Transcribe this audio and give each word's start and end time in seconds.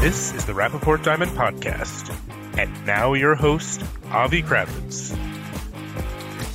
This 0.00 0.32
is 0.32 0.46
the 0.46 0.54
Rapaport 0.54 1.04
Diamond 1.04 1.32
Podcast. 1.32 2.16
And 2.56 2.86
now 2.86 3.12
your 3.12 3.34
host, 3.34 3.82
Avi 4.10 4.42
Kravitz. 4.42 5.14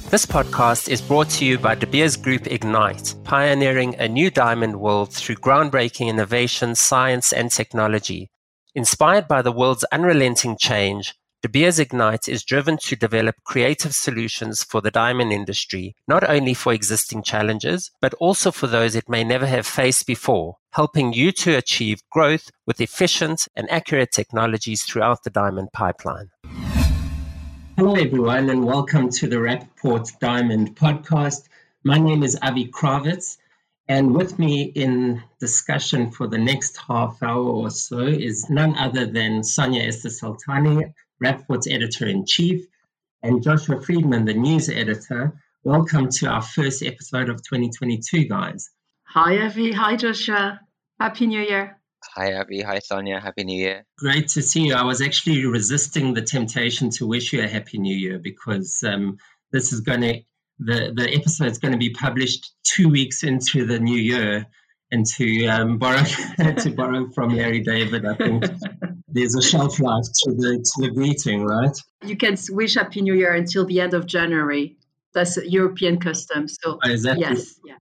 This 0.09 0.25
podcast 0.25 0.89
is 0.89 0.99
brought 0.99 1.29
to 1.29 1.45
you 1.45 1.59
by 1.59 1.75
De 1.75 1.85
Beers 1.85 2.17
Group 2.17 2.47
Ignite, 2.47 3.13
pioneering 3.23 3.93
a 3.99 4.07
new 4.07 4.31
diamond 4.31 4.79
world 4.79 5.13
through 5.13 5.35
groundbreaking 5.35 6.07
innovation, 6.07 6.73
science, 6.73 7.31
and 7.31 7.51
technology. 7.51 8.31
Inspired 8.73 9.27
by 9.27 9.43
the 9.43 9.51
world's 9.51 9.83
unrelenting 9.91 10.57
change, 10.57 11.13
De 11.45 11.49
Beers 11.49 11.77
Ignite 11.77 12.27
is 12.27 12.43
driven 12.43 12.75
to 12.77 12.95
develop 12.95 13.35
creative 13.43 13.93
solutions 13.93 14.63
for 14.63 14.81
the 14.81 14.89
diamond 14.89 15.31
industry, 15.31 15.95
not 16.07 16.27
only 16.27 16.55
for 16.55 16.73
existing 16.73 17.21
challenges, 17.21 17.91
but 18.01 18.15
also 18.15 18.51
for 18.51 18.65
those 18.65 18.95
it 18.95 19.07
may 19.07 19.23
never 19.23 19.45
have 19.45 19.67
faced 19.67 20.07
before, 20.07 20.57
helping 20.71 21.13
you 21.13 21.31
to 21.33 21.55
achieve 21.55 22.01
growth 22.11 22.49
with 22.65 22.81
efficient 22.81 23.47
and 23.55 23.69
accurate 23.69 24.11
technologies 24.11 24.81
throughout 24.81 25.23
the 25.23 25.29
diamond 25.29 25.69
pipeline. 25.71 26.31
Hello, 27.77 27.93
everyone, 27.93 28.49
and 28.49 28.65
welcome 28.65 29.09
to 29.09 29.27
the 29.27 29.35
Rapaport 29.35 30.17
Diamond 30.17 30.75
podcast. 30.75 31.47
My 31.83 31.99
name 31.99 32.23
is 32.23 32.35
Avi 32.41 32.69
Kravitz. 32.69 33.37
And 33.87 34.15
with 34.15 34.39
me 34.39 34.63
in 34.63 35.21
discussion 35.39 36.09
for 36.09 36.25
the 36.25 36.39
next 36.39 36.75
half 36.87 37.21
hour 37.21 37.43
or 37.43 37.69
so 37.69 37.99
is 37.99 38.49
none 38.49 38.75
other 38.77 39.05
than 39.05 39.43
Sonia 39.43 39.83
Esther 39.83 40.09
Soltani, 40.09 40.91
Rapaport's 41.25 41.67
editor 41.67 42.05
in 42.05 42.23
chief, 42.25 42.65
and 43.23 43.41
Joshua 43.41 43.81
Friedman, 43.81 44.25
the 44.25 44.35
news 44.35 44.69
editor. 44.69 45.33
Welcome 45.63 46.09
to 46.19 46.27
our 46.27 46.43
first 46.43 46.83
episode 46.83 47.29
of 47.29 47.37
2022, 47.37 48.25
guys. 48.25 48.69
Hi, 49.05 49.41
Avi. 49.41 49.71
Hi, 49.71 49.95
Joshua. 49.95 50.59
Happy 50.99 51.25
New 51.25 51.41
Year. 51.41 51.79
Hi, 52.15 52.35
Avi. 52.35 52.61
Hi, 52.61 52.77
Sonia. 52.77 53.19
Happy 53.19 53.43
New 53.43 53.59
Year. 53.59 53.85
Great 53.97 54.27
to 54.29 54.43
see 54.43 54.67
you. 54.67 54.75
I 54.75 54.83
was 54.83 55.01
actually 55.01 55.43
resisting 55.47 56.13
the 56.13 56.21
temptation 56.21 56.91
to 56.91 57.07
wish 57.07 57.33
you 57.33 57.41
a 57.41 57.47
Happy 57.47 57.79
New 57.79 57.97
Year 57.97 58.19
because 58.19 58.83
um, 58.85 59.17
this 59.51 59.73
is 59.73 59.81
going 59.81 60.01
to, 60.01 60.21
the, 60.59 60.93
the 60.95 61.11
episode 61.11 61.47
is 61.47 61.57
going 61.57 61.71
to 61.71 61.79
be 61.79 61.89
published 61.89 62.53
two 62.63 62.89
weeks 62.89 63.23
into 63.23 63.65
the 63.65 63.79
new 63.79 63.97
year. 63.97 64.45
And 64.91 65.03
to 65.17 65.47
um, 65.47 65.79
borrow 65.79 66.03
to 66.37 66.69
borrow 66.69 67.09
from 67.09 67.35
Larry 67.35 67.61
David, 67.61 68.05
I 68.05 68.13
think 68.13 68.45
there's 69.15 69.33
a 69.33 69.41
shelf 69.41 69.79
life 69.79 70.03
to 70.23 70.31
the 70.33 70.57
to 70.57 70.81
the 70.81 70.91
greeting, 70.91 71.43
right? 71.43 71.75
You 72.03 72.17
can 72.17 72.37
wish 72.49 72.75
Happy 72.75 73.01
New 73.01 73.15
Year 73.15 73.33
until 73.33 73.65
the 73.65 73.79
end 73.79 73.93
of 73.93 74.05
January. 74.05 74.75
That's 75.13 75.37
European 75.37 75.99
custom. 75.99 76.49
So 76.49 76.79
oh, 76.83 76.89
is 76.89 77.03
that 77.03 77.17
yes, 77.17 77.55
the, 77.55 77.69
yeah. 77.69 77.75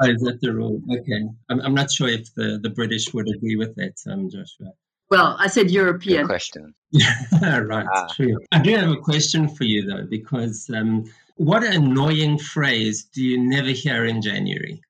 Oh, 0.00 0.10
is 0.10 0.20
that 0.20 0.38
the 0.42 0.52
rule? 0.52 0.80
Okay, 0.92 1.22
I'm 1.48 1.60
I'm 1.60 1.74
not 1.74 1.90
sure 1.90 2.08
if 2.08 2.32
the 2.34 2.60
the 2.62 2.68
British 2.68 3.14
would 3.14 3.28
agree 3.34 3.56
with 3.56 3.74
that, 3.76 3.94
um, 4.12 4.28
Joshua. 4.28 4.72
Well, 5.10 5.36
I 5.38 5.46
said 5.46 5.70
European. 5.70 6.22
Good 6.22 6.28
question. 6.28 6.74
right, 7.42 7.86
ah. 7.94 8.08
true. 8.14 8.38
I 8.52 8.58
do 8.58 8.76
have 8.76 8.90
a 8.90 8.96
question 8.96 9.48
for 9.48 9.64
you 9.64 9.86
though, 9.86 10.04
because 10.04 10.70
um, 10.74 11.10
what 11.36 11.64
annoying 11.64 12.38
phrase 12.38 13.04
do 13.14 13.22
you 13.22 13.38
never 13.38 13.70
hear 13.70 14.04
in 14.04 14.20
January? 14.20 14.82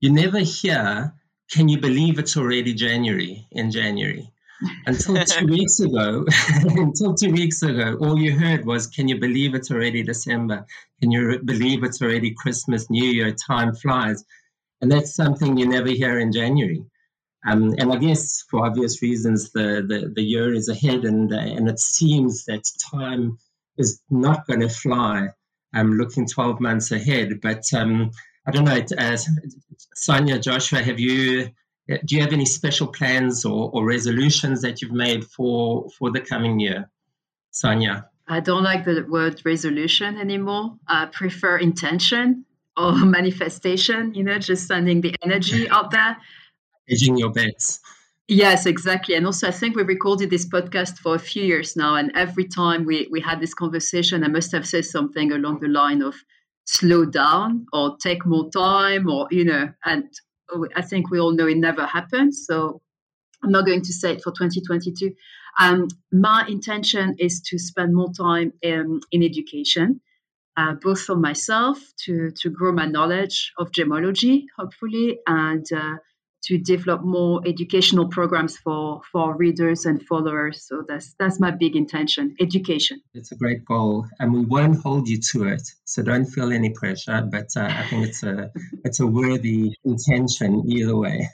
You 0.00 0.12
never 0.12 0.40
hear, 0.40 1.14
"Can 1.50 1.70
you 1.70 1.80
believe 1.80 2.18
it's 2.18 2.36
already 2.36 2.74
January?" 2.74 3.46
in 3.50 3.70
January 3.70 4.30
until 4.86 5.24
two 5.24 5.46
weeks 5.46 5.80
ago, 5.80 6.24
until 6.62 7.14
two 7.14 7.32
weeks 7.32 7.62
ago, 7.62 7.96
all 8.00 8.18
you 8.18 8.38
heard 8.38 8.64
was, 8.64 8.86
"Can 8.86 9.08
you 9.08 9.18
believe 9.18 9.54
it's 9.54 9.70
already 9.70 10.02
December? 10.02 10.66
Can 11.00 11.10
you 11.10 11.40
believe 11.44 11.84
it's 11.84 12.00
already 12.02 12.34
Christmas, 12.34 12.90
New 12.90 13.04
Year? 13.04 13.34
Time 13.34 13.74
flies," 13.74 14.24
and 14.80 14.90
that's 14.90 15.14
something 15.14 15.56
you 15.56 15.66
never 15.66 15.88
hear 15.88 16.18
in 16.18 16.32
January. 16.32 16.84
Um, 17.46 17.74
and 17.78 17.92
I 17.92 17.96
guess 17.96 18.42
for 18.50 18.64
obvious 18.64 19.02
reasons, 19.02 19.52
the, 19.52 19.84
the, 19.86 20.10
the 20.14 20.22
year 20.22 20.54
is 20.54 20.68
ahead, 20.68 21.04
and 21.04 21.32
uh, 21.32 21.36
and 21.38 21.68
it 21.68 21.78
seems 21.78 22.44
that 22.46 22.64
time 22.90 23.38
is 23.76 24.00
not 24.10 24.46
going 24.46 24.60
to 24.60 24.68
fly. 24.68 25.28
I'm 25.74 25.90
um, 25.90 25.98
looking 25.98 26.26
12 26.26 26.60
months 26.60 26.92
ahead, 26.92 27.40
but 27.42 27.64
um, 27.74 28.12
I 28.46 28.52
don't 28.52 28.64
know. 28.64 28.80
Uh, 28.96 29.16
Sonia, 29.94 30.38
Joshua, 30.38 30.80
have 30.80 31.00
you 31.00 31.50
Uh, 31.90 31.96
do 32.04 32.16
you 32.16 32.22
have 32.22 32.32
any 32.32 32.46
special 32.46 32.86
plans 32.86 33.44
or, 33.44 33.70
or 33.72 33.84
resolutions 33.84 34.62
that 34.62 34.80
you've 34.80 34.92
made 34.92 35.24
for 35.24 35.88
for 35.90 36.10
the 36.10 36.20
coming 36.20 36.58
year, 36.58 36.90
Sonia? 37.50 38.08
I 38.26 38.40
don't 38.40 38.62
like 38.62 38.84
the 38.84 39.04
word 39.08 39.42
resolution 39.44 40.16
anymore. 40.16 40.76
I 40.88 41.06
prefer 41.06 41.58
intention 41.58 42.46
or 42.76 42.92
manifestation. 43.04 44.14
You 44.14 44.24
know, 44.24 44.38
just 44.38 44.66
sending 44.66 45.02
the 45.02 45.14
energy 45.22 45.68
out 45.76 45.90
there. 45.90 46.16
Hedging 46.88 47.18
your 47.18 47.30
bets. 47.30 47.80
Yes, 48.26 48.64
exactly. 48.64 49.14
And 49.16 49.26
also, 49.26 49.48
I 49.48 49.50
think 49.50 49.76
we 49.76 49.82
recorded 49.82 50.30
this 50.30 50.46
podcast 50.46 50.96
for 50.98 51.14
a 51.14 51.18
few 51.18 51.44
years 51.44 51.76
now. 51.76 51.96
And 51.96 52.10
every 52.14 52.46
time 52.46 52.86
we, 52.86 53.06
we 53.10 53.20
had 53.20 53.38
this 53.38 53.52
conversation, 53.52 54.24
I 54.24 54.28
must 54.28 54.50
have 54.52 54.66
said 54.66 54.86
something 54.86 55.32
along 55.32 55.60
the 55.60 55.68
line 55.68 56.00
of 56.00 56.14
slow 56.64 57.04
down 57.04 57.66
or 57.74 57.98
take 57.98 58.24
more 58.24 58.48
time 58.50 59.10
or, 59.10 59.28
you 59.30 59.44
know, 59.44 59.70
and 59.84 60.08
I 60.76 60.82
think 60.82 61.10
we 61.10 61.20
all 61.20 61.32
know 61.32 61.46
it 61.46 61.56
never 61.56 61.86
happens. 61.86 62.44
So 62.46 62.80
I'm 63.42 63.50
not 63.50 63.66
going 63.66 63.82
to 63.82 63.92
say 63.92 64.12
it 64.12 64.22
for 64.22 64.32
2022. 64.32 65.12
Um, 65.60 65.88
my 66.12 66.44
intention 66.48 67.16
is 67.18 67.40
to 67.42 67.58
spend 67.58 67.94
more 67.94 68.12
time 68.12 68.52
in, 68.62 69.00
in 69.12 69.22
education, 69.22 70.00
uh, 70.56 70.74
both 70.82 71.02
for 71.02 71.16
myself 71.16 71.78
to, 72.04 72.30
to 72.42 72.50
grow 72.50 72.72
my 72.72 72.86
knowledge 72.86 73.52
of 73.58 73.70
gemology, 73.70 74.44
hopefully, 74.56 75.18
and 75.26 75.66
uh, 75.72 75.96
to 76.46 76.58
develop 76.58 77.02
more 77.02 77.40
educational 77.46 78.08
programs 78.08 78.56
for 78.56 79.00
for 79.10 79.36
readers 79.36 79.86
and 79.86 80.04
followers. 80.06 80.66
So 80.66 80.84
that's 80.86 81.14
that's 81.18 81.40
my 81.40 81.50
big 81.50 81.76
intention: 81.76 82.36
education. 82.40 83.00
It's 83.14 83.32
a 83.32 83.36
great 83.36 83.64
goal, 83.64 84.06
and 84.18 84.32
we 84.32 84.44
won't 84.44 84.82
hold 84.82 85.08
you 85.08 85.18
to 85.32 85.44
it. 85.44 85.62
So 85.84 86.02
don't 86.02 86.26
feel 86.26 86.52
any 86.52 86.70
pressure. 86.70 87.26
But 87.30 87.48
uh, 87.56 87.68
I 87.70 87.86
think 87.88 88.08
it's 88.08 88.22
a 88.22 88.50
it's 88.84 89.00
a 89.00 89.06
worthy 89.06 89.74
intention 89.84 90.70
either 90.70 90.96
way. 90.96 91.28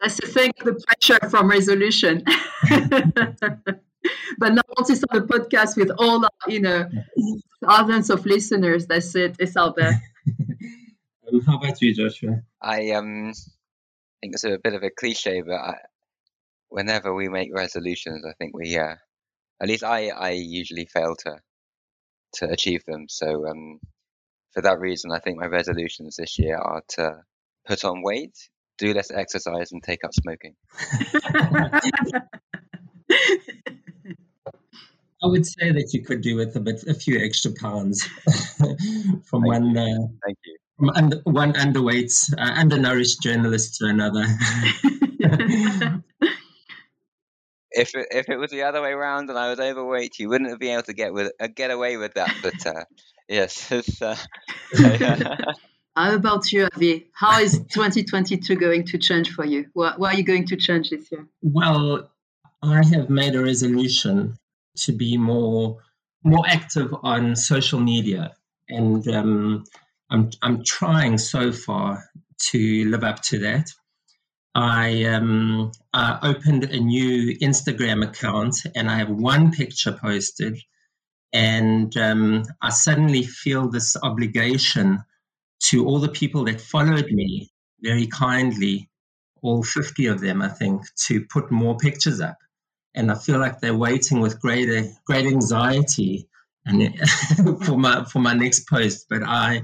that's 0.00 0.20
the 0.20 0.26
thing: 0.26 0.52
the 0.64 0.80
pressure 0.86 1.30
from 1.30 1.50
resolution. 1.50 2.22
but 4.38 4.54
now 4.54 4.62
once 4.76 4.90
it's 4.90 5.04
on 5.10 5.20
the 5.20 5.26
podcast 5.26 5.76
with 5.76 5.90
all 5.98 6.24
our, 6.24 6.30
you 6.48 6.60
know 6.60 6.88
thousands 7.64 8.10
of 8.10 8.26
listeners, 8.26 8.86
that's 8.86 9.14
it. 9.14 9.36
It's 9.38 9.56
out 9.56 9.76
there. 9.76 10.00
um, 11.32 11.40
how 11.42 11.56
about 11.56 11.80
you, 11.80 11.94
Joshua? 11.94 12.42
I 12.60 12.90
um 12.90 13.32
think 14.26 14.34
it's 14.34 14.44
a 14.44 14.58
bit 14.62 14.74
of 14.74 14.82
a 14.82 14.90
cliche, 14.90 15.42
but 15.42 15.54
I, 15.54 15.74
whenever 16.68 17.14
we 17.14 17.28
make 17.28 17.54
resolutions, 17.54 18.24
I 18.26 18.32
think 18.38 18.56
we, 18.56 18.76
uh, 18.76 18.96
at 19.62 19.68
least 19.68 19.84
I, 19.84 20.08
I 20.08 20.30
usually 20.30 20.86
fail 20.86 21.14
to 21.20 21.36
to 22.34 22.50
achieve 22.50 22.84
them. 22.84 23.06
So 23.08 23.46
um, 23.48 23.78
for 24.52 24.62
that 24.62 24.80
reason, 24.80 25.12
I 25.12 25.20
think 25.20 25.38
my 25.38 25.46
resolutions 25.46 26.16
this 26.16 26.38
year 26.38 26.58
are 26.58 26.82
to 26.96 27.22
put 27.66 27.84
on 27.84 28.02
weight, 28.02 28.36
do 28.78 28.92
less 28.92 29.10
exercise, 29.10 29.72
and 29.72 29.82
take 29.82 30.04
up 30.04 30.10
smoking. 30.12 30.54
I 35.22 35.28
would 35.28 35.46
say 35.46 35.72
that 35.72 35.94
you 35.94 36.02
could 36.04 36.20
do 36.20 36.36
with 36.36 36.54
a 36.56 36.60
bit, 36.60 36.84
a 36.86 36.94
few 36.94 37.18
extra 37.18 37.52
pounds 37.52 38.02
from 39.24 39.42
Thank 39.42 39.46
one. 39.46 39.76
Uh, 39.76 40.08
Thank 40.24 40.38
you 40.44 40.55
from 40.76 40.90
under, 40.90 41.20
one 41.24 41.54
underweight, 41.54 42.12
uh, 42.38 42.52
undernourished 42.56 43.22
journalist 43.22 43.76
to 43.76 43.86
another. 43.86 44.24
if 47.76 47.94
it, 47.94 48.06
if 48.10 48.28
it 48.28 48.36
was 48.36 48.50
the 48.50 48.62
other 48.62 48.82
way 48.82 48.90
around 48.90 49.30
and 49.30 49.38
I 49.38 49.50
was 49.50 49.60
overweight, 49.60 50.18
you 50.18 50.28
wouldn't 50.28 50.58
be 50.60 50.70
able 50.70 50.82
to 50.84 50.92
get 50.92 51.12
with 51.12 51.32
uh, 51.40 51.48
get 51.48 51.70
away 51.70 51.96
with 51.96 52.14
that. 52.14 52.34
But 52.42 52.66
uh, 52.66 52.84
yes, 53.28 53.72
uh, 54.02 54.16
How 55.96 56.14
about 56.14 56.52
you, 56.52 56.68
Avi? 56.74 57.08
How 57.14 57.40
is 57.40 57.58
2022 57.70 58.56
going 58.56 58.84
to 58.84 58.98
change 58.98 59.30
for 59.32 59.46
you? 59.46 59.64
What, 59.72 59.98
what 59.98 60.14
are 60.14 60.18
you 60.18 60.24
going 60.24 60.46
to 60.48 60.56
change 60.56 60.90
this 60.90 61.10
year? 61.10 61.26
Well, 61.40 62.10
I 62.62 62.84
have 62.92 63.08
made 63.08 63.34
a 63.34 63.42
resolution 63.42 64.36
to 64.76 64.92
be 64.92 65.16
more 65.16 65.78
more 66.22 66.44
active 66.46 66.94
on 67.02 67.36
social 67.36 67.80
media, 67.80 68.34
and 68.68 69.06
um, 69.08 69.64
I'm 70.10 70.30
I'm 70.42 70.62
trying 70.64 71.18
so 71.18 71.52
far 71.52 72.04
to 72.50 72.84
live 72.90 73.04
up 73.04 73.22
to 73.22 73.38
that. 73.40 73.70
I 74.54 75.04
um, 75.04 75.72
opened 75.92 76.64
a 76.64 76.80
new 76.80 77.36
Instagram 77.38 78.02
account 78.04 78.56
and 78.74 78.90
I 78.90 78.96
have 78.96 79.10
one 79.10 79.52
picture 79.52 79.92
posted, 79.92 80.58
and 81.32 81.94
um, 81.96 82.44
I 82.62 82.70
suddenly 82.70 83.22
feel 83.22 83.68
this 83.68 83.96
obligation 84.02 85.00
to 85.64 85.86
all 85.86 85.98
the 85.98 86.08
people 86.08 86.44
that 86.44 86.60
followed 86.60 87.10
me 87.10 87.50
very 87.80 88.06
kindly, 88.06 88.88
all 89.42 89.62
50 89.62 90.06
of 90.06 90.20
them, 90.20 90.40
I 90.40 90.48
think, 90.48 90.82
to 91.06 91.24
put 91.26 91.50
more 91.50 91.76
pictures 91.76 92.20
up. 92.20 92.38
And 92.94 93.10
I 93.10 93.14
feel 93.14 93.38
like 93.38 93.60
they're 93.60 93.76
waiting 93.76 94.20
with 94.20 94.40
great, 94.40 94.68
great 95.06 95.26
anxiety 95.26 96.28
and 96.64 96.98
for 97.64 97.76
my 97.76 98.04
for 98.04 98.18
my 98.18 98.32
next 98.32 98.68
post. 98.68 99.06
But 99.08 99.22
I 99.22 99.62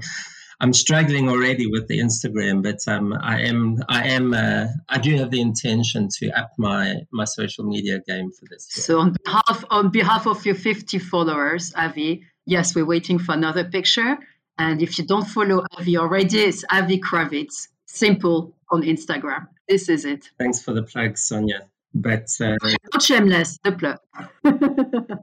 I'm 0.63 0.71
struggling 0.71 1.27
already 1.27 1.67
with 1.67 1.89
the 1.89 1.99
Instagram, 1.99 2.63
but 2.63 2.79
um, 2.87 3.11
I 3.21 3.41
am 3.41 3.83
I 3.89 4.07
am 4.07 4.33
uh, 4.33 4.67
I 4.87 4.97
do 4.97 5.13
have 5.17 5.29
the 5.29 5.41
intention 5.41 6.07
to 6.19 6.31
up 6.39 6.51
my 6.57 7.01
my 7.11 7.25
social 7.25 7.65
media 7.65 7.99
game 8.07 8.31
for 8.31 8.45
this. 8.49 8.69
Year. 8.73 8.83
So 8.83 8.99
on 9.01 9.17
behalf 9.25 9.65
on 9.69 9.89
behalf 9.89 10.25
of 10.25 10.45
your 10.45 10.55
50 10.55 10.99
followers, 10.99 11.73
Avi, 11.75 12.23
yes, 12.45 12.75
we're 12.75 12.85
waiting 12.85 13.19
for 13.19 13.33
another 13.33 13.65
picture. 13.65 14.17
And 14.57 14.81
if 14.81 14.97
you 14.97 15.05
don't 15.05 15.25
follow 15.25 15.65
Avi 15.77 15.97
already, 15.97 16.39
it's 16.39 16.63
Avi 16.71 17.01
Kravitz. 17.01 17.67
Simple 17.85 18.55
on 18.71 18.83
Instagram. 18.83 19.47
This 19.67 19.89
is 19.89 20.05
it. 20.05 20.29
Thanks 20.39 20.61
for 20.61 20.73
the 20.73 20.83
plug, 20.83 21.17
Sonia. 21.17 21.67
But 21.93 22.29
uh, 22.39 22.55
not 22.93 23.03
shameless, 23.03 23.59
the 23.65 23.73
plug. 23.73 23.99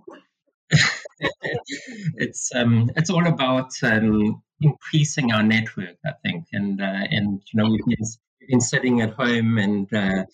it's 2.19 2.51
um, 2.55 2.91
it's 2.95 3.09
all 3.09 3.27
about 3.27 3.71
um, 3.83 4.43
increasing 4.61 5.33
our 5.33 5.43
network, 5.43 5.97
I 6.05 6.13
think, 6.23 6.47
and 6.53 6.81
uh, 6.81 7.05
and 7.11 7.41
you 7.53 7.63
know 7.63 7.71
we've 7.71 7.85
been, 7.87 8.07
been 8.49 8.61
sitting 8.61 9.01
at 9.01 9.15
home 9.15 9.59
and 9.59 9.93
uh, 9.93 10.25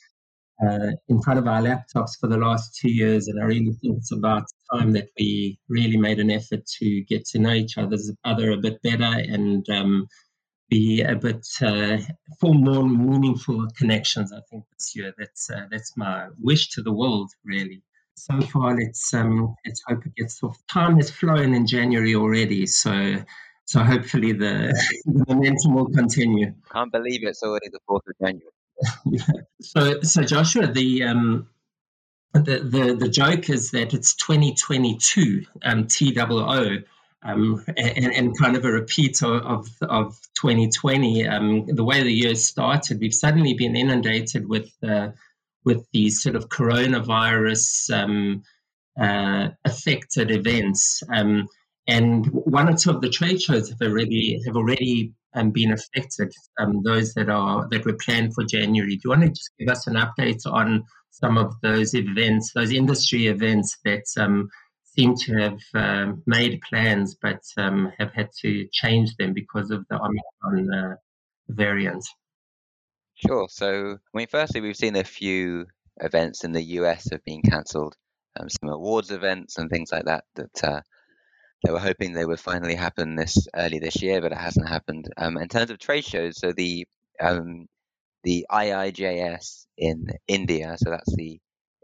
uh, 0.64 0.90
in 1.08 1.20
front 1.22 1.38
of 1.38 1.46
our 1.46 1.60
laptops 1.60 2.18
for 2.18 2.28
the 2.28 2.36
last 2.36 2.76
two 2.76 2.90
years, 2.90 3.28
and 3.28 3.40
I 3.40 3.46
really 3.46 3.72
think 3.80 3.98
it's 3.98 4.12
about 4.12 4.44
time 4.72 4.92
that 4.92 5.08
we 5.18 5.58
really 5.68 5.96
made 5.96 6.18
an 6.18 6.30
effort 6.30 6.66
to 6.78 7.00
get 7.02 7.24
to 7.26 7.38
know 7.38 7.52
each 7.52 7.78
other's 7.78 8.10
other 8.24 8.52
a 8.52 8.56
bit 8.56 8.80
better 8.82 9.04
and 9.04 9.68
um, 9.70 10.06
be 10.68 11.02
a 11.02 11.14
bit 11.14 11.46
uh, 11.62 11.98
form 12.40 12.62
more 12.62 12.88
meaningful 12.88 13.66
connections. 13.76 14.32
I 14.32 14.40
think 14.50 14.64
this 14.72 14.96
year 14.96 15.12
that's 15.18 15.50
uh, 15.50 15.66
that's 15.70 15.96
my 15.96 16.28
wish 16.38 16.70
to 16.70 16.82
the 16.82 16.92
world, 16.92 17.30
really 17.44 17.82
so 18.16 18.40
far 18.40 18.74
let's 18.74 19.12
um, 19.14 19.54
let's 19.64 19.82
hope 19.86 20.04
it 20.06 20.14
gets 20.16 20.42
off. 20.42 20.58
Time 20.72 20.96
has 20.96 21.10
flown 21.10 21.54
in 21.54 21.66
January 21.66 22.14
already, 22.14 22.66
so 22.66 23.22
so 23.66 23.80
hopefully 23.80 24.32
the, 24.32 24.72
the 25.04 25.24
momentum 25.28 25.74
will 25.74 25.88
continue. 25.88 26.54
Can't 26.72 26.92
believe 26.92 27.24
it's 27.24 27.42
already 27.42 27.68
the 27.68 27.80
fourth 27.86 28.04
of 28.08 28.14
January. 28.20 28.52
yeah. 29.06 29.26
So 29.60 30.00
so 30.02 30.22
Joshua, 30.22 30.68
the 30.68 31.02
um, 31.02 31.48
the, 32.32 32.60
the 32.60 32.96
the 32.98 33.08
joke 33.08 33.50
is 33.50 33.72
that 33.72 33.92
it's 33.92 34.14
2022 34.14 35.46
um, 35.62 35.86
TOO. 35.86 36.82
Um, 37.22 37.64
and, 37.76 38.14
and, 38.14 38.38
kind 38.38 38.56
of 38.56 38.64
a 38.64 38.70
repeat 38.70 39.20
of, 39.20 39.42
of, 39.42 39.68
of 39.82 40.16
2020. 40.34 41.26
Um, 41.26 41.66
the 41.66 41.82
way 41.82 42.04
the 42.04 42.12
year 42.12 42.36
started, 42.36 43.00
we've 43.00 43.12
suddenly 43.12 43.54
been 43.54 43.74
inundated 43.74 44.48
with 44.48 44.70
uh, 44.86 45.08
with 45.64 45.88
these 45.92 46.22
sort 46.22 46.36
of 46.36 46.48
coronavirus 46.48 47.90
um, 47.90 48.44
uh, 49.00 49.48
affected 49.64 50.30
events. 50.30 51.02
Um, 51.12 51.48
and 51.88 52.26
one 52.32 52.68
or 52.68 52.76
two 52.76 52.90
of 52.90 53.00
the 53.00 53.08
trade 53.08 53.40
shows 53.40 53.68
have 53.68 53.80
already 53.80 54.40
have 54.46 54.56
already 54.56 55.12
um, 55.34 55.50
been 55.50 55.72
affected. 55.72 56.32
Um, 56.58 56.82
those 56.82 57.14
that 57.14 57.28
are 57.28 57.68
that 57.70 57.84
were 57.84 57.98
planned 58.04 58.34
for 58.34 58.44
January. 58.44 58.96
Do 58.96 59.00
you 59.04 59.10
want 59.10 59.22
to 59.22 59.28
just 59.28 59.50
give 59.58 59.68
us 59.68 59.86
an 59.86 59.94
update 59.94 60.40
on 60.46 60.84
some 61.10 61.38
of 61.38 61.54
those 61.62 61.94
events, 61.94 62.52
those 62.54 62.72
industry 62.72 63.28
events 63.28 63.78
that 63.84 64.04
um, 64.18 64.48
seem 64.82 65.14
to 65.14 65.34
have 65.34 65.60
uh, 65.74 66.12
made 66.26 66.60
plans 66.68 67.16
but 67.20 67.40
um, 67.56 67.92
have 67.98 68.12
had 68.12 68.30
to 68.42 68.66
change 68.72 69.14
them 69.16 69.32
because 69.32 69.70
of 69.70 69.84
the 69.88 69.96
Omicron 69.96 70.74
uh, 70.74 70.94
variant? 71.48 72.04
Sure. 73.14 73.46
So, 73.48 73.92
I 73.92 74.18
mean, 74.18 74.26
firstly, 74.26 74.60
we've 74.60 74.76
seen 74.76 74.96
a 74.96 75.04
few 75.04 75.66
events 76.00 76.44
in 76.44 76.52
the 76.52 76.62
US 76.62 77.08
have 77.10 77.24
been 77.24 77.40
cancelled, 77.42 77.94
um, 78.38 78.48
some 78.48 78.70
awards 78.70 79.10
events 79.10 79.56
and 79.56 79.70
things 79.70 79.90
like 79.90 80.04
that 80.04 80.24
that 80.34 80.64
uh, 80.64 80.80
they 81.64 81.72
were 81.72 81.78
hoping 81.78 82.12
they 82.12 82.24
would 82.24 82.40
finally 82.40 82.74
happen 82.74 83.16
this 83.16 83.46
early 83.54 83.78
this 83.78 84.02
year, 84.02 84.20
but 84.20 84.32
it 84.32 84.38
hasn't 84.38 84.68
happened. 84.68 85.08
Um, 85.16 85.36
in 85.36 85.48
terms 85.48 85.70
of 85.70 85.78
trade 85.78 86.04
shows, 86.04 86.38
so 86.38 86.52
the 86.52 86.86
um, 87.20 87.66
the 88.24 88.46
IIJS 88.50 89.66
in 89.78 90.08
India, 90.28 90.76
so 90.78 90.90
that's 90.90 91.14
the 91.14 91.38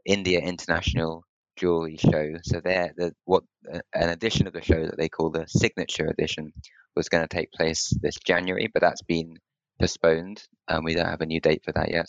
India 0.04 0.40
International 0.40 1.24
Jewelry 1.56 1.96
Show. 1.96 2.34
So 2.42 2.60
there, 2.60 2.92
the, 2.96 3.14
what 3.24 3.44
uh, 3.72 3.80
an 3.94 4.10
edition 4.10 4.46
of 4.46 4.52
the 4.52 4.62
show 4.62 4.86
that 4.86 4.96
they 4.98 5.08
call 5.08 5.30
the 5.30 5.46
Signature 5.46 6.06
Edition 6.06 6.52
was 6.96 7.08
going 7.08 7.26
to 7.26 7.34
take 7.34 7.52
place 7.52 7.96
this 8.02 8.16
January, 8.24 8.68
but 8.72 8.80
that's 8.80 9.02
been 9.02 9.36
postponed. 9.80 10.42
and 10.68 10.84
we 10.84 10.94
don't 10.94 11.06
have 11.06 11.20
a 11.20 11.26
new 11.26 11.40
date 11.40 11.62
for 11.64 11.72
that 11.72 11.90
yet. 11.90 12.06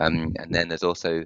Um, 0.00 0.34
and 0.36 0.54
then 0.54 0.68
there's 0.68 0.82
also 0.82 1.24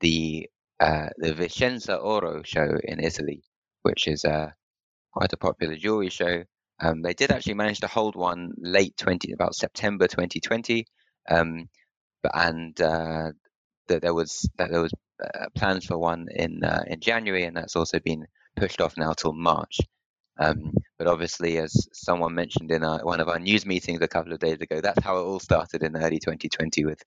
the 0.00 0.48
uh, 0.80 1.08
the 1.16 1.32
Vicenza 1.32 2.02
Oro 2.02 2.42
show 2.44 2.78
in 2.84 3.00
Italy, 3.00 3.42
which 3.82 4.08
is 4.08 4.24
uh, 4.24 4.50
quite 5.16 5.32
a 5.32 5.36
popular 5.38 5.76
jewelry 5.76 6.10
show. 6.10 6.44
Um, 6.78 7.00
they 7.00 7.14
did 7.14 7.30
actually 7.30 7.54
manage 7.54 7.80
to 7.80 7.86
hold 7.86 8.16
one 8.16 8.52
late 8.58 8.96
20, 8.98 9.32
about 9.32 9.54
September 9.54 10.06
2020, 10.06 10.86
um, 11.30 11.68
but 12.22 12.32
and 12.34 12.78
uh, 12.80 13.32
that 13.88 14.02
there 14.02 14.12
was 14.12 14.48
that 14.58 14.70
there 14.70 14.82
was 14.82 14.92
uh, 15.24 15.46
plans 15.54 15.86
for 15.86 15.96
one 15.96 16.26
in 16.34 16.62
uh, 16.62 16.84
in 16.86 17.00
January, 17.00 17.44
and 17.44 17.56
that's 17.56 17.76
also 17.76 17.98
been 17.98 18.26
pushed 18.56 18.82
off 18.82 18.98
now 18.98 19.14
till 19.14 19.32
March. 19.32 19.78
Um, 20.38 20.74
but 20.98 21.06
obviously, 21.06 21.56
as 21.56 21.88
someone 21.94 22.34
mentioned 22.34 22.70
in 22.70 22.84
our, 22.84 23.02
one 23.02 23.20
of 23.20 23.28
our 23.28 23.38
news 23.38 23.64
meetings 23.64 24.02
a 24.02 24.08
couple 24.08 24.34
of 24.34 24.38
days 24.38 24.60
ago, 24.60 24.82
that's 24.82 25.02
how 25.02 25.16
it 25.16 25.22
all 25.22 25.40
started 25.40 25.82
in 25.82 25.96
early 25.96 26.18
2020 26.18 26.84
with 26.84 27.02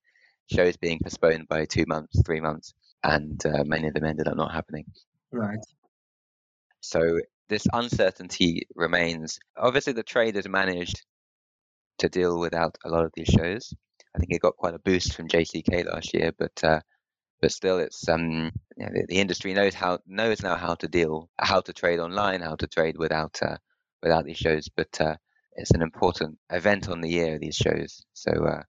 shows 0.52 0.78
being 0.78 1.00
postponed 1.04 1.48
by 1.48 1.66
two 1.66 1.86
months, 1.88 2.20
three 2.26 2.40
months, 2.40 2.74
and 3.04 3.40
uh, 3.46 3.64
many 3.66 3.88
of 3.88 3.94
them 3.94 4.06
ended 4.06 4.28
up 4.28 4.36
not 4.36 4.52
happening. 4.52 4.86
Right. 5.32 5.64
So 6.82 7.20
this 7.50 7.66
uncertainty 7.74 8.68
remains. 8.76 9.40
Obviously, 9.58 9.94
the 9.94 10.04
trade 10.04 10.36
has 10.36 10.48
managed 10.48 11.04
to 12.00 12.10
deal 12.10 12.40
without 12.40 12.78
a 12.86 12.90
lot 12.90 13.06
of 13.06 13.12
these 13.16 13.28
shows. 13.28 13.74
I 14.16 14.20
think 14.20 14.32
it 14.32 14.42
got 14.42 14.58
quite 14.58 14.74
a 14.74 14.80
boost 14.80 15.14
from 15.14 15.28
JCK 15.28 15.86
last 15.86 16.14
year, 16.14 16.32
but 16.38 16.64
uh, 16.64 16.80
but 17.42 17.52
still, 17.52 17.80
it's 17.80 18.08
um, 18.10 18.52
you 18.78 18.86
know, 18.86 18.92
the, 18.94 19.06
the, 19.08 19.20
industry 19.20 19.54
knows 19.54 19.74
how 19.74 20.00
knows 20.08 20.42
now 20.42 20.56
how 20.56 20.76
to 20.76 20.88
deal, 20.88 21.30
how 21.40 21.62
to 21.62 21.74
trade 21.74 22.00
online, 22.00 22.42
how 22.42 22.56
to 22.56 22.68
trade 22.68 22.98
without 22.98 23.40
uh, 23.42 23.58
without 24.02 24.26
these 24.26 24.38
shows. 24.38 24.68
But 24.76 25.00
uh, 25.00 25.16
it's 25.54 25.72
an 25.72 25.82
important 25.82 26.38
event 26.50 26.90
on 26.90 27.02
the 27.02 27.10
year. 27.10 27.40
These 27.40 27.56
shows, 27.56 28.04
so 28.14 28.32
uh, 28.32 28.64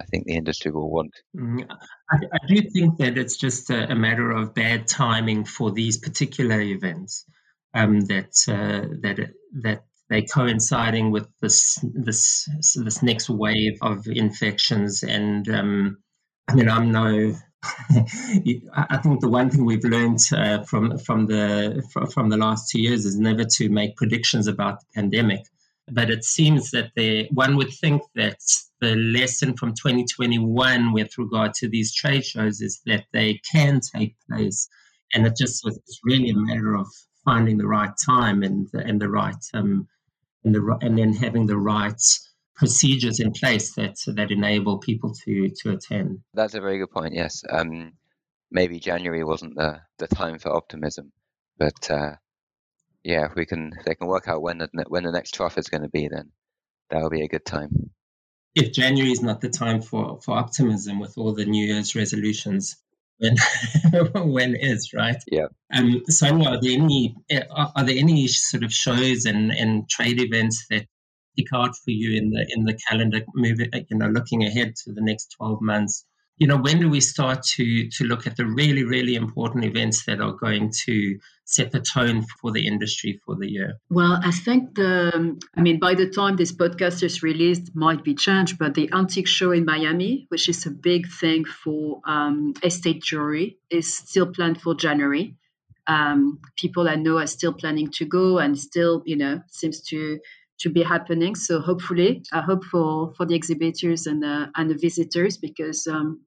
I 0.00 0.04
think 0.06 0.26
the 0.26 0.36
industry 0.36 0.70
will 0.70 0.90
want. 0.90 1.14
Mm, 1.36 1.66
I, 2.10 2.16
I, 2.16 2.46
do 2.46 2.62
think 2.70 2.98
that 2.98 3.18
it's 3.18 3.36
just 3.36 3.70
a, 3.70 3.90
a, 3.90 3.94
matter 3.94 4.30
of 4.30 4.54
bad 4.54 4.86
timing 4.86 5.44
for 5.44 5.72
these 5.72 5.98
particular 5.98 6.60
events. 6.60 7.24
Um, 7.76 8.00
that 8.06 8.32
uh, 8.48 8.88
that 9.02 9.30
that 9.62 9.84
they're 10.08 10.22
coinciding 10.22 11.10
with 11.10 11.28
this 11.40 11.78
this 11.82 12.48
this 12.74 13.02
next 13.02 13.28
wave 13.30 13.78
of 13.82 14.06
infections 14.06 15.02
and. 15.02 15.48
Um, 15.48 15.98
I 16.48 16.54
mean, 16.54 16.68
I'm 16.68 16.92
no 16.92 17.34
I 18.74 18.98
think 18.98 19.20
the 19.20 19.28
one 19.28 19.50
thing 19.50 19.64
we've 19.64 19.84
learned 19.84 20.20
uh, 20.32 20.62
from 20.64 20.98
from 20.98 21.26
the 21.26 21.82
from 22.12 22.28
the 22.28 22.36
last 22.36 22.70
two 22.70 22.80
years 22.80 23.04
is 23.04 23.18
never 23.18 23.44
to 23.44 23.68
make 23.68 23.96
predictions 23.96 24.46
about 24.46 24.80
the 24.80 24.86
pandemic. 24.94 25.40
But 25.90 26.10
it 26.10 26.24
seems 26.24 26.72
that 26.72 26.90
they, 26.96 27.28
one 27.32 27.56
would 27.56 27.72
think 27.72 28.02
that 28.16 28.40
the 28.80 28.96
lesson 28.96 29.56
from 29.56 29.70
2021 29.70 30.92
with 30.92 31.16
regard 31.16 31.54
to 31.54 31.68
these 31.68 31.94
trade 31.94 32.24
shows 32.24 32.60
is 32.60 32.80
that 32.86 33.04
they 33.12 33.40
can 33.52 33.80
take 33.94 34.16
place, 34.28 34.68
and 35.14 35.26
it 35.26 35.34
just 35.36 35.66
it's 35.66 36.00
really 36.04 36.30
a 36.30 36.36
matter 36.36 36.74
of 36.74 36.88
finding 37.26 37.58
the 37.58 37.66
right 37.66 37.92
time 38.06 38.42
and 38.42 38.68
and 38.72 38.98
the 38.98 39.08
right 39.10 39.44
um 39.52 39.86
and 40.44 40.54
the 40.54 40.78
and 40.80 40.96
then 40.96 41.12
having 41.12 41.44
the 41.46 41.58
right 41.58 42.00
procedures 42.54 43.20
in 43.20 43.32
place 43.32 43.74
that 43.74 43.96
that 44.06 44.30
enable 44.30 44.78
people 44.78 45.12
to 45.12 45.50
to 45.60 45.72
attend. 45.72 46.20
That's 46.32 46.54
a 46.54 46.60
very 46.60 46.78
good 46.78 46.90
point. 46.90 47.12
Yes, 47.12 47.42
um, 47.50 47.92
maybe 48.50 48.80
January 48.80 49.24
wasn't 49.24 49.56
the 49.56 49.80
the 49.98 50.08
time 50.08 50.38
for 50.38 50.56
optimism, 50.56 51.12
but 51.58 51.90
uh, 51.90 52.12
yeah, 53.04 53.26
if 53.26 53.34
we 53.36 53.44
can 53.44 53.72
they 53.84 53.94
can 53.94 54.08
work 54.08 54.28
out 54.28 54.42
when 54.42 54.58
the 54.58 54.68
when 54.88 55.04
the 55.04 55.12
next 55.12 55.32
trough 55.32 55.58
is 55.58 55.68
going 55.68 55.82
to 55.82 55.90
be, 55.90 56.08
then 56.08 56.30
that 56.90 57.02
will 57.02 57.10
be 57.10 57.24
a 57.24 57.28
good 57.28 57.44
time. 57.44 57.90
If 58.54 58.72
January 58.72 59.12
is 59.12 59.22
not 59.22 59.42
the 59.42 59.50
time 59.50 59.82
for 59.82 60.20
for 60.22 60.38
optimism 60.38 60.98
with 60.98 61.18
all 61.18 61.34
the 61.34 61.44
New 61.44 61.66
Year's 61.66 61.94
resolutions, 61.94 62.76
when 63.18 63.36
when 64.14 64.54
is 64.54 64.92
right? 64.92 65.22
Yeah. 65.30 65.46
Um, 65.72 66.02
Sonia, 66.08 66.50
are 66.50 66.60
there 66.60 66.72
any 66.72 67.16
are 67.50 67.84
there 67.84 67.96
any 67.98 68.28
sort 68.28 68.64
of 68.64 68.72
shows 68.72 69.24
and 69.24 69.52
and 69.52 69.88
trade 69.88 70.20
events 70.20 70.66
that 70.70 70.86
stick 71.32 71.48
out 71.54 71.76
for 71.76 71.90
you 71.90 72.16
in 72.16 72.30
the 72.30 72.46
in 72.54 72.64
the 72.64 72.78
calendar 72.88 73.20
moving 73.34 73.70
you 73.90 73.96
know 73.96 74.08
looking 74.08 74.44
ahead 74.44 74.74
to 74.84 74.92
the 74.92 75.02
next 75.02 75.34
12 75.38 75.60
months 75.60 76.04
you 76.38 76.46
know 76.46 76.56
when 76.56 76.78
do 76.78 76.88
we 76.88 77.00
start 77.00 77.42
to 77.42 77.88
to 77.88 78.04
look 78.04 78.26
at 78.26 78.36
the 78.36 78.44
really 78.44 78.84
really 78.84 79.14
important 79.14 79.64
events 79.64 80.04
that 80.04 80.20
are 80.20 80.32
going 80.32 80.70
to 80.70 81.18
set 81.44 81.70
the 81.70 81.80
tone 81.80 82.24
for 82.40 82.50
the 82.52 82.66
industry 82.66 83.20
for 83.24 83.34
the 83.36 83.50
year 83.50 83.74
well 83.90 84.20
i 84.22 84.30
think 84.30 84.74
the 84.74 85.38
i 85.56 85.60
mean 85.60 85.78
by 85.78 85.94
the 85.94 86.08
time 86.08 86.36
this 86.36 86.52
podcast 86.52 87.02
is 87.02 87.22
released 87.22 87.74
might 87.74 88.04
be 88.04 88.14
changed 88.14 88.58
but 88.58 88.74
the 88.74 88.90
antique 88.92 89.28
show 89.28 89.50
in 89.52 89.64
miami 89.64 90.26
which 90.28 90.48
is 90.48 90.66
a 90.66 90.70
big 90.70 91.08
thing 91.08 91.44
for 91.44 92.00
um, 92.06 92.52
estate 92.62 93.02
jewelry 93.02 93.58
is 93.70 93.92
still 93.92 94.26
planned 94.26 94.60
for 94.60 94.74
january 94.74 95.34
um, 95.86 96.38
people 96.56 96.88
i 96.88 96.96
know 96.96 97.18
are 97.18 97.26
still 97.26 97.52
planning 97.52 97.90
to 97.90 98.04
go 98.04 98.38
and 98.38 98.58
still 98.58 99.02
you 99.06 99.16
know 99.16 99.40
seems 99.48 99.80
to 99.80 100.18
to 100.58 100.70
be 100.70 100.82
happening. 100.82 101.34
So 101.34 101.60
hopefully, 101.60 102.22
I 102.32 102.40
hope 102.40 102.64
for 102.64 103.12
for 103.14 103.26
the 103.26 103.34
exhibitors 103.34 104.06
and 104.06 104.22
the 104.22 104.50
and 104.56 104.70
the 104.70 104.74
visitors 104.74 105.36
because 105.36 105.86
um, 105.86 106.22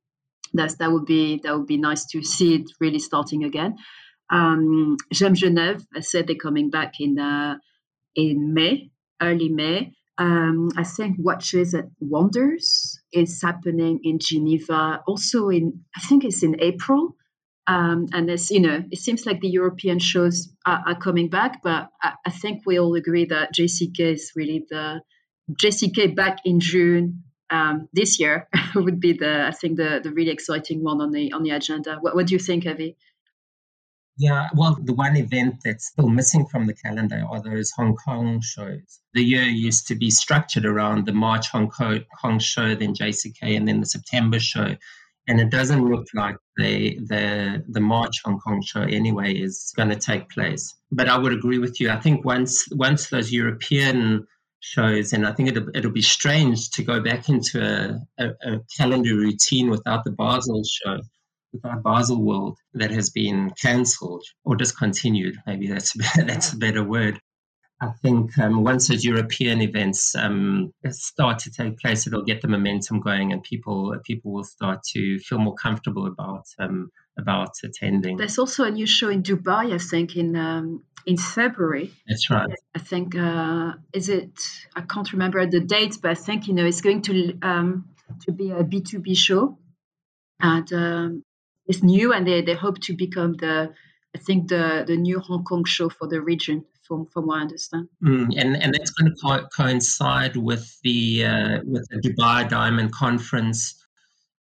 that's 0.53 0.75
that 0.75 0.91
would 0.91 1.05
be 1.05 1.39
that 1.43 1.57
would 1.57 1.67
be 1.67 1.77
nice 1.77 2.05
to 2.07 2.23
see 2.23 2.55
it 2.55 2.71
really 2.79 2.99
starting 2.99 3.43
again. 3.43 3.77
Um, 4.29 4.97
GemGenève, 5.13 5.85
I 5.95 6.01
said 6.01 6.27
they're 6.27 6.35
coming 6.35 6.69
back 6.69 6.99
in 6.99 7.19
uh, 7.19 7.57
in 8.15 8.53
May, 8.53 8.91
early 9.21 9.49
May. 9.49 9.93
Um, 10.17 10.69
I 10.75 10.83
think 10.83 11.15
Watches 11.17 11.73
and 11.73 11.91
Wonders 12.01 12.99
is 13.13 13.41
happening 13.41 14.01
in 14.03 14.19
Geneva, 14.19 15.01
also 15.07 15.49
in 15.49 15.85
I 15.95 16.01
think 16.01 16.25
it's 16.25 16.43
in 16.43 16.59
April. 16.59 17.15
Um, 17.67 18.07
and 18.13 18.29
as 18.29 18.49
you 18.49 18.59
know, 18.59 18.83
it 18.91 18.97
seems 18.97 19.27
like 19.27 19.41
the 19.41 19.47
European 19.47 19.99
shows 19.99 20.49
are, 20.65 20.83
are 20.87 20.95
coming 20.95 21.29
back, 21.29 21.61
but 21.63 21.89
I, 22.01 22.13
I, 22.25 22.31
think 22.31 22.63
we 22.65 22.79
all 22.79 22.95
agree 22.95 23.25
that 23.25 23.53
JCK 23.53 23.99
is 23.99 24.31
really 24.35 24.65
the 24.71 25.01
JCK 25.51 26.15
back 26.15 26.39
in 26.45 26.59
June 26.59 27.23
um, 27.51 27.89
this 27.93 28.19
year 28.19 28.47
would 28.75 28.99
be 28.99 29.13
the 29.13 29.47
I 29.47 29.51
think 29.51 29.77
the 29.77 29.99
the 30.03 30.11
really 30.11 30.31
exciting 30.31 30.83
one 30.83 31.01
on 31.01 31.11
the 31.11 31.31
on 31.33 31.43
the 31.43 31.51
agenda. 31.51 31.97
What, 32.01 32.15
what 32.15 32.27
do 32.27 32.33
you 32.33 32.39
think, 32.39 32.65
Avi? 32.65 32.95
Yeah, 34.19 34.49
well, 34.53 34.77
the 34.83 34.93
one 34.93 35.15
event 35.15 35.61
that's 35.63 35.87
still 35.87 36.09
missing 36.09 36.45
from 36.45 36.67
the 36.67 36.73
calendar 36.73 37.23
are 37.29 37.41
those 37.41 37.71
Hong 37.71 37.95
Kong 37.95 38.41
shows. 38.41 38.99
The 39.13 39.23
year 39.23 39.43
used 39.43 39.87
to 39.87 39.95
be 39.95 40.09
structured 40.09 40.65
around 40.65 41.05
the 41.05 41.13
March 41.13 41.47
Hong 41.51 41.69
Kong 41.69 42.39
show, 42.39 42.75
then 42.75 42.93
JCK, 42.93 43.55
and 43.55 43.65
then 43.65 43.79
the 43.79 43.85
September 43.85 44.37
show. 44.37 44.75
And 45.29 45.39
it 45.39 45.49
doesn't 45.49 45.85
look 45.85 46.07
like 46.13 46.35
the 46.57 46.99
the 47.07 47.63
the 47.69 47.79
March 47.79 48.17
Hong 48.25 48.39
Kong 48.39 48.61
show 48.61 48.81
anyway 48.81 49.33
is 49.33 49.71
going 49.77 49.89
to 49.89 49.95
take 49.95 50.27
place. 50.29 50.75
But 50.91 51.07
I 51.07 51.17
would 51.17 51.31
agree 51.31 51.59
with 51.59 51.79
you. 51.79 51.89
I 51.89 51.99
think 52.01 52.25
once 52.25 52.67
once 52.71 53.09
those 53.09 53.31
European 53.31 54.27
shows, 54.59 55.13
and 55.13 55.25
I 55.25 55.31
think 55.31 55.49
it'll, 55.49 55.67
it'll 55.73 55.91
be 55.91 56.01
strange 56.01 56.69
to 56.71 56.83
go 56.83 57.01
back 57.01 57.29
into 57.29 57.61
a, 57.61 58.23
a, 58.23 58.53
a 58.53 58.59
calendar 58.77 59.15
routine 59.15 59.69
without 59.69 60.03
the 60.03 60.11
Basel 60.11 60.63
show 60.63 60.99
without 61.53 61.83
Basel 61.83 62.21
World 62.21 62.57
that 62.73 62.91
has 62.91 63.09
been 63.09 63.51
cancelled 63.61 64.23
or 64.43 64.55
discontinued. 64.55 65.37
Maybe 65.47 65.67
that's 65.67 65.93
that's 66.25 66.53
a 66.53 66.57
better 66.57 66.83
word. 66.83 67.19
I 67.81 67.91
think 68.01 68.37
um, 68.37 68.63
once 68.63 68.89
those 68.89 69.05
European 69.05 69.61
events 69.61 70.13
um, 70.13 70.73
start 70.89 71.39
to 71.39 71.51
take 71.51 71.79
place, 71.79 72.05
it'll 72.05 72.23
get 72.25 72.41
the 72.41 72.47
momentum 72.49 72.99
going, 72.99 73.31
and 73.31 73.41
people 73.41 73.95
people 74.03 74.33
will 74.33 74.43
start 74.43 74.83
to 74.93 75.19
feel 75.19 75.39
more 75.39 75.55
comfortable 75.55 76.05
about 76.05 76.45
um, 76.59 76.91
about 77.19 77.51
attending. 77.63 78.17
There's 78.17 78.39
also 78.39 78.63
a 78.63 78.71
new 78.71 78.87
show 78.87 79.09
in 79.09 79.21
Dubai, 79.23 79.73
I 79.73 79.77
think, 79.77 80.15
in 80.15 80.35
um, 80.35 80.83
in 81.05 81.17
February. 81.17 81.93
That's 82.07 82.29
right. 82.29 82.49
I 82.75 82.79
think 82.79 83.15
uh, 83.15 83.73
is 83.93 84.09
it? 84.09 84.39
I 84.75 84.81
can't 84.81 85.11
remember 85.13 85.45
the 85.45 85.59
date, 85.59 85.97
but 86.01 86.11
I 86.11 86.15
think 86.15 86.47
you 86.47 86.53
know 86.53 86.65
it's 86.65 86.81
going 86.81 87.01
to 87.03 87.13
um, 87.41 87.89
to 88.25 88.31
be 88.31 88.51
a 88.51 88.63
B 88.63 88.81
two 88.81 88.99
B 88.99 89.15
show, 89.15 89.57
and 90.39 90.71
um, 90.73 91.23
it's 91.65 91.83
new, 91.83 92.13
and 92.13 92.25
they, 92.27 92.41
they 92.41 92.55
hope 92.55 92.79
to 92.81 92.93
become 92.95 93.33
the 93.33 93.73
I 94.15 94.17
think 94.17 94.49
the 94.49 94.83
the 94.87 94.97
new 94.97 95.19
Hong 95.19 95.43
Kong 95.43 95.65
show 95.65 95.89
for 95.89 96.07
the 96.07 96.21
region, 96.21 96.65
from 96.83 97.05
from 97.05 97.27
what 97.27 97.39
I 97.39 97.41
understand. 97.41 97.89
Mm, 98.03 98.33
and 98.37 98.55
and 98.61 98.73
that's 98.73 98.91
going 98.91 99.13
to 99.13 99.17
co- 99.21 99.47
coincide 99.55 100.35
with 100.35 100.79
the 100.83 101.25
uh, 101.25 101.59
with 101.63 101.87
the 101.89 101.97
Dubai 101.97 102.49
Diamond 102.49 102.91
Conference, 102.91 103.78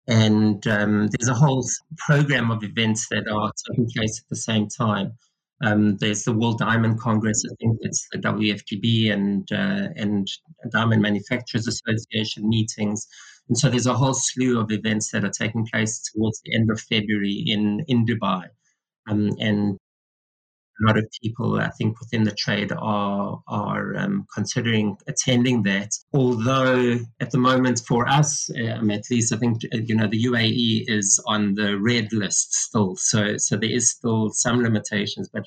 and 0.09 0.65
um, 0.67 1.07
there's 1.07 1.29
a 1.29 1.33
whole 1.33 1.63
program 1.97 2.49
of 2.49 2.63
events 2.63 3.07
that 3.09 3.27
are 3.27 3.51
taking 3.69 3.89
place 3.95 4.19
at 4.19 4.27
the 4.29 4.35
same 4.35 4.67
time. 4.67 5.13
Um, 5.61 5.97
there's 5.97 6.23
the 6.23 6.33
World 6.33 6.57
Diamond 6.57 6.99
Congress. 6.99 7.43
I 7.45 7.53
think 7.61 7.77
it's 7.81 8.07
the 8.11 8.17
WFDB 8.19 9.11
and 9.13 9.47
uh, 9.51 9.89
and 9.95 10.27
Diamond 10.71 11.01
Manufacturers 11.01 11.67
Association 11.67 12.49
meetings. 12.49 13.07
And 13.49 13.57
so 13.57 13.69
there's 13.69 13.87
a 13.87 13.93
whole 13.93 14.13
slew 14.13 14.59
of 14.59 14.71
events 14.71 15.11
that 15.11 15.23
are 15.23 15.31
taking 15.31 15.67
place 15.71 16.01
towards 16.11 16.41
the 16.43 16.55
end 16.55 16.71
of 16.71 16.79
February 16.81 17.43
in, 17.47 17.83
in 17.87 18.05
Dubai. 18.05 18.47
Um, 19.09 19.31
and 19.39 19.77
a 20.81 20.85
lot 20.85 20.97
of 20.97 21.05
people, 21.21 21.59
I 21.59 21.69
think, 21.69 21.99
within 21.99 22.23
the 22.23 22.31
trade 22.31 22.71
are 22.71 23.41
are 23.47 23.97
um, 23.97 24.25
considering 24.33 24.97
attending 25.07 25.63
that. 25.63 25.91
Although 26.13 26.99
at 27.19 27.31
the 27.31 27.37
moment, 27.37 27.81
for 27.87 28.07
us, 28.07 28.49
um, 28.51 28.91
at 28.91 29.03
least, 29.11 29.33
I 29.33 29.37
think 29.37 29.61
uh, 29.73 29.77
you 29.77 29.95
know 29.95 30.07
the 30.07 30.23
UAE 30.25 30.85
is 30.87 31.21
on 31.27 31.55
the 31.55 31.77
red 31.77 32.11
list 32.13 32.53
still. 32.53 32.95
So 32.95 33.37
so 33.37 33.57
there 33.57 33.71
is 33.71 33.91
still 33.91 34.29
some 34.31 34.61
limitations, 34.61 35.29
but 35.31 35.43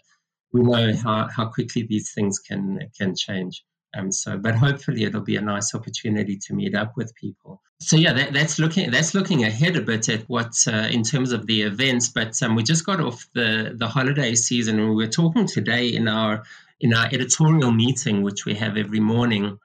we 0.53 0.63
know 0.63 0.95
how, 0.95 1.29
how 1.35 1.47
quickly 1.47 1.87
these 1.89 2.13
things 2.15 2.39
can 2.39 2.79
can 2.99 3.15
change. 3.17 3.65
Um, 3.95 4.11
so, 4.11 4.39
but 4.39 4.55
hopefully 4.67 5.05
it'll 5.05 5.21
be 5.21 5.37
a 5.37 5.43
nice 5.43 5.75
opportunity 5.75 6.39
to 6.47 6.55
meet 6.55 6.75
up 6.75 6.97
with 6.97 7.15
people. 7.15 7.63
So 7.81 7.97
yeah, 7.97 8.13
that, 8.13 8.33
that's 8.33 8.59
looking 8.59 8.91
that's 8.91 9.15
looking 9.15 9.45
ahead 9.45 9.77
a 9.77 9.81
bit 9.83 10.09
at 10.09 10.23
what 10.29 10.55
uh, 10.67 10.89
in 10.91 11.03
terms 11.03 11.33
of 11.33 11.47
the 11.47 11.63
events. 11.63 12.09
But 12.09 12.41
um, 12.43 12.55
we 12.55 12.63
just 12.63 12.87
got 12.87 13.01
off 13.01 13.27
the 13.35 13.75
the 13.77 13.89
holiday 13.89 14.35
season, 14.35 14.79
and 14.79 14.91
we 14.91 14.95
were 14.95 15.11
talking 15.11 15.47
today 15.47 15.89
in 15.89 16.09
our 16.09 16.45
in 16.81 16.95
our 16.95 17.07
editorial 17.07 17.73
meeting, 17.73 18.23
which 18.23 18.45
we 18.45 18.55
have 18.55 18.77
every 18.77 19.01
morning, 19.01 19.59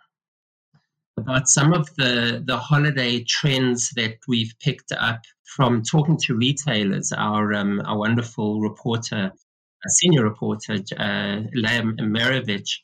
about 1.18 1.48
some 1.48 1.74
of 1.74 1.94
the 1.96 2.42
the 2.46 2.58
holiday 2.58 3.24
trends 3.24 3.92
that 3.92 4.18
we've 4.28 4.54
picked 4.60 4.92
up 4.92 5.22
from 5.44 5.84
talking 5.84 6.18
to 6.18 6.36
retailers. 6.36 7.12
Our 7.12 7.54
um, 7.54 7.82
our 7.86 7.98
wonderful 7.98 8.62
reporter, 8.62 9.32
a 9.86 9.90
senior 9.90 10.24
reporter, 10.24 10.74
uh, 10.98 11.44
Meirovich 11.54 12.80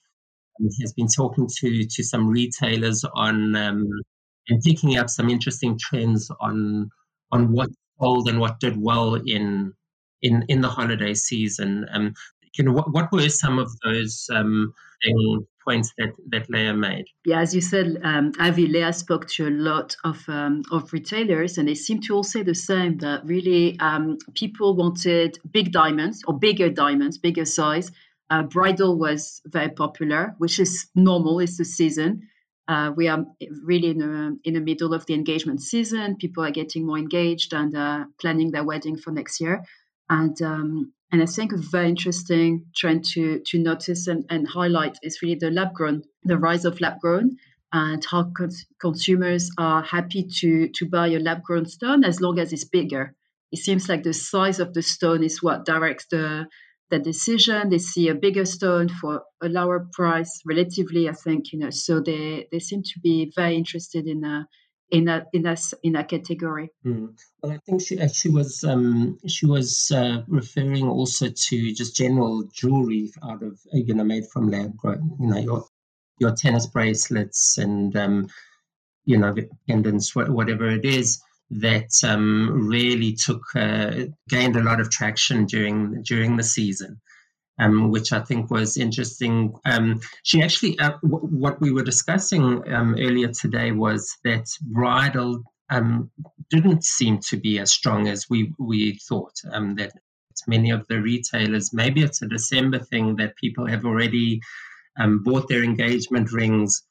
has 0.81 0.93
been 0.93 1.07
talking 1.07 1.47
to 1.59 1.85
to 1.85 2.03
some 2.03 2.27
retailers 2.27 3.03
on 3.15 3.55
um, 3.55 3.87
and 4.49 4.61
picking 4.63 4.97
up 4.97 5.09
some 5.09 5.29
interesting 5.29 5.77
trends 5.79 6.29
on 6.39 6.89
on 7.31 7.51
what 7.51 7.69
sold 7.99 8.27
and 8.27 8.39
what 8.39 8.59
did 8.59 8.75
well 8.77 9.15
in 9.15 9.73
in 10.21 10.43
in 10.47 10.61
the 10.61 10.69
holiday 10.69 11.13
season. 11.13 11.85
Um, 11.91 12.13
you 12.57 12.63
know, 12.63 12.71
what, 12.71 12.91
what 12.91 13.11
were 13.11 13.29
some 13.29 13.57
of 13.57 13.71
those 13.83 14.27
um, 14.31 14.73
points 15.65 15.91
that 15.97 16.13
that 16.29 16.49
Leah 16.49 16.73
made? 16.73 17.05
Yeah, 17.25 17.39
as 17.39 17.55
you 17.55 17.61
said, 17.61 17.99
um, 18.03 18.31
Avi, 18.39 18.67
Leah 18.67 18.93
spoke 18.93 19.27
to 19.29 19.47
a 19.47 19.49
lot 19.49 19.95
of 20.03 20.23
um, 20.27 20.63
of 20.71 20.91
retailers, 20.93 21.57
and 21.57 21.67
they 21.67 21.75
seem 21.75 22.01
to 22.01 22.15
all 22.15 22.23
say 22.23 22.43
the 22.43 22.55
same. 22.55 22.97
That 22.99 23.25
really, 23.25 23.79
um, 23.79 24.17
people 24.35 24.75
wanted 24.75 25.39
big 25.51 25.71
diamonds 25.71 26.21
or 26.27 26.37
bigger 26.37 26.69
diamonds, 26.69 27.17
bigger 27.17 27.45
size, 27.45 27.91
uh, 28.33 28.41
bridal 28.41 28.97
was 28.97 29.41
very 29.45 29.69
popular, 29.69 30.33
which 30.39 30.59
is 30.59 30.87
normal. 30.95 31.39
It's 31.39 31.57
the 31.57 31.65
season. 31.65 32.27
Uh, 32.67 32.91
we 32.95 33.07
are 33.07 33.25
really 33.63 33.89
in, 33.89 34.01
a, 34.01 34.31
in 34.47 34.53
the 34.55 34.59
middle 34.59 34.93
of 34.93 35.05
the 35.05 35.13
engagement 35.13 35.61
season. 35.61 36.15
People 36.15 36.43
are 36.43 36.51
getting 36.51 36.85
more 36.85 36.97
engaged 36.97 37.53
and 37.53 37.75
uh, 37.75 38.05
planning 38.19 38.49
their 38.51 38.63
wedding 38.63 38.97
for 38.97 39.11
next 39.11 39.39
year. 39.39 39.63
And 40.09 40.41
um, 40.41 40.93
and 41.11 41.21
I 41.21 41.27
think 41.27 41.51
a 41.51 41.57
very 41.57 41.89
interesting 41.89 42.65
trend 42.75 43.05
to 43.13 43.41
to 43.49 43.59
notice 43.59 44.07
and, 44.07 44.25
and 44.31 44.47
highlight 44.47 44.97
is 45.03 45.21
really 45.21 45.35
the 45.35 45.51
lab 45.51 45.73
grown, 45.73 46.01
the 46.23 46.37
rise 46.37 46.65
of 46.65 46.81
lab 46.81 46.99
grown, 47.01 47.37
and 47.71 48.03
how 48.03 48.31
cons- 48.35 48.65
consumers 48.79 49.51
are 49.59 49.83
happy 49.83 50.23
to 50.39 50.69
to 50.69 50.89
buy 50.89 51.07
a 51.09 51.19
lab 51.19 51.43
grown 51.43 51.67
stone 51.67 52.03
as 52.03 52.19
long 52.19 52.39
as 52.39 52.51
it's 52.51 52.65
bigger. 52.65 53.13
It 53.51 53.59
seems 53.59 53.87
like 53.87 54.01
the 54.01 54.13
size 54.13 54.59
of 54.59 54.73
the 54.73 54.81
stone 54.81 55.23
is 55.23 55.43
what 55.43 55.65
directs 55.65 56.07
the 56.09 56.47
the 56.93 56.99
decision. 56.99 57.69
They 57.69 57.79
see 57.79 58.07
a 58.09 58.15
bigger 58.15 58.45
stone 58.45 58.87
for 58.87 59.23
a 59.41 59.49
lower 59.49 59.87
price, 59.93 60.33
relatively. 60.45 61.09
I 61.09 61.13
think 61.13 61.51
you 61.51 61.59
know. 61.59 61.71
So 61.71 61.99
they 61.99 62.47
they 62.51 62.59
seem 62.59 62.83
to 62.83 62.99
be 63.01 63.31
very 63.35 63.55
interested 63.55 64.05
in 64.07 64.23
a 64.23 64.47
in 64.91 65.07
a 65.07 65.25
in 65.33 65.45
a 65.47 65.55
in 65.81 65.95
a 65.95 66.03
category. 66.03 66.69
Mm. 66.85 67.17
Well, 67.41 67.51
I 67.51 67.59
think 67.65 67.81
she 67.81 67.95
she 68.09 68.29
was 68.29 68.63
um, 68.63 69.17
she 69.27 69.45
was 69.45 69.91
uh, 69.91 70.21
referring 70.27 70.87
also 70.87 71.29
to 71.29 71.73
just 71.73 71.95
general 71.95 72.43
jewelry 72.53 73.11
out 73.23 73.41
of 73.41 73.59
you 73.73 73.93
know 73.95 74.03
made 74.03 74.27
from 74.31 74.49
lab 74.49 74.77
grown. 74.77 75.17
You 75.19 75.27
know 75.27 75.39
your 75.39 75.65
your 76.19 76.35
tennis 76.35 76.67
bracelets 76.67 77.57
and 77.57 77.95
um, 77.97 78.29
you 79.05 79.17
know 79.17 79.33
the 79.33 79.49
pendants, 79.67 80.15
whatever 80.15 80.69
it 80.69 80.85
is 80.85 81.21
that 81.61 81.91
um, 82.03 82.67
really 82.67 83.13
took 83.13 83.43
uh, 83.55 84.05
gained 84.29 84.55
a 84.55 84.63
lot 84.63 84.79
of 84.79 84.89
traction 84.89 85.45
during 85.45 86.01
during 86.03 86.35
the 86.37 86.43
season, 86.43 86.99
um, 87.59 87.91
which 87.91 88.11
I 88.11 88.21
think 88.21 88.49
was 88.49 88.77
interesting. 88.77 89.53
Um, 89.65 90.01
she 90.23 90.41
actually, 90.41 90.79
uh, 90.79 90.97
w- 91.03 91.27
what 91.27 91.61
we 91.61 91.71
were 91.71 91.83
discussing 91.83 92.63
um, 92.73 92.95
earlier 92.99 93.29
today 93.29 93.71
was 93.71 94.17
that 94.23 94.47
bridal 94.61 95.43
um, 95.69 96.09
didn't 96.49 96.83
seem 96.83 97.19
to 97.29 97.37
be 97.37 97.59
as 97.59 97.71
strong 97.71 98.07
as 98.07 98.27
we 98.29 98.53
we 98.59 98.99
thought. 99.07 99.35
Um, 99.51 99.75
that 99.75 99.91
many 100.47 100.71
of 100.71 100.87
the 100.87 100.99
retailers, 101.01 101.73
maybe 101.73 102.01
it's 102.01 102.21
a 102.23 102.27
December 102.27 102.79
thing 102.79 103.17
that 103.17 103.37
people 103.37 103.67
have 103.67 103.85
already 103.85 104.41
bought 105.23 105.47
their 105.49 105.63
engagement 105.63 106.31
rings. 106.31 106.83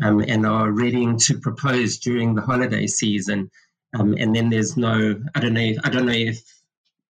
and 0.00 0.44
are 0.46 0.72
readying 0.72 1.18
to 1.18 1.38
propose 1.38 1.98
during 1.98 2.34
the 2.34 2.42
holiday 2.42 2.86
season. 2.86 3.50
Um, 3.94 4.14
and 4.18 4.34
then 4.34 4.50
there's 4.50 4.76
no, 4.76 5.20
I 5.34 5.40
don't 5.40 5.54
know, 5.54 5.72
I 5.84 5.90
don't 5.90 6.06
know 6.06 6.12
if 6.12 6.42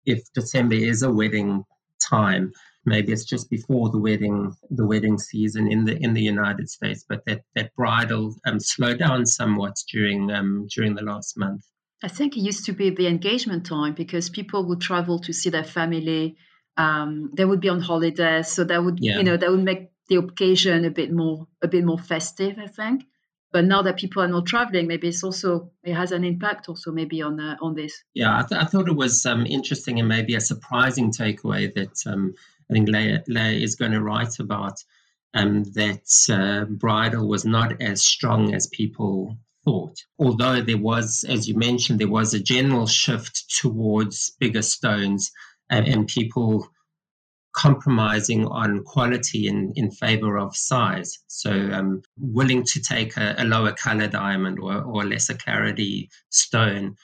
if 0.05 0.21
December 0.33 0.75
is 0.75 1.03
a 1.03 1.13
wedding 1.13 1.65
time, 2.01 2.53
maybe 2.85 3.13
it's 3.13 3.25
just 3.25 3.49
before 3.51 3.91
the 3.91 3.99
wedding 3.99 4.55
the 4.71 4.87
wedding 4.87 5.19
season 5.19 5.71
in 5.71 5.85
the 5.85 5.97
in 5.97 6.15
the 6.15 6.23
United 6.23 6.69
States, 6.69 7.05
but 7.09 7.25
that 7.27 7.43
that 7.55 7.75
bridal 7.77 8.35
um, 8.47 8.61
slowed 8.61 8.99
down 8.99 9.27
somewhat 9.27 9.77
during 9.91 10.31
um, 10.33 10.67
during 10.75 10.95
the 10.95 11.03
last 11.03 11.39
month. 11.39 11.65
I 12.03 12.09
think 12.09 12.37
it 12.37 12.41
used 12.41 12.67
to 12.67 12.73
be 12.73 12.91
the 12.91 13.07
engagement 13.07 13.67
time 13.67 13.95
because 13.95 14.29
people 14.29 14.67
would 14.67 14.81
travel 14.81 15.21
to 15.21 15.33
see 15.33 15.51
their 15.51 15.65
family. 15.65 16.37
Um, 16.77 17.31
they 17.35 17.45
would 17.45 17.61
be 17.61 17.69
on 17.69 17.81
holidays, 17.81 18.49
so 18.49 18.65
that 18.65 18.83
would 18.83 18.99
yeah. 19.01 19.19
you 19.19 19.25
know 19.25 19.37
that 19.37 19.51
would 19.51 19.65
make 19.65 19.91
the 20.09 20.17
occasion 20.17 20.85
a 20.85 20.91
bit 20.91 21.13
more 21.13 21.47
a 21.63 21.69
bit 21.69 21.85
more 21.85 21.99
festive. 21.99 22.59
I 22.59 22.67
think. 22.67 23.05
But 23.53 23.67
now 23.67 23.83
that 23.83 23.99
people 23.99 24.23
are 24.23 24.29
not 24.29 24.47
traveling, 24.47 24.87
maybe 24.87 25.09
it's 25.09 25.23
also 25.23 25.71
it 25.85 25.95
has 25.95 26.11
an 26.13 26.25
impact 26.25 26.69
also 26.69 26.91
maybe 26.91 27.21
on 27.21 27.39
uh, 27.39 27.57
on 27.61 27.75
this. 27.75 28.03
Yeah, 28.15 28.39
I, 28.39 28.43
th- 28.43 28.61
I 28.61 28.65
thought 28.65 28.89
it 28.89 28.97
was 28.97 29.27
um, 29.27 29.45
interesting 29.47 29.99
and 29.99 30.09
maybe 30.09 30.35
a 30.35 30.41
surprising 30.41 31.13
takeaway 31.13 31.73
that 31.75 32.11
um, 32.11 32.35
I 32.71 32.73
think 32.73 32.89
Leah 32.89 33.23
is 33.51 33.77
going 33.77 33.93
to 33.93 34.03
write 34.03 34.39
about 34.39 34.83
um, 35.35 35.65
that 35.75 36.09
uh, 36.31 36.65
bridal 36.65 37.29
was 37.29 37.45
not 37.45 37.83
as 37.83 38.03
strong 38.03 38.55
as 38.55 38.67
people 38.69 39.37
thought. 39.65 39.97
Although 40.19 40.63
there 40.63 40.79
was, 40.79 41.25
as 41.29 41.49
you 41.49 41.57
mentioned, 41.57 42.01
there 42.01 42.09
was 42.09 42.35
a 42.35 42.41
general 42.41 42.87
shift 42.87 43.55
towards 43.61 44.31
bigger 44.41 44.63
stones 44.63 45.31
and, 45.71 45.87
and 45.87 46.09
people 46.09 46.69
compromising 47.55 48.47
on 48.47 48.83
quality 48.85 49.47
in, 49.47 49.73
in 49.77 49.91
favor 49.91 50.39
of 50.39 50.57
size. 50.57 51.19
So, 51.27 51.51
um, 51.51 52.03
willing 52.19 52.65
to 52.65 52.81
take 52.81 53.17
a, 53.17 53.35
a, 53.39 53.45
lower 53.45 53.73
color 53.73 54.09
diamond 54.09 54.59
or, 54.59 54.83
or 54.83 55.05
lesser 55.05 55.35
clarity 55.35 56.09
stone 56.31 56.97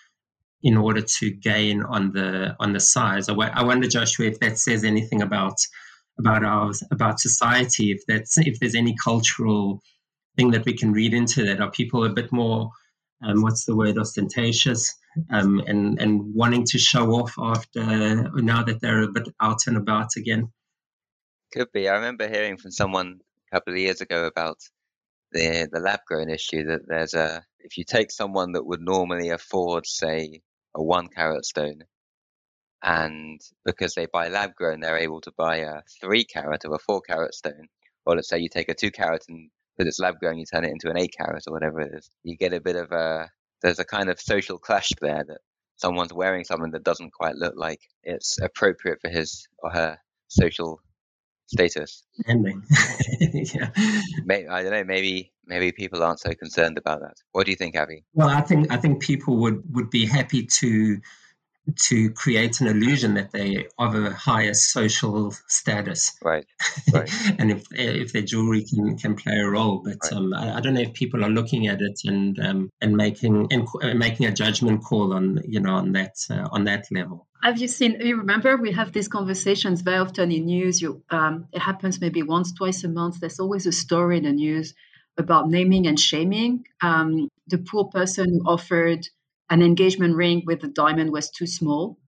in 0.63 0.77
order 0.77 1.03
to 1.03 1.31
gain 1.31 1.83
on 1.83 2.13
the 2.13 2.57
on 2.61 2.73
the 2.73 2.81
size. 2.81 3.29
I, 3.29 3.35
I 3.35 3.63
wonder, 3.63 3.89
Joshua, 3.89 4.27
if 4.27 4.41
that 4.41 4.59
says 4.59 4.85
anything 4.85 5.23
about 5.23 5.57
about 6.19 6.45
our 6.45 6.73
about 6.91 7.21
society. 7.21 7.93
If 7.93 8.03
that's 8.07 8.39
if 8.39 8.59
there's 8.59 8.75
any 8.75 8.97
cultural 9.03 9.83
thing 10.37 10.51
that 10.51 10.65
we 10.65 10.73
can 10.73 10.93
read 10.93 11.15
into 11.15 11.45
that, 11.45 11.61
are 11.61 11.71
people 11.71 12.05
a 12.05 12.11
bit 12.11 12.33
more 12.33 12.71
um, 13.23 13.43
what's 13.43 13.65
the 13.65 13.77
word 13.77 13.99
ostentatious 13.99 14.95
um, 15.31 15.61
and 15.67 16.01
and 16.01 16.35
wanting 16.35 16.65
to 16.67 16.79
show 16.79 17.11
off 17.13 17.35
after 17.39 18.31
now 18.35 18.63
that 18.65 18.81
they're 18.81 19.03
a 19.03 19.13
bit 19.13 19.29
out 19.41 19.67
and 19.67 19.77
about 19.77 20.17
again? 20.17 20.53
Could 21.53 21.73
be. 21.73 21.89
I 21.89 21.95
remember 21.95 22.29
hearing 22.29 22.59
from 22.59 22.71
someone 22.71 23.21
a 23.51 23.57
couple 23.57 23.73
of 23.73 23.79
years 23.79 24.01
ago 24.01 24.27
about 24.27 24.59
the 25.33 25.69
the 25.71 25.81
lab 25.81 26.01
grown 26.07 26.31
issue 26.31 26.65
that 26.65 26.87
there's 26.87 27.15
a 27.15 27.45
if 27.61 27.77
you 27.77 27.85
take 27.85 28.11
someone 28.11 28.53
that 28.53 28.67
would 28.67 28.81
normally 28.81 29.31
afford 29.31 29.87
say 29.87 30.41
a 30.75 30.83
one 30.83 31.09
carat 31.09 31.45
stone 31.45 31.83
and 32.83 33.41
because 33.65 33.95
they 33.95 34.07
buy 34.07 34.29
lab 34.29 34.55
grown 34.55 34.81
they're 34.81 34.99
able 34.99 35.21
to 35.21 35.33
buy 35.37 35.57
a 35.57 35.83
three 36.01 36.25
carat 36.25 36.65
or 36.65 36.75
a 36.75 36.79
four 36.79 37.01
carat 37.01 37.35
stone 37.35 37.69
or 38.07 38.15
let's 38.17 38.29
say 38.29 38.39
you 38.39 38.49
take 38.49 38.69
a 38.69 38.75
two 38.75 38.91
carat 38.91 39.25
and 39.29 39.51
because 39.77 39.89
it's 39.89 39.99
lab 39.99 40.19
grown 40.19 40.39
you 40.39 40.47
turn 40.47 40.65
it 40.65 40.71
into 40.71 40.89
an 40.89 40.99
eight 40.99 41.15
carat 41.17 41.45
or 41.47 41.53
whatever 41.53 41.81
it 41.81 41.93
is 41.95 42.11
you 42.23 42.37
get 42.37 42.53
a 42.53 42.61
bit 42.61 42.77
of 42.77 42.91
a 42.93 43.31
there's 43.63 43.79
a 43.79 43.85
kind 43.85 44.09
of 44.09 44.21
social 44.21 44.59
clash 44.59 44.91
there 45.01 45.25
that 45.27 45.39
someone's 45.77 46.13
wearing 46.13 46.45
something 46.45 46.73
that 46.73 46.85
doesn't 46.85 47.13
quite 47.13 47.37
look 47.37 47.55
like 47.57 47.81
it's 48.03 48.39
appropriate 48.41 49.01
for 49.01 49.09
his 49.09 49.47
or 49.59 49.71
her 49.71 49.99
social 50.29 50.81
status. 51.47 52.05
Ending. 52.27 52.63
yeah. 53.21 53.71
Maybe, 54.25 54.49
I 54.49 54.63
don't 54.63 54.73
know. 54.73 54.85
Maybe 54.85 55.33
maybe 55.47 55.73
people 55.73 56.03
aren't 56.03 56.21
so 56.21 56.33
concerned 56.35 56.79
about 56.79 57.01
that. 57.01 57.15
What 57.33 57.47
do 57.47 57.51
you 57.51 57.57
think, 57.57 57.77
Avi? 57.77 58.05
Well, 58.15 58.29
I 58.29 58.43
think 58.43 58.71
I 58.71 58.77
think 58.77 59.03
people 59.03 59.37
would 59.39 59.63
would 59.75 59.91
be 59.91 60.07
happy 60.07 60.47
to 60.47 61.01
to 61.77 62.11
create 62.11 62.61
an 62.61 62.67
illusion 62.67 63.15
that 63.15 63.33
they 63.33 63.67
of 63.79 63.95
a 63.95 64.11
higher 64.11 64.55
social 64.55 65.33
status. 65.47 66.17
Right. 66.23 66.47
right. 66.93 67.11
and 67.39 67.51
if 67.51 67.67
if 67.73 68.13
their 68.13 68.23
jewelry 68.23 68.65
can, 68.65 68.97
can 68.97 69.15
play 69.15 69.39
a 69.39 69.49
role, 69.49 69.83
but 69.85 69.99
right. 70.05 70.13
um, 70.13 70.35
I, 70.35 70.57
I, 70.57 70.61
don't 70.61 70.75
know 70.75 70.81
if 70.81 70.93
people 70.93 71.25
are 71.25 71.31
looking 71.31 71.67
at 71.67 71.81
it 71.81 72.01
and 72.05 72.39
um, 72.41 72.71
and 72.81 72.97
making 72.97 73.49
and 73.53 73.67
uh, 73.83 73.95
making 73.95 74.27
a 74.27 74.33
judgment 74.33 74.83
call 74.83 75.13
on 75.13 75.41
you 75.47 75.61
know 75.61 75.75
on 75.75 75.93
that 75.93 76.17
uh, 76.31 76.49
on 76.53 76.65
that 76.65 76.87
level. 76.91 77.27
Have 77.43 77.59
you 77.59 77.69
seen? 77.69 78.01
You 78.01 78.17
remember 78.17 78.57
we 78.57 78.73
have 78.73 78.93
these 78.93 79.09
conversations 79.09 79.83
very 79.83 79.99
often 79.99 80.33
in 80.33 80.47
news. 80.47 80.83
You, 80.83 81.03
um, 81.11 81.47
it 81.53 81.61
happens 81.61 82.01
maybe 82.01 82.23
once, 82.23 82.53
twice 82.53 82.83
a 82.85 82.89
month. 82.89 83.21
There's 83.21 83.39
always 83.39 83.67
a 83.67 83.73
story 83.73 84.19
in 84.19 84.25
the 84.25 84.33
news 84.33 84.75
about 85.19 85.49
naming 85.49 85.87
and 85.87 85.99
shaming. 85.99 86.65
Um, 86.83 87.29
the 87.47 87.59
poor 87.59 87.85
person 87.87 88.29
who 88.31 88.43
offered 88.47 89.07
an 89.51 89.63
engagement 89.63 90.17
ring 90.17 90.43
with 90.47 90.63
a 90.65 90.69
diamond 90.69 91.13
was 91.13 91.31
too 91.31 91.47
small. 91.47 91.99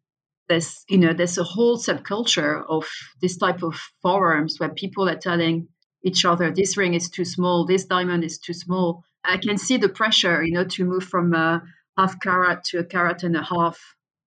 There's, 0.48 0.84
you 0.88 0.98
know, 0.98 1.12
there's 1.12 1.38
a 1.38 1.44
whole 1.44 1.78
subculture 1.78 2.64
of 2.68 2.86
this 3.20 3.36
type 3.36 3.62
of 3.62 3.74
forums 4.02 4.58
where 4.58 4.68
people 4.70 5.08
are 5.08 5.16
telling 5.16 5.68
each 6.02 6.24
other, 6.24 6.50
"This 6.50 6.76
ring 6.76 6.94
is 6.94 7.08
too 7.08 7.24
small. 7.24 7.66
This 7.66 7.84
diamond 7.84 8.24
is 8.24 8.38
too 8.38 8.54
small." 8.54 9.04
I 9.24 9.36
can 9.36 9.58
see 9.58 9.76
the 9.76 9.88
pressure, 9.88 10.42
you 10.42 10.52
know, 10.52 10.64
to 10.64 10.84
move 10.84 11.04
from 11.04 11.34
a 11.34 11.62
half 11.96 12.20
carat 12.20 12.64
to 12.64 12.78
a 12.78 12.84
carat 12.84 13.22
and 13.22 13.36
a 13.36 13.42
half 13.42 13.78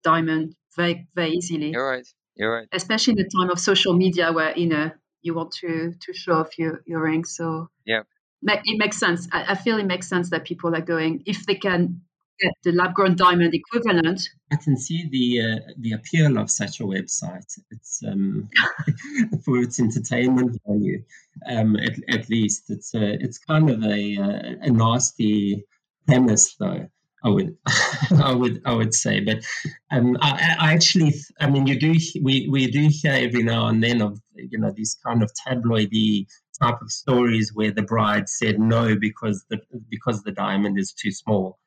diamond 0.03 0.55
very, 0.75 1.07
very 1.15 1.31
easily. 1.31 1.71
You're 1.71 1.89
right. 1.89 2.07
You're 2.35 2.53
right. 2.53 2.67
Especially 2.71 3.13
in 3.13 3.17
the 3.17 3.29
time 3.37 3.49
of 3.49 3.59
social 3.59 3.93
media, 3.93 4.31
where 4.31 4.57
you 4.57 4.67
know 4.67 4.91
you 5.21 5.33
want 5.33 5.51
to 5.61 5.93
to 5.99 6.13
show 6.13 6.33
off 6.33 6.57
your 6.57 6.83
your 6.85 7.01
ring. 7.01 7.25
So 7.25 7.69
yeah, 7.85 8.03
it 8.43 8.77
makes 8.77 8.97
sense. 8.97 9.27
I, 9.31 9.53
I 9.53 9.55
feel 9.55 9.77
it 9.77 9.85
makes 9.85 10.07
sense 10.07 10.29
that 10.29 10.45
people 10.45 10.75
are 10.75 10.81
going 10.81 11.23
if 11.25 11.45
they 11.45 11.55
can 11.55 12.01
get 12.41 12.53
the 12.63 12.71
lab 12.71 12.93
grown 12.93 13.15
diamond 13.15 13.53
equivalent. 13.53 14.21
I 14.51 14.55
can 14.55 14.77
see 14.77 15.07
the 15.09 15.41
uh, 15.41 15.71
the 15.79 15.93
appeal 15.93 16.37
of 16.37 16.49
such 16.49 16.79
a 16.79 16.83
website. 16.83 17.59
It's 17.71 18.01
um, 18.07 18.49
for 19.45 19.59
its 19.59 19.79
entertainment 19.79 20.59
value, 20.67 21.03
um, 21.47 21.75
at, 21.77 21.95
at 22.09 22.29
least. 22.29 22.69
It's 22.69 22.93
a, 22.93 23.13
it's 23.13 23.37
kind 23.37 23.69
of 23.69 23.83
a 23.83 24.17
uh, 24.17 24.55
a 24.61 24.71
nasty 24.71 25.65
premise, 26.07 26.55
though. 26.59 26.87
I 27.23 27.29
would, 27.29 27.55
I 28.23 28.33
would, 28.33 28.61
I 28.65 28.73
would 28.73 28.93
say. 28.93 29.19
But 29.19 29.45
um, 29.91 30.17
I, 30.21 30.55
I, 30.59 30.73
actually, 30.73 31.13
I 31.39 31.49
mean, 31.49 31.67
you 31.67 31.79
do, 31.79 31.93
we, 32.21 32.47
we 32.49 32.65
do 32.65 32.89
hear 32.91 33.11
every 33.13 33.43
now 33.43 33.67
and 33.67 33.83
then 33.83 34.01
of 34.01 34.19
you 34.33 34.57
know 34.57 34.71
these 34.75 34.97
kind 35.05 35.21
of 35.21 35.31
tabloidy 35.47 36.25
type 36.61 36.81
of 36.81 36.91
stories 36.91 37.51
where 37.53 37.71
the 37.71 37.83
bride 37.83 38.27
said 38.27 38.59
no 38.59 38.95
because 38.95 39.45
the 39.49 39.59
because 39.89 40.23
the 40.23 40.31
diamond 40.31 40.79
is 40.79 40.93
too 40.93 41.11
small, 41.11 41.59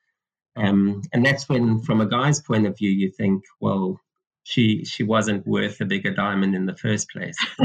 um, 0.56 1.02
and 1.12 1.24
that's 1.24 1.48
when, 1.48 1.80
from 1.82 2.00
a 2.00 2.06
guy's 2.06 2.40
point 2.40 2.66
of 2.66 2.76
view, 2.78 2.90
you 2.90 3.10
think, 3.10 3.44
well, 3.60 4.00
she 4.44 4.84
she 4.84 5.02
wasn't 5.02 5.46
worth 5.46 5.80
a 5.80 5.84
bigger 5.84 6.12
diamond 6.14 6.54
in 6.54 6.66
the 6.66 6.76
first 6.76 7.08
place. 7.10 7.34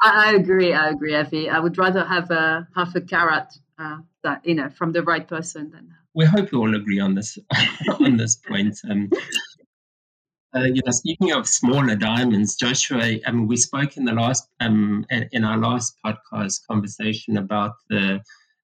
I, 0.00 0.30
I, 0.30 0.32
agree. 0.32 0.72
I 0.72 0.88
agree, 0.88 1.14
Avi. 1.14 1.50
I 1.50 1.58
would 1.58 1.76
rather 1.76 2.04
have 2.04 2.30
a 2.30 2.66
half 2.74 2.94
a 2.94 3.02
carat 3.02 3.52
uh, 3.78 3.98
that 4.24 4.44
you 4.46 4.54
know 4.54 4.70
from 4.70 4.92
the 4.92 5.02
right 5.02 5.26
person 5.26 5.70
than. 5.70 5.94
We 6.14 6.24
hope 6.26 6.52
we 6.52 6.58
all 6.58 6.74
agree 6.74 7.00
on 7.00 7.14
this 7.14 7.38
on 8.00 8.16
this 8.16 8.36
point. 8.36 8.78
Um, 8.88 9.10
uh, 10.54 10.64
you 10.64 10.82
know, 10.84 10.92
speaking 10.92 11.32
of 11.32 11.48
smaller 11.48 11.96
diamonds, 11.96 12.56
Joshua, 12.56 13.18
I 13.26 13.30
mean, 13.30 13.46
we 13.46 13.56
spoke 13.56 13.96
in 13.96 14.04
the 14.04 14.12
last 14.12 14.48
um, 14.60 15.06
in 15.10 15.44
our 15.44 15.56
last 15.56 15.96
podcast 16.04 16.66
conversation 16.66 17.38
about 17.38 17.72
the 17.88 18.20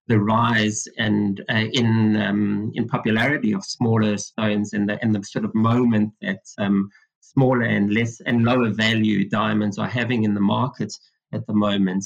the 0.07 0.19
rise 0.19 0.87
and 0.99 1.43
uh, 1.51 1.65
in 1.73 2.17
um, 2.17 2.73
in 2.75 2.89
popularity 2.89 3.53
of 3.53 3.65
smaller 3.65 4.17
stones 4.19 4.73
and 4.75 4.89
the 4.89 4.99
and 5.03 5.15
the 5.15 5.23
sort 5.25 5.45
of 5.45 5.55
moment 5.55 6.13
that 6.21 6.41
um, 6.59 6.91
smaller 7.21 7.63
and 7.63 7.93
less 7.95 8.21
and 8.21 8.45
lower 8.45 8.71
value 8.71 9.29
diamonds 9.29 9.79
are 9.79 9.89
having 9.89 10.25
in 10.25 10.35
the 10.35 10.41
market 10.41 10.93
at 11.33 11.47
the 11.47 11.55
moment. 11.55 12.05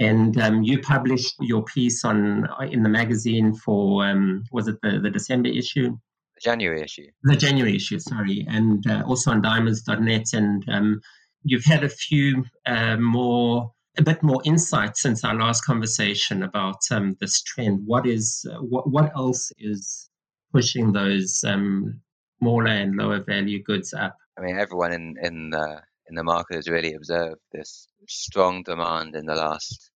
And 0.00 0.38
um, 0.40 0.62
you 0.62 0.80
published 0.80 1.34
your 1.40 1.64
piece 1.64 2.04
on 2.04 2.46
uh, 2.46 2.68
in 2.70 2.82
the 2.82 2.88
magazine 2.88 3.54
for 3.54 4.06
um, 4.06 4.44
was 4.52 4.68
it 4.68 4.76
the, 4.82 5.00
the 5.00 5.10
December 5.10 5.48
issue? 5.48 5.98
The 6.38 6.50
January 6.50 6.82
issue. 6.82 7.06
The 7.24 7.36
January 7.36 7.74
issue, 7.74 7.98
sorry, 7.98 8.46
and 8.48 8.86
uh, 8.86 9.02
also 9.06 9.32
on 9.32 9.42
diamonds.net. 9.42 10.26
And 10.32 10.64
um, 10.68 11.00
you've 11.42 11.64
had 11.64 11.82
a 11.82 11.88
few 11.88 12.44
uh, 12.64 12.96
more, 12.96 13.72
a 13.96 14.02
bit 14.02 14.22
more 14.22 14.40
insight 14.44 14.96
since 14.96 15.24
our 15.24 15.34
last 15.34 15.64
conversation 15.64 16.44
about 16.44 16.78
um, 16.92 17.16
this 17.20 17.42
trend. 17.42 17.80
What 17.86 18.06
is 18.06 18.46
uh, 18.48 18.58
what 18.58 18.88
what 18.88 19.10
else 19.16 19.50
is 19.58 20.08
pushing 20.52 20.92
those 20.92 21.42
um, 21.44 22.00
smaller 22.38 22.68
and 22.68 22.94
lower 22.96 23.20
value 23.20 23.60
goods 23.62 23.92
up? 23.92 24.14
I 24.38 24.42
mean, 24.42 24.58
everyone 24.58 24.92
in 24.92 25.16
in 25.20 25.50
the 25.50 25.82
in 26.08 26.14
the 26.14 26.22
market 26.22 26.54
has 26.54 26.68
really 26.68 26.94
observed 26.94 27.40
this 27.52 27.88
strong 28.06 28.62
demand 28.62 29.16
in 29.16 29.26
the 29.26 29.34
last 29.34 29.90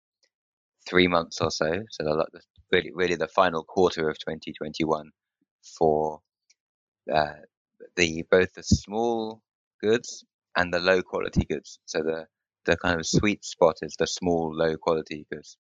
three 0.88 1.08
months 1.08 1.42
or 1.42 1.52
so. 1.52 1.70
So 1.92 2.04
the, 2.04 2.26
really, 2.72 2.92
really 2.94 3.16
the 3.16 3.28
final 3.28 3.64
quarter 3.64 4.10
of 4.10 4.18
2021 4.20 5.12
for 5.78 6.22
uh, 7.14 7.36
the 7.96 8.24
both 8.30 8.54
the 8.54 8.64
small 8.64 9.42
goods 9.82 10.26
and 10.56 10.74
the 10.74 10.80
low 10.80 11.02
quality 11.02 11.46
goods. 11.46 11.80
So 11.86 12.00
the 12.04 12.28
the 12.66 12.78
kind 12.78 13.00
of 13.00 13.08
sweet 13.08 13.44
spot 13.46 13.78
is 13.82 13.96
the 13.98 14.08
small, 14.08 14.52
low 14.56 14.76
quality 14.78 15.26
goods. 15.32 15.58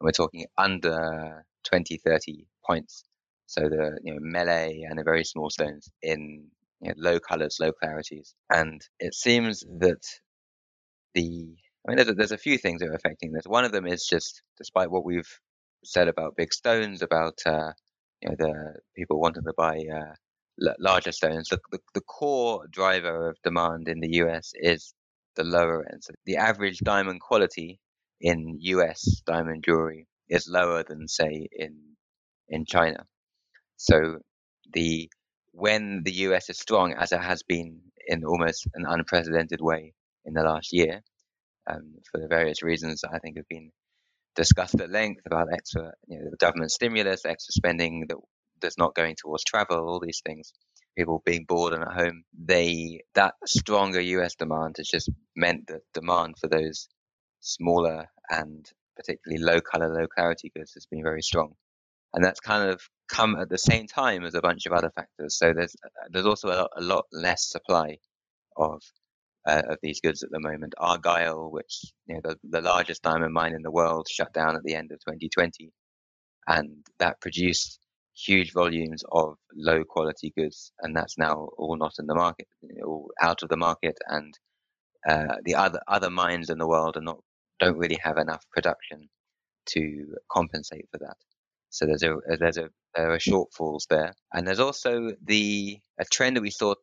And 0.00 0.06
we're 0.06 0.12
talking 0.12 0.46
under 0.58 1.44
20, 1.64 1.98
30 1.98 2.46
points. 2.66 3.04
So 3.46 3.62
the 3.62 3.98
you 4.02 4.14
know 4.14 4.20
melee 4.20 4.86
and 4.88 4.98
the 4.98 5.04
very 5.04 5.24
small 5.24 5.50
stones 5.50 5.90
in 6.02 6.48
you 6.80 6.88
know, 6.88 6.94
low 6.96 7.20
colors, 7.20 7.58
low 7.60 7.72
clarities. 7.72 8.34
And 8.50 8.80
it 9.00 9.14
seems 9.14 9.60
that 9.80 10.02
the, 11.14 11.56
I 11.86 11.90
mean, 11.90 11.96
there's 11.96 12.08
a, 12.08 12.14
there's 12.14 12.32
a 12.32 12.38
few 12.38 12.58
things 12.58 12.80
that 12.80 12.88
are 12.88 12.94
affecting 12.94 13.32
this. 13.32 13.44
One 13.46 13.64
of 13.64 13.72
them 13.72 13.86
is 13.86 14.06
just, 14.06 14.42
despite 14.58 14.90
what 14.90 15.04
we've 15.04 15.28
said 15.84 16.08
about 16.08 16.36
big 16.36 16.52
stones, 16.52 17.02
about, 17.02 17.38
uh, 17.46 17.72
you 18.20 18.30
know, 18.30 18.36
the 18.38 18.74
people 18.96 19.20
wanting 19.20 19.44
to 19.44 19.52
buy 19.56 19.78
uh, 19.92 20.14
larger 20.58 21.12
stones, 21.12 21.48
the, 21.48 21.58
the, 21.70 21.78
the 21.94 22.00
core 22.00 22.66
driver 22.70 23.30
of 23.30 23.36
demand 23.42 23.88
in 23.88 24.00
the 24.00 24.16
US 24.24 24.52
is 24.54 24.94
the 25.36 25.44
lower 25.44 25.84
end. 25.90 26.04
So 26.04 26.12
the 26.26 26.36
average 26.36 26.78
diamond 26.78 27.20
quality 27.20 27.80
in 28.20 28.58
US 28.60 29.22
diamond 29.26 29.64
jewelry 29.64 30.06
is 30.28 30.48
lower 30.48 30.84
than, 30.84 31.08
say, 31.08 31.48
in 31.52 31.78
in 32.48 32.64
China. 32.66 33.06
So 33.76 34.18
the 34.72 35.10
when 35.52 36.02
the 36.04 36.12
US 36.28 36.50
is 36.50 36.58
strong, 36.58 36.94
as 36.94 37.12
it 37.12 37.20
has 37.20 37.42
been 37.42 37.80
in 38.06 38.24
almost 38.24 38.66
an 38.74 38.84
unprecedented 38.88 39.60
way 39.60 39.94
in 40.24 40.34
the 40.34 40.42
last 40.42 40.72
year, 40.72 41.02
um, 41.70 41.94
for 42.10 42.20
the 42.20 42.28
various 42.28 42.62
reasons 42.62 43.00
that 43.02 43.10
I 43.14 43.18
think 43.18 43.36
have 43.36 43.48
been 43.48 43.70
discussed 44.34 44.80
at 44.80 44.90
length 44.90 45.22
about 45.26 45.48
extra, 45.52 45.92
you 46.08 46.18
know, 46.18 46.30
the 46.30 46.36
government 46.38 46.70
stimulus, 46.70 47.24
extra 47.24 47.52
spending 47.52 48.06
that 48.08 48.16
that's 48.62 48.78
not 48.78 48.94
going 48.94 49.16
towards 49.16 49.44
travel, 49.44 49.88
all 49.88 50.00
these 50.00 50.22
things, 50.24 50.52
people 50.96 51.22
being 51.26 51.44
bored 51.46 51.74
and 51.74 51.82
at 51.82 51.92
home. 51.92 52.24
They 52.44 53.02
that 53.14 53.34
stronger 53.46 54.00
US 54.00 54.34
demand 54.34 54.76
has 54.78 54.88
just 54.88 55.10
meant 55.36 55.66
that 55.68 55.82
demand 55.94 56.36
for 56.40 56.48
those 56.48 56.88
smaller 57.40 58.06
and 58.30 58.66
particularly 58.96 59.42
low 59.42 59.60
color, 59.60 59.88
low 59.88 60.06
clarity 60.06 60.52
goods 60.56 60.74
has 60.74 60.86
been 60.86 61.02
very 61.02 61.22
strong 61.22 61.54
and 62.14 62.24
that's 62.24 62.40
kind 62.40 62.68
of 62.68 62.82
come 63.08 63.36
at 63.36 63.48
the 63.48 63.58
same 63.58 63.86
time 63.86 64.24
as 64.24 64.34
a 64.34 64.40
bunch 64.40 64.66
of 64.66 64.72
other 64.72 64.90
factors. 64.94 65.36
So 65.36 65.52
there's 65.54 65.76
there's 66.10 66.26
also 66.26 66.48
a 66.48 66.56
lot, 66.56 66.70
a 66.76 66.82
lot 66.82 67.04
less 67.12 67.48
supply 67.50 67.98
of 68.56 68.82
uh, 69.46 69.62
of 69.68 69.78
these 69.82 70.00
goods 70.00 70.22
at 70.22 70.30
the 70.30 70.40
moment. 70.40 70.74
Argyle, 70.78 71.50
which 71.50 71.82
you 72.06 72.14
know 72.14 72.20
the, 72.24 72.38
the 72.50 72.60
largest 72.60 73.02
diamond 73.02 73.32
mine 73.32 73.54
in 73.54 73.62
the 73.62 73.70
world, 73.70 74.08
shut 74.10 74.32
down 74.32 74.56
at 74.56 74.62
the 74.64 74.74
end 74.74 74.92
of 74.92 75.00
2020, 75.00 75.70
and 76.48 76.86
that 76.98 77.20
produced 77.20 77.78
huge 78.14 78.52
volumes 78.52 79.04
of 79.10 79.36
low 79.54 79.84
quality 79.84 80.32
goods, 80.36 80.72
and 80.80 80.96
that's 80.96 81.18
now 81.18 81.48
all 81.58 81.76
not 81.76 81.94
in 81.98 82.06
the 82.06 82.14
market, 82.14 82.48
all 82.84 83.10
out 83.20 83.42
of 83.42 83.48
the 83.48 83.56
market, 83.56 83.98
and 84.08 84.38
uh, 85.08 85.36
the 85.44 85.54
other 85.54 85.80
other 85.88 86.10
mines 86.10 86.50
in 86.50 86.58
the 86.58 86.66
world 86.66 86.96
are 86.96 87.02
not 87.02 87.20
don't 87.60 87.78
really 87.78 87.98
have 88.02 88.18
enough 88.18 88.44
production 88.50 89.08
to 89.66 90.16
compensate 90.30 90.88
for 90.90 90.98
that. 90.98 91.16
So 91.70 91.86
there's 91.86 92.02
a 92.02 92.16
there's 92.38 92.58
a 92.58 92.70
there 92.94 93.12
are 93.12 93.18
shortfalls 93.18 93.86
there, 93.88 94.14
and 94.32 94.46
there's 94.46 94.60
also 94.60 95.12
the 95.24 95.78
a 95.98 96.04
trend 96.04 96.36
that 96.36 96.42
we 96.42 96.50
saw 96.50 96.74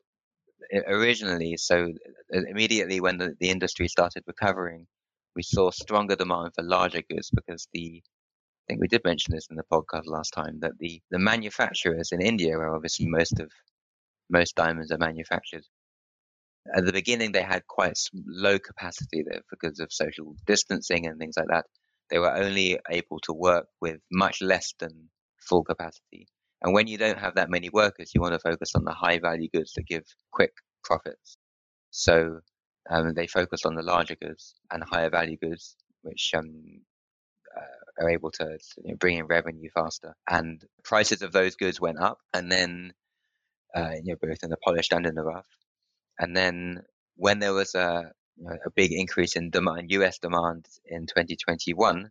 originally. 0.88 1.58
So 1.58 1.94
immediately 2.32 3.00
when 3.00 3.18
the, 3.18 3.36
the 3.39 3.50
industry 3.50 3.88
started 3.88 4.24
recovering, 4.28 4.88
we 5.36 5.44
saw 5.44 5.72
stronger 5.72 6.15
demand 6.15 6.52
for 6.56 6.63
larger 6.63 7.02
goods 7.10 7.30
because 7.32 7.68
the 7.74 8.02
I 8.69 8.73
think 8.73 8.82
we 8.82 8.88
did 8.88 9.01
mention 9.03 9.34
this 9.34 9.47
in 9.49 9.55
the 9.55 9.63
podcast 9.63 10.05
last 10.05 10.32
time 10.32 10.60
that 10.62 10.77
the 10.79 11.01
the 11.10 11.19
manufacturers 11.19 12.12
in 12.12 12.21
India, 12.21 12.58
where 12.58 12.75
obviously 12.75 13.08
most 13.08 13.39
of 13.39 13.51
most 14.29 14.55
diamonds 14.55 14.91
are 14.91 14.97
manufactured, 14.99 15.63
at 16.75 16.86
the 16.86 16.93
beginning 16.93 17.32
they 17.32 17.41
had 17.41 17.65
quite 17.67 17.97
low 18.13 18.60
capacity 18.60 19.23
there 19.27 19.41
because 19.49 19.79
of 19.79 19.91
social 19.91 20.36
distancing 20.45 21.08
and 21.08 21.19
things 21.19 21.36
like 21.38 21.47
that 21.49 21.65
they 22.10 22.19
were 22.19 22.36
only 22.36 22.79
able 22.89 23.19
to 23.21 23.34
work 23.34 23.67
with 23.82 23.99
much 24.12 24.41
less 24.41 24.73
than 24.79 25.10
full 25.47 25.63
capacity. 25.63 26.27
And 26.62 26.73
when 26.73 26.88
you 26.88 26.97
don't 26.97 27.19
have 27.19 27.36
that 27.36 27.49
many 27.49 27.69
workers, 27.69 28.12
you 28.13 28.21
want 28.21 28.34
to 28.34 28.39
focus 28.39 28.71
on 28.75 28.84
the 28.84 28.93
high 28.93 29.19
value 29.19 29.49
goods 29.53 29.73
that 29.73 29.88
give 29.88 30.03
quick 30.32 30.51
profits. 30.84 31.38
So 31.91 32.39
um, 32.89 33.13
they 33.13 33.27
focused 33.27 33.65
on 33.65 33.75
the 33.75 33.84
larger 33.84 34.15
goods 34.15 34.55
and 34.71 34.84
higher 34.84 35.10
value 35.10 35.38
goods, 35.38 35.77
which 36.01 36.32
um, 36.36 36.82
are 38.00 38.10
able 38.10 38.32
to 38.32 38.58
you 38.84 38.92
know, 38.92 38.96
bring 38.96 39.18
in 39.18 39.26
revenue 39.26 39.70
faster. 39.74 40.16
And 40.30 40.64
prices 40.84 41.22
of 41.22 41.32
those 41.32 41.56
goods 41.56 41.82
went 41.82 42.00
up, 42.00 42.20
and 42.34 42.52
then 42.52 42.94
uh, 43.76 43.92
you 44.04 44.14
know 44.14 44.16
both 44.22 44.44
in 44.44 44.50
the 44.50 44.58
polished 44.58 44.94
and 44.94 45.06
in 45.06 45.16
the 45.16 45.24
rough. 45.24 45.48
And 46.20 46.36
then 46.36 46.82
when 47.16 47.40
there 47.40 47.54
was 47.54 47.76
a 47.76 48.12
a 48.66 48.70
big 48.72 48.94
increase 48.94 49.36
in 49.36 49.50
demand, 49.50 49.92
U.S. 49.92 50.20
demand 50.20 50.66
in 50.86 51.08
2021, 51.08 52.10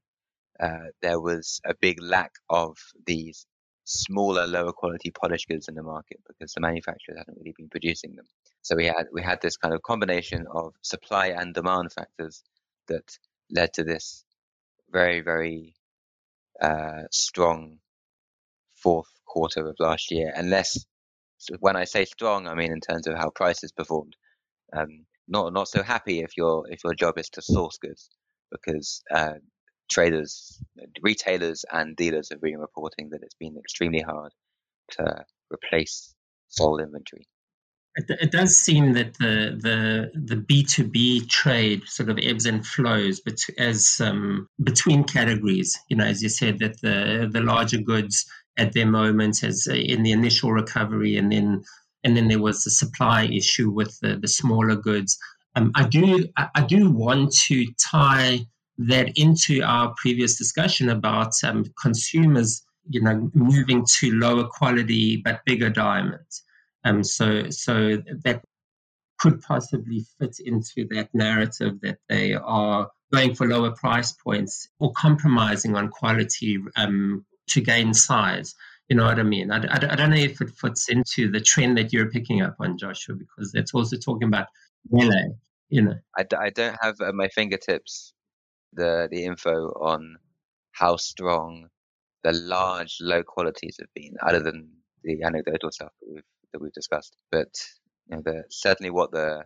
uh, 0.60 0.68
there 1.00 1.20
was 1.20 1.60
a 1.64 1.74
big 1.74 2.02
lack 2.02 2.32
of 2.50 2.76
these 3.06 3.46
smaller, 3.84 4.46
lower 4.46 4.72
quality 4.72 5.10
polished 5.10 5.48
goods 5.48 5.68
in 5.68 5.74
the 5.74 5.82
market 5.82 6.20
because 6.26 6.52
the 6.52 6.60
manufacturers 6.60 7.18
hadn't 7.18 7.38
really 7.38 7.54
been 7.56 7.70
producing 7.70 8.14
them. 8.16 8.26
So 8.62 8.76
we 8.76 8.86
had 8.86 9.06
we 9.12 9.22
had 9.22 9.40
this 9.40 9.56
kind 9.56 9.74
of 9.74 9.82
combination 9.82 10.46
of 10.52 10.74
supply 10.82 11.28
and 11.28 11.54
demand 11.54 11.92
factors 11.92 12.42
that 12.88 13.18
led 13.50 13.72
to 13.74 13.84
this 13.84 14.24
very 14.90 15.20
very 15.20 15.74
uh, 16.62 17.02
strong 17.12 17.78
fourth 18.82 19.08
quarter 19.26 19.66
of 19.68 19.76
last 19.78 20.10
year. 20.10 20.32
Unless 20.34 20.86
so 21.38 21.54
when 21.60 21.76
I 21.76 21.84
say 21.84 22.04
strong, 22.04 22.46
I 22.46 22.54
mean 22.54 22.72
in 22.72 22.80
terms 22.80 23.06
of 23.06 23.16
how 23.16 23.30
prices 23.30 23.72
performed. 23.72 24.16
Um, 24.72 25.06
not 25.28 25.52
not 25.52 25.68
so 25.68 25.82
happy 25.82 26.20
if 26.20 26.36
your 26.36 26.64
if 26.70 26.80
your 26.84 26.94
job 26.94 27.18
is 27.18 27.28
to 27.30 27.42
source 27.42 27.78
goods 27.78 28.10
because 28.50 29.02
uh, 29.14 29.34
traders, 29.90 30.62
retailers, 31.02 31.64
and 31.72 31.96
dealers 31.96 32.28
have 32.30 32.40
been 32.40 32.58
reporting 32.58 33.10
that 33.10 33.22
it's 33.22 33.34
been 33.34 33.56
extremely 33.58 34.00
hard 34.00 34.32
to 34.92 35.24
replace 35.52 36.14
sold 36.48 36.80
inventory. 36.80 37.26
It, 37.98 38.10
it 38.20 38.30
does 38.30 38.56
seem 38.56 38.92
that 38.92 39.14
the 39.18 39.58
the 39.60 40.10
the 40.14 40.36
B 40.36 40.62
two 40.62 40.86
B 40.86 41.26
trade 41.26 41.82
sort 41.86 42.08
of 42.08 42.18
ebbs 42.22 42.46
and 42.46 42.64
flows, 42.64 43.20
but 43.20 43.38
as 43.58 44.00
um, 44.00 44.48
between 44.62 45.02
categories. 45.02 45.76
You 45.88 45.96
know, 45.96 46.04
as 46.04 46.22
you 46.22 46.28
said, 46.28 46.60
that 46.60 46.80
the 46.80 47.28
the 47.30 47.40
larger 47.42 47.78
goods 47.78 48.24
at 48.56 48.72
their 48.72 48.86
moment 48.86 49.42
as 49.42 49.66
uh, 49.68 49.74
in 49.74 50.04
the 50.04 50.12
initial 50.12 50.52
recovery, 50.52 51.16
and 51.16 51.32
then 51.32 51.64
and 52.04 52.16
then 52.16 52.28
there 52.28 52.40
was 52.40 52.62
the 52.62 52.70
supply 52.70 53.24
issue 53.24 53.70
with 53.70 53.98
the, 54.00 54.16
the 54.16 54.28
smaller 54.28 54.76
goods. 54.76 55.18
Um, 55.56 55.72
I 55.74 55.88
do 55.88 56.24
I 56.36 56.62
do 56.62 56.90
want 56.90 57.32
to 57.46 57.66
tie 57.92 58.46
that 58.78 59.08
into 59.16 59.60
our 59.62 59.92
previous 59.96 60.38
discussion 60.38 60.88
about 60.88 61.32
um, 61.42 61.64
consumers, 61.82 62.62
you 62.88 63.02
know, 63.02 63.28
moving 63.34 63.84
to 63.98 64.12
lower 64.12 64.44
quality 64.44 65.20
but 65.24 65.44
bigger 65.44 65.68
diamonds. 65.68 66.44
Um, 66.84 67.02
so 67.02 67.50
so 67.50 67.98
that 68.24 68.42
could 69.18 69.40
possibly 69.42 70.06
fit 70.18 70.36
into 70.44 70.86
that 70.90 71.08
narrative 71.12 71.80
that 71.82 71.98
they 72.08 72.34
are 72.34 72.88
going 73.12 73.34
for 73.34 73.48
lower 73.48 73.72
price 73.72 74.12
points 74.12 74.68
or 74.78 74.92
compromising 74.92 75.74
on 75.74 75.88
quality 75.88 76.58
um, 76.76 77.24
to 77.48 77.60
gain 77.60 77.92
size. 77.92 78.54
You 78.88 78.96
know 78.96 79.04
what 79.04 79.18
I 79.18 79.22
mean? 79.22 79.50
I, 79.50 79.58
I, 79.58 79.92
I, 79.92 79.96
don't 79.96 80.10
know 80.10 80.16
if 80.16 80.40
it 80.40 80.50
fits 80.50 80.88
into 80.88 81.30
the 81.30 81.40
trend 81.40 81.76
that 81.78 81.92
you're 81.92 82.10
picking 82.10 82.42
up 82.42 82.56
on, 82.60 82.78
Joshua, 82.78 83.16
because 83.16 83.52
that's 83.52 83.74
also 83.74 83.96
talking 83.96 84.28
about 84.28 84.46
melee. 84.90 85.34
You 85.68 85.82
know, 85.82 85.94
I, 86.16 86.24
I 86.38 86.50
don't 86.50 86.76
have 86.80 87.00
at 87.00 87.14
my 87.14 87.28
fingertips 87.28 88.14
the 88.72 89.08
the 89.10 89.24
info 89.24 89.68
on 89.80 90.16
how 90.72 90.96
strong 90.96 91.68
the 92.24 92.32
large 92.32 92.96
low 93.00 93.22
qualities 93.22 93.76
have 93.78 93.92
been, 93.94 94.16
other 94.26 94.40
than 94.40 94.70
the 95.04 95.22
anecdotal 95.22 95.70
stuff 95.70 95.92
that 96.00 96.08
we've 96.10 96.22
that 96.52 96.60
we've 96.60 96.72
discussed. 96.72 97.16
But 97.30 97.48
you 98.08 98.16
know, 98.16 98.22
the, 98.24 98.44
certainly 98.50 98.90
what 98.90 99.10
the 99.12 99.44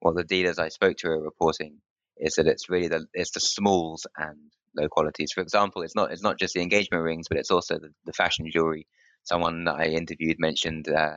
what 0.00 0.16
the 0.16 0.24
dealers 0.24 0.58
I 0.58 0.68
spoke 0.68 0.96
to 0.98 1.08
are 1.08 1.22
reporting 1.22 1.78
is 2.16 2.34
that 2.34 2.46
it's 2.46 2.68
really 2.68 2.88
the 2.88 3.06
it's 3.14 3.32
the 3.32 3.40
smalls 3.40 4.06
and 4.16 4.38
low 4.76 4.88
qualities. 4.88 5.32
For 5.34 5.40
example, 5.40 5.82
it's 5.82 5.96
not 5.96 6.12
it's 6.12 6.22
not 6.22 6.38
just 6.38 6.54
the 6.54 6.62
engagement 6.62 7.04
rings, 7.04 7.26
but 7.28 7.38
it's 7.38 7.50
also 7.50 7.78
the, 7.78 7.90
the 8.04 8.12
fashion 8.12 8.46
jewelry. 8.50 8.86
Someone 9.24 9.64
that 9.64 9.76
I 9.76 9.86
interviewed 9.86 10.36
mentioned 10.38 10.88
uh, 10.88 11.16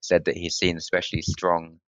said 0.00 0.24
that 0.24 0.36
he's 0.36 0.56
seen 0.56 0.76
especially 0.76 1.22
strong 1.22 1.78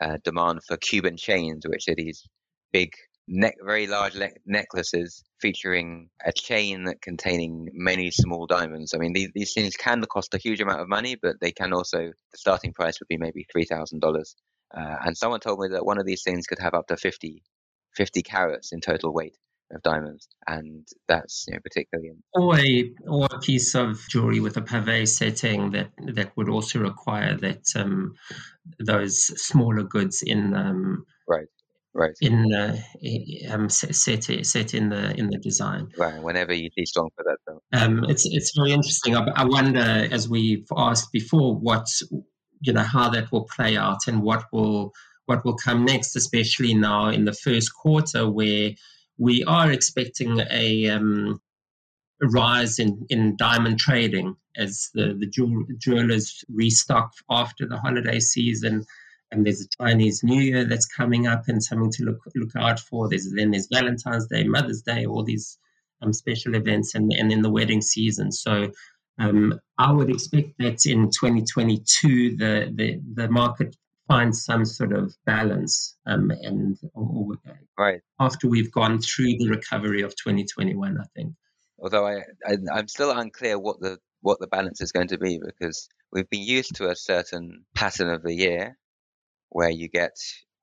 uh, 0.00 0.16
demand 0.24 0.60
for 0.66 0.76
Cuban 0.78 1.16
chains, 1.16 1.64
which 1.66 1.84
are 1.88 1.94
these 1.94 2.26
big 2.72 2.90
neck, 3.30 3.56
very 3.64 3.86
large 3.86 4.14
le- 4.16 4.28
necklaces 4.44 5.22
featuring 5.40 6.10
a 6.24 6.32
chain 6.32 6.92
containing 7.00 7.68
many 7.72 8.10
small 8.10 8.46
diamonds. 8.46 8.92
I 8.92 8.98
mean, 8.98 9.12
these, 9.12 9.30
these 9.34 9.54
things 9.54 9.76
can 9.76 10.02
cost 10.02 10.34
a 10.34 10.38
huge 10.38 10.60
amount 10.60 10.80
of 10.80 10.88
money, 10.88 11.16
but 11.20 11.36
they 11.40 11.52
can 11.52 11.72
also, 11.72 11.98
the 11.98 12.38
starting 12.38 12.72
price 12.72 12.98
would 13.00 13.08
be 13.08 13.16
maybe 13.16 13.46
$3,000. 13.56 14.34
Uh, 14.76 14.96
and 15.04 15.16
someone 15.16 15.40
told 15.40 15.60
me 15.60 15.68
that 15.68 15.86
one 15.86 15.98
of 15.98 16.06
these 16.06 16.22
things 16.22 16.46
could 16.46 16.58
have 16.58 16.74
up 16.74 16.88
to 16.88 16.96
50, 16.96 17.42
50 17.94 18.22
carats 18.22 18.72
in 18.72 18.80
total 18.80 19.14
weight 19.14 19.36
of 19.72 19.82
diamonds, 19.82 20.28
and 20.48 20.86
that's 21.06 21.44
you 21.46 21.54
know, 21.54 21.60
particularly. 21.62 22.10
Or 22.34 22.58
a 22.58 22.92
or 23.06 23.28
a 23.30 23.38
piece 23.38 23.76
of 23.76 24.00
jewelry 24.08 24.40
with 24.40 24.56
a 24.56 24.62
pavé 24.62 25.06
setting 25.06 25.70
that 25.70 25.90
that 26.14 26.36
would 26.36 26.48
also 26.48 26.80
require 26.80 27.36
that 27.36 27.62
um, 27.76 28.14
those 28.80 29.26
smaller 29.40 29.84
goods 29.84 30.22
in 30.22 30.54
um, 30.54 31.06
right 31.28 31.46
right 31.94 32.14
in 32.20 32.52
uh, 32.54 32.76
um, 33.50 33.68
set 33.68 34.24
set 34.24 34.74
in 34.74 34.88
the 34.90 35.14
in 35.16 35.30
the 35.30 35.38
design. 35.38 35.88
Right. 35.96 36.22
Whenever 36.22 36.52
you 36.52 36.70
see 36.76 36.86
strong 36.86 37.10
for 37.16 37.24
that, 37.24 37.38
though. 37.46 37.62
Um, 37.72 38.04
it's 38.08 38.26
it's 38.26 38.52
very 38.56 38.72
interesting. 38.72 39.16
I, 39.16 39.26
I 39.34 39.44
wonder, 39.44 40.08
as 40.10 40.28
we've 40.28 40.66
asked 40.76 41.12
before, 41.12 41.54
what 41.56 41.86
you 42.60 42.72
know 42.72 42.82
how 42.82 43.10
that 43.10 43.32
will 43.32 43.46
play 43.54 43.76
out 43.76 44.06
and 44.06 44.22
what 44.22 44.44
will 44.52 44.92
what 45.26 45.44
will 45.44 45.56
come 45.56 45.84
next, 45.84 46.16
especially 46.16 46.74
now 46.74 47.08
in 47.08 47.24
the 47.24 47.32
first 47.32 47.72
quarter 47.74 48.28
where 48.28 48.72
we 49.16 49.44
are 49.44 49.70
expecting 49.70 50.40
a, 50.50 50.88
um, 50.88 51.40
rise 52.22 52.78
in, 52.78 53.06
in 53.08 53.36
diamond 53.36 53.78
trading 53.78 54.34
as 54.56 54.90
the, 54.94 55.14
the 55.18 55.26
jewel, 55.26 55.64
jewelers 55.78 56.44
restock 56.52 57.12
after 57.30 57.66
the 57.66 57.76
holiday 57.76 58.18
season. 58.18 58.84
And 59.32 59.46
there's 59.46 59.60
a 59.60 59.82
Chinese 59.82 60.22
New 60.24 60.40
Year 60.40 60.64
that's 60.64 60.86
coming 60.86 61.26
up 61.26 61.44
and 61.48 61.62
something 61.62 61.92
to 61.92 62.04
look 62.04 62.20
look 62.34 62.56
out 62.56 62.80
for. 62.80 63.08
There's 63.08 63.32
then 63.32 63.52
there's 63.52 63.68
Valentine's 63.72 64.26
Day, 64.26 64.44
Mother's 64.44 64.82
Day, 64.82 65.06
all 65.06 65.22
these 65.22 65.58
um, 66.02 66.12
special 66.12 66.54
events, 66.54 66.94
and 66.94 67.12
and 67.12 67.30
in 67.32 67.42
the 67.42 67.50
wedding 67.50 67.80
season. 67.80 68.32
So 68.32 68.72
um, 69.20 69.60
I 69.78 69.92
would 69.92 70.10
expect 70.10 70.58
that 70.58 70.86
in 70.86 71.10
2022 71.10 72.36
the 72.36 72.72
the, 72.74 73.00
the 73.14 73.28
market 73.28 73.76
finds 74.08 74.44
some 74.44 74.64
sort 74.64 74.92
of 74.92 75.14
balance 75.24 75.96
um, 76.06 76.32
and 76.42 76.76
or, 76.94 77.36
right 77.78 78.00
after 78.18 78.48
we've 78.48 78.72
gone 78.72 78.98
through 79.00 79.36
the 79.38 79.48
recovery 79.48 80.02
of 80.02 80.10
2021 80.16 80.98
i 80.98 81.04
think 81.14 81.32
although 81.78 82.06
I, 82.06 82.22
I 82.44 82.56
i'm 82.74 82.88
still 82.88 83.12
unclear 83.12 83.56
what 83.56 83.78
the 83.80 83.98
what 84.20 84.40
the 84.40 84.48
balance 84.48 84.80
is 84.80 84.90
going 84.90 85.08
to 85.08 85.18
be 85.18 85.38
because 85.38 85.88
we've 86.10 86.28
been 86.28 86.42
used 86.42 86.74
to 86.76 86.88
a 86.88 86.96
certain 86.96 87.64
pattern 87.76 88.08
of 88.08 88.22
the 88.22 88.34
year 88.34 88.76
where 89.50 89.70
you 89.70 89.88
get 89.88 90.12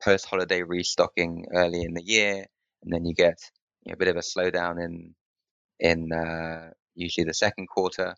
post 0.04 0.26
holiday 0.26 0.63
restocking 0.63 1.45
early 1.54 1.82
in 1.82 1.93
the 1.93 2.04
year 2.04 2.45
and 2.84 2.93
then 2.93 3.06
you 3.06 3.13
get 3.13 3.38
you 3.84 3.91
know, 3.91 3.93
a 3.93 3.97
bit 3.97 4.08
of 4.08 4.15
a 4.15 4.19
slowdown 4.19 4.84
in 4.84 5.13
in 5.80 6.12
uh, 6.12 6.71
usually 6.95 7.26
the 7.26 7.34
second 7.34 7.67
quarter 7.67 8.15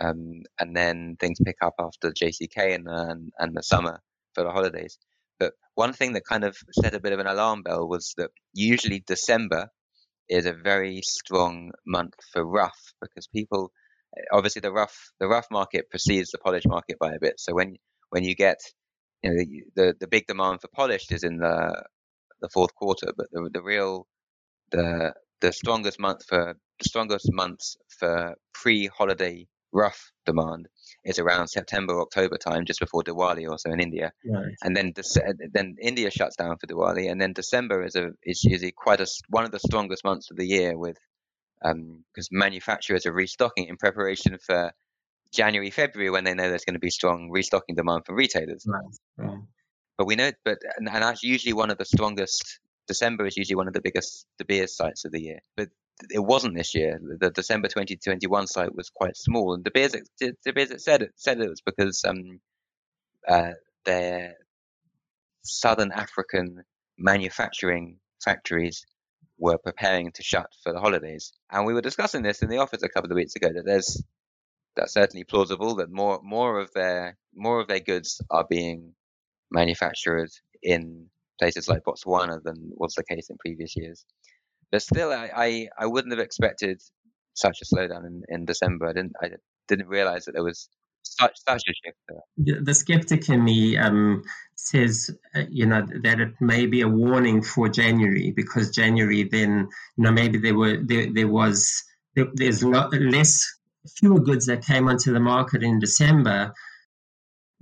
um, 0.00 0.42
and 0.58 0.74
then 0.74 1.16
things 1.20 1.38
pick 1.44 1.56
up 1.62 1.74
after 1.78 2.10
JCK 2.10 2.74
and, 2.74 2.88
uh, 2.88 3.06
and 3.08 3.32
and 3.38 3.56
the 3.56 3.62
summer 3.62 4.00
for 4.34 4.44
the 4.44 4.50
holidays. 4.50 4.98
But 5.38 5.52
one 5.74 5.92
thing 5.92 6.12
that 6.14 6.24
kind 6.24 6.44
of 6.44 6.56
set 6.80 6.94
a 6.94 7.00
bit 7.00 7.12
of 7.12 7.18
an 7.18 7.26
alarm 7.26 7.62
bell 7.62 7.88
was 7.88 8.14
that 8.16 8.30
usually 8.54 9.02
December 9.06 9.68
is 10.28 10.46
a 10.46 10.52
very 10.52 11.00
strong 11.02 11.72
month 11.86 12.14
for 12.32 12.44
rough 12.44 12.92
because 13.00 13.26
people 13.26 13.72
obviously 14.32 14.60
the 14.60 14.72
rough 14.72 15.12
the 15.20 15.28
rough 15.28 15.46
market 15.50 15.90
precedes 15.90 16.30
the 16.30 16.38
polished 16.38 16.68
market 16.68 16.98
by 16.98 17.12
a 17.12 17.20
bit. 17.20 17.34
So 17.38 17.54
when 17.54 17.76
when 18.10 18.24
you 18.24 18.34
get 18.34 18.60
you 19.22 19.30
know 19.30 19.36
the 19.36 19.62
the, 19.74 19.94
the 20.00 20.08
big 20.08 20.26
demand 20.26 20.60
for 20.60 20.68
polished 20.68 21.12
is 21.12 21.24
in 21.24 21.38
the 21.38 21.82
the 22.40 22.48
fourth 22.48 22.74
quarter, 22.74 23.12
but 23.16 23.26
the 23.32 23.50
the 23.52 23.62
real 23.62 24.06
the 24.70 25.12
the 25.40 25.52
strongest 25.52 25.98
month 25.98 26.24
for 26.26 26.54
the 26.78 26.84
strongest 26.88 27.32
months 27.32 27.76
for 27.98 28.34
pre-holiday 28.54 29.46
rough 29.72 30.12
demand 30.26 30.68
is 31.04 31.18
around 31.18 31.48
September, 31.48 32.00
October 32.00 32.36
time, 32.36 32.64
just 32.64 32.78
before 32.80 33.02
Diwali, 33.02 33.50
also 33.50 33.70
in 33.70 33.80
India. 33.80 34.12
Right. 34.24 34.54
And 34.62 34.76
then 34.76 34.92
then 35.52 35.76
India 35.80 36.10
shuts 36.10 36.36
down 36.36 36.56
for 36.58 36.66
Diwali, 36.66 37.10
and 37.10 37.20
then 37.20 37.32
December 37.32 37.84
is 37.84 37.96
a 37.96 38.10
is 38.22 38.44
usually 38.44 38.72
quite 38.72 39.00
a 39.00 39.06
one 39.28 39.44
of 39.44 39.50
the 39.50 39.60
strongest 39.60 40.04
months 40.04 40.30
of 40.30 40.36
the 40.36 40.46
year 40.46 40.76
with 40.76 40.96
because 41.62 42.28
um, 42.32 42.38
manufacturers 42.38 43.06
are 43.06 43.12
restocking 43.12 43.66
in 43.68 43.76
preparation 43.76 44.36
for 44.44 44.72
January, 45.32 45.70
February 45.70 46.10
when 46.10 46.24
they 46.24 46.34
know 46.34 46.48
there's 46.48 46.64
going 46.64 46.74
to 46.74 46.80
be 46.80 46.90
strong 46.90 47.30
restocking 47.30 47.74
demand 47.74 48.04
for 48.06 48.14
retailers. 48.14 48.66
Right. 48.66 49.38
But 49.98 50.06
we 50.06 50.16
know, 50.16 50.32
but 50.44 50.58
and, 50.76 50.88
and 50.88 51.02
that's 51.02 51.22
usually 51.22 51.52
one 51.52 51.70
of 51.70 51.78
the 51.78 51.84
strongest. 51.84 52.60
December 52.88 53.26
is 53.26 53.36
usually 53.36 53.56
one 53.56 53.68
of 53.68 53.74
the 53.74 53.80
biggest 53.80 54.26
De 54.38 54.44
Beers 54.44 54.76
sites 54.76 55.04
of 55.04 55.12
the 55.12 55.20
year. 55.20 55.38
But 55.56 55.68
it 56.10 56.18
wasn't 56.18 56.56
this 56.56 56.74
year. 56.74 57.00
The 57.18 57.30
December 57.30 57.68
2021 57.68 58.46
site 58.46 58.74
was 58.74 58.90
quite 58.90 59.16
small, 59.16 59.54
and 59.54 59.64
De 59.64 59.70
Beers, 59.70 59.94
De 60.20 60.52
Beers 60.52 60.84
said 60.84 61.02
it 61.02 61.12
said 61.16 61.40
it 61.40 61.48
was 61.48 61.60
because 61.60 62.02
um, 62.04 62.40
uh, 63.28 63.52
their 63.84 64.34
southern 65.44 65.92
African 65.92 66.64
manufacturing 66.98 67.98
factories 68.24 68.84
were 69.38 69.58
preparing 69.58 70.12
to 70.12 70.22
shut 70.22 70.46
for 70.62 70.72
the 70.72 70.80
holidays, 70.80 71.32
and 71.50 71.66
we 71.66 71.74
were 71.74 71.80
discussing 71.80 72.22
this 72.22 72.42
in 72.42 72.48
the 72.48 72.58
office 72.58 72.82
a 72.82 72.88
couple 72.88 73.10
of 73.10 73.16
weeks 73.16 73.36
ago. 73.36 73.48
That 73.54 73.64
there's 73.64 74.02
that's 74.76 74.94
certainly 74.94 75.24
plausible 75.24 75.76
that 75.76 75.90
more 75.90 76.20
more 76.22 76.60
of 76.60 76.72
their 76.72 77.16
more 77.34 77.60
of 77.60 77.68
their 77.68 77.80
goods 77.80 78.20
are 78.30 78.46
being 78.48 78.94
manufactured 79.50 80.30
in 80.62 81.06
places 81.38 81.68
like 81.68 81.84
Botswana 81.84 82.42
than 82.42 82.72
was 82.76 82.94
the 82.94 83.04
case 83.04 83.28
in 83.30 83.36
previous 83.38 83.76
years. 83.76 84.04
But 84.70 84.82
still, 84.82 85.12
I, 85.12 85.30
I, 85.34 85.68
I 85.78 85.86
wouldn't 85.86 86.12
have 86.12 86.24
expected 86.24 86.80
such 87.34 87.58
a 87.60 87.64
slowdown 87.64 88.06
in, 88.06 88.22
in 88.28 88.44
December. 88.44 88.88
I 88.88 88.92
didn't 88.92 89.12
I 89.22 89.30
didn't 89.68 89.88
realize 89.88 90.24
that 90.24 90.32
there 90.32 90.44
was 90.44 90.68
such 91.02 91.36
such 91.48 91.62
a 91.68 91.72
shift 91.72 91.98
there. 92.08 92.60
The, 92.62 92.74
skeptic 92.74 93.28
in 93.28 93.44
me 93.44 93.76
um, 93.76 94.22
says, 94.54 95.10
uh, 95.34 95.42
you 95.50 95.66
know, 95.66 95.86
that 96.02 96.20
it 96.20 96.34
may 96.40 96.66
be 96.66 96.80
a 96.80 96.88
warning 96.88 97.42
for 97.42 97.68
January 97.68 98.30
because 98.30 98.70
January 98.70 99.24
then, 99.24 99.68
you 99.96 100.04
know, 100.04 100.12
maybe 100.12 100.38
there 100.38 100.54
were 100.54 100.78
there, 100.82 101.12
there 101.12 101.28
was 101.28 101.82
there, 102.14 102.26
there's 102.34 102.62
less 102.62 103.44
fewer 103.88 104.20
goods 104.20 104.46
that 104.46 104.64
came 104.64 104.88
onto 104.88 105.12
the 105.12 105.20
market 105.20 105.62
in 105.62 105.78
December 105.78 106.52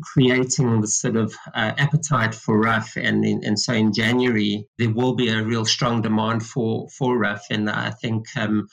creating 0.02 0.80
the 0.80 0.86
sort 0.86 1.16
of 1.16 1.34
uh, 1.54 1.72
appetite 1.76 2.34
for 2.34 2.58
rough, 2.58 2.96
and 2.96 3.24
in, 3.24 3.44
and 3.44 3.58
so 3.58 3.72
in 3.72 3.92
January 3.92 4.66
there 4.78 4.90
will 4.90 5.14
be 5.14 5.28
a 5.28 5.42
real 5.42 5.64
strong 5.64 6.02
demand 6.02 6.44
for 6.44 6.88
for 6.90 7.18
rough, 7.18 7.44
and 7.50 7.68
I 7.68 7.90
think 7.90 8.26
um, 8.36 8.68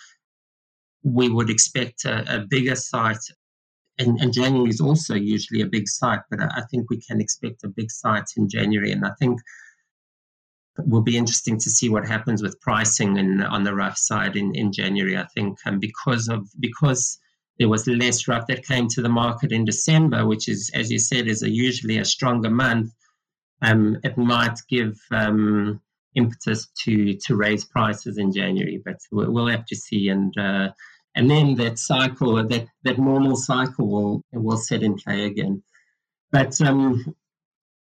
we 1.03 1.29
would 1.29 1.49
expect 1.49 2.05
a, 2.05 2.35
a 2.35 2.39
bigger 2.39 2.75
site. 2.75 3.23
And, 3.99 4.19
and, 4.19 4.31
January 4.31 4.69
is 4.69 4.79
also 4.79 5.15
usually 5.15 5.61
a 5.61 5.65
big 5.65 5.87
site, 5.87 6.19
but 6.29 6.39
I, 6.39 6.45
I 6.57 6.61
think 6.69 6.87
we 6.87 7.01
can 7.01 7.19
expect 7.19 7.63
a 7.63 7.67
big 7.67 7.89
site 7.89 8.29
in 8.37 8.47
January, 8.47 8.91
and 8.91 9.03
I 9.05 9.11
think 9.19 9.39
it 10.77 10.87
will 10.87 11.01
be 11.01 11.17
interesting 11.17 11.57
to 11.57 11.69
see 11.69 11.89
what 11.89 12.07
happens 12.07 12.43
with 12.43 12.61
pricing 12.61 13.17
in, 13.17 13.41
on 13.41 13.63
the 13.63 13.73
rough 13.73 13.97
side 13.97 14.35
in, 14.35 14.53
in 14.53 14.71
January. 14.71 15.17
I 15.17 15.25
think 15.33 15.57
um, 15.65 15.79
because 15.79 16.27
of 16.27 16.47
because 16.59 17.19
there 17.59 17.69
was 17.69 17.87
less 17.87 18.27
rough 18.27 18.47
that 18.47 18.65
came 18.65 18.87
to 18.89 19.01
the 19.01 19.09
market 19.09 19.51
in 19.51 19.65
December, 19.65 20.25
which 20.25 20.47
is, 20.47 20.69
as 20.73 20.91
you 20.91 20.99
said, 20.99 21.27
is 21.27 21.41
a 21.41 21.49
usually 21.49 21.97
a 21.97 22.05
stronger 22.05 22.49
month. 22.49 22.93
Um, 23.61 23.97
it 24.03 24.17
might 24.17 24.59
give 24.69 24.95
um, 25.11 25.81
impetus 26.15 26.67
to 26.83 27.15
to 27.25 27.35
raise 27.35 27.65
prices 27.65 28.17
in 28.17 28.31
January, 28.31 28.81
but 28.83 28.97
we'll 29.11 29.47
have 29.47 29.65
to 29.65 29.75
see. 29.75 30.09
And 30.09 30.37
uh, 30.37 30.69
and 31.15 31.29
then 31.29 31.55
that 31.55 31.79
cycle, 31.79 32.35
that 32.47 32.67
that 32.83 32.99
normal 32.99 33.35
cycle, 33.35 33.87
will 33.87 34.23
will 34.31 34.57
set 34.57 34.83
in 34.83 34.95
play 34.95 35.25
again. 35.25 35.63
But 36.31 36.61
um, 36.61 37.15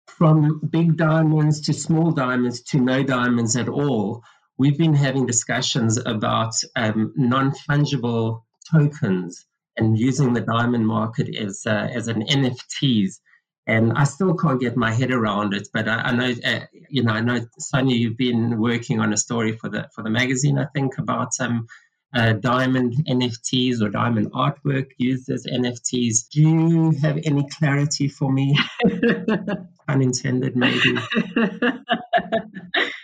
from 0.06 0.60
big 0.70 0.96
diamonds 0.96 1.62
to 1.62 1.72
small 1.72 2.12
diamonds 2.12 2.62
to 2.70 2.78
no 2.78 3.02
diamonds 3.02 3.56
at 3.56 3.68
all, 3.68 4.22
we've 4.56 4.78
been 4.78 4.94
having 4.94 5.26
discussions 5.26 5.96
about 5.98 6.54
um, 6.76 7.12
non 7.16 7.52
fungible 7.68 8.42
tokens 8.70 9.46
and 9.76 9.98
using 9.98 10.32
the 10.32 10.40
diamond 10.40 10.86
market 10.86 11.34
as 11.36 11.62
uh, 11.66 11.88
as 11.92 12.08
an 12.08 12.22
NFTs. 12.22 13.20
And 13.66 13.94
I 13.94 14.04
still 14.04 14.34
can't 14.34 14.60
get 14.60 14.76
my 14.76 14.92
head 14.92 15.10
around 15.10 15.54
it, 15.54 15.68
but 15.72 15.88
I, 15.88 15.94
I 15.94 16.12
know, 16.12 16.34
uh, 16.44 16.60
you 16.90 17.02
know, 17.02 17.12
I 17.12 17.20
know, 17.20 17.40
Sonia, 17.58 17.96
you've 17.96 18.18
been 18.18 18.60
working 18.60 19.00
on 19.00 19.14
a 19.14 19.16
story 19.16 19.56
for 19.56 19.70
the 19.70 19.88
for 19.94 20.02
the 20.02 20.10
magazine, 20.10 20.58
I 20.58 20.66
think, 20.74 20.98
about 20.98 21.32
some 21.32 21.66
uh, 22.14 22.34
diamond 22.34 22.94
NFTs 23.08 23.80
or 23.80 23.88
diamond 23.88 24.32
artwork 24.32 24.90
used 24.98 25.30
as 25.30 25.46
NFTs. 25.46 26.28
Do 26.30 26.42
you 26.42 26.90
have 27.02 27.18
any 27.24 27.46
clarity 27.58 28.08
for 28.08 28.30
me? 28.30 28.56
Unintended, 29.88 30.56
maybe. 30.56 30.98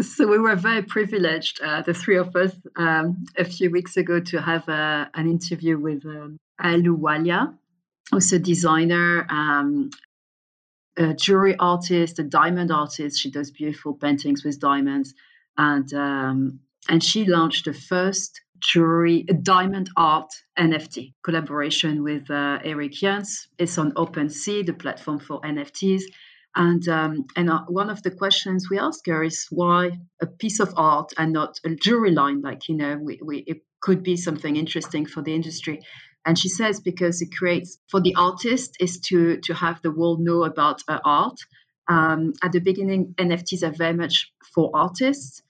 So 0.00 0.26
we 0.26 0.38
were 0.38 0.56
very 0.56 0.82
privileged, 0.82 1.60
uh, 1.62 1.82
the 1.82 1.94
three 1.94 2.16
of 2.16 2.34
us, 2.34 2.52
um, 2.76 3.24
a 3.38 3.44
few 3.44 3.70
weeks 3.70 3.96
ago 3.96 4.18
to 4.18 4.40
have 4.40 4.68
uh, 4.68 5.06
an 5.14 5.30
interview 5.30 5.78
with 5.78 6.04
um, 6.04 6.36
Ahluwalia, 6.60 7.54
who's 8.10 8.32
a 8.32 8.40
designer, 8.40 9.24
um, 9.30 9.90
a 10.96 11.14
jewelry 11.14 11.54
artist, 11.60 12.18
a 12.18 12.24
diamond 12.24 12.72
artist. 12.72 13.20
She 13.20 13.30
does 13.30 13.52
beautiful 13.52 13.94
paintings 13.94 14.44
with 14.44 14.58
diamonds, 14.58 15.14
and 15.56 15.92
um, 15.94 16.60
and 16.88 17.02
she 17.02 17.24
launched 17.24 17.66
the 17.66 17.72
first 17.72 18.40
jewelry 18.58 19.22
diamond 19.42 19.90
art 19.96 20.32
NFT 20.58 21.14
collaboration 21.22 22.02
with 22.02 22.28
uh, 22.30 22.58
Eric 22.64 22.92
Jans. 22.92 23.46
It's 23.58 23.78
on 23.78 23.92
OpenSea, 23.92 24.66
the 24.66 24.72
platform 24.72 25.20
for 25.20 25.40
NFTs 25.42 26.02
and 26.56 26.86
um, 26.88 27.26
and 27.36 27.50
uh, 27.50 27.62
one 27.66 27.90
of 27.90 28.02
the 28.02 28.10
questions 28.10 28.68
we 28.70 28.78
ask 28.78 29.06
her 29.06 29.22
is 29.22 29.46
why 29.50 29.98
a 30.20 30.26
piece 30.26 30.60
of 30.60 30.72
art 30.76 31.12
and 31.18 31.32
not 31.32 31.58
a 31.64 31.70
jewelry 31.74 32.12
line? 32.12 32.42
Like 32.42 32.68
you 32.68 32.76
know, 32.76 32.96
we, 32.96 33.18
we, 33.22 33.38
it 33.38 33.62
could 33.80 34.02
be 34.02 34.16
something 34.16 34.56
interesting 34.56 35.06
for 35.06 35.22
the 35.22 35.34
industry. 35.34 35.80
And 36.26 36.38
she 36.38 36.48
says 36.48 36.80
because 36.80 37.20
it 37.20 37.36
creates 37.36 37.78
for 37.88 38.00
the 38.00 38.14
artist 38.16 38.76
is 38.80 39.00
to 39.08 39.38
to 39.42 39.54
have 39.54 39.82
the 39.82 39.90
world 39.90 40.20
know 40.20 40.44
about 40.44 40.82
uh, 40.88 41.00
art. 41.04 41.38
Um, 41.86 42.32
at 42.42 42.52
the 42.52 42.60
beginning, 42.60 43.14
NFTs 43.18 43.62
are 43.62 43.76
very 43.76 43.92
much 43.92 44.32
for 44.54 44.70
artists. 44.72 45.42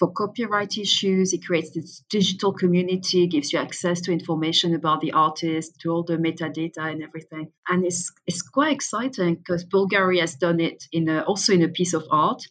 For 0.00 0.10
copyright 0.10 0.78
issues. 0.78 1.34
It 1.34 1.44
creates 1.46 1.72
this 1.72 2.02
digital 2.08 2.54
community, 2.54 3.26
gives 3.26 3.52
you 3.52 3.58
access 3.58 4.00
to 4.02 4.12
information 4.12 4.74
about 4.74 5.02
the 5.02 5.12
artist, 5.12 5.78
to 5.80 5.90
all 5.90 6.02
the 6.02 6.16
metadata 6.16 6.78
and 6.78 7.02
everything. 7.02 7.52
And 7.68 7.84
it's 7.84 8.10
it's 8.26 8.42
quite 8.42 8.72
exciting 8.72 9.34
because 9.34 9.64
Bulgari 9.66 10.18
has 10.20 10.34
done 10.34 10.58
it 10.58 10.84
in 10.90 11.08
a, 11.10 11.20
also 11.20 11.52
in 11.52 11.62
a 11.62 11.68
piece 11.68 11.92
of 11.92 12.04
art, 12.10 12.42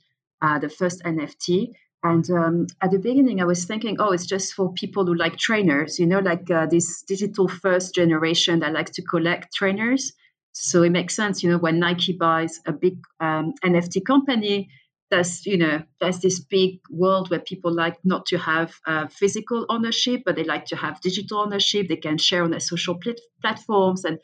uh, 0.43 0.59
the 0.59 0.69
first 0.69 1.03
NFT. 1.03 1.73
And 2.03 2.29
um, 2.29 2.67
at 2.81 2.91
the 2.91 2.99
beginning, 2.99 3.41
I 3.41 3.45
was 3.45 3.65
thinking, 3.65 3.97
oh, 3.99 4.11
it's 4.11 4.27
just 4.27 4.53
for 4.53 4.71
people 4.73 5.05
who 5.05 5.15
like 5.15 5.35
trainers, 5.37 5.99
you 5.99 6.05
know, 6.05 6.19
like 6.19 6.49
uh, 6.51 6.67
this 6.67 7.01
digital 7.01 7.47
first 7.47 7.95
generation 7.95 8.59
that 8.59 8.73
likes 8.73 8.91
to 8.91 9.01
collect 9.01 9.53
trainers. 9.53 10.13
So 10.53 10.83
it 10.83 10.91
makes 10.91 11.15
sense, 11.15 11.43
you 11.43 11.49
know, 11.49 11.57
when 11.57 11.79
Nike 11.79 12.13
buys 12.13 12.59
a 12.65 12.71
big 12.71 12.97
um, 13.19 13.53
NFT 13.65 14.05
company, 14.05 14.69
there's 15.09 15.45
you 15.45 15.57
know 15.57 15.81
there's 15.99 16.19
this 16.19 16.39
big 16.39 16.79
world 16.89 17.29
where 17.29 17.39
people 17.39 17.73
like 17.73 17.97
not 18.03 18.25
to 18.27 18.37
have 18.37 18.73
uh, 18.85 19.07
physical 19.07 19.65
ownership 19.69 20.21
but 20.25 20.35
they 20.35 20.43
like 20.43 20.65
to 20.65 20.75
have 20.75 21.01
digital 21.01 21.39
ownership. 21.39 21.87
They 21.87 21.95
can 21.95 22.17
share 22.17 22.43
on 22.43 22.51
their 22.51 22.59
social 22.59 22.95
pl- 22.95 23.15
platforms 23.41 24.05
and 24.05 24.19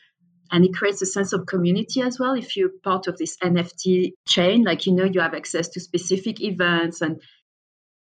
and 0.51 0.63
it 0.63 0.75
creates 0.75 1.01
a 1.01 1.07
sense 1.07 1.33
of 1.33 1.47
community 1.47 2.01
as 2.01 2.19
well 2.19 2.35
if 2.35 2.55
you're 2.55 2.69
part 2.83 3.07
of 3.07 3.17
this 3.17 3.37
nft 3.37 4.13
chain. 4.27 4.63
Like 4.63 4.85
you 4.85 4.93
know 4.93 5.05
you 5.05 5.21
have 5.21 5.33
access 5.33 5.69
to 5.69 5.79
specific 5.79 6.41
events 6.41 7.01
and 7.01 7.21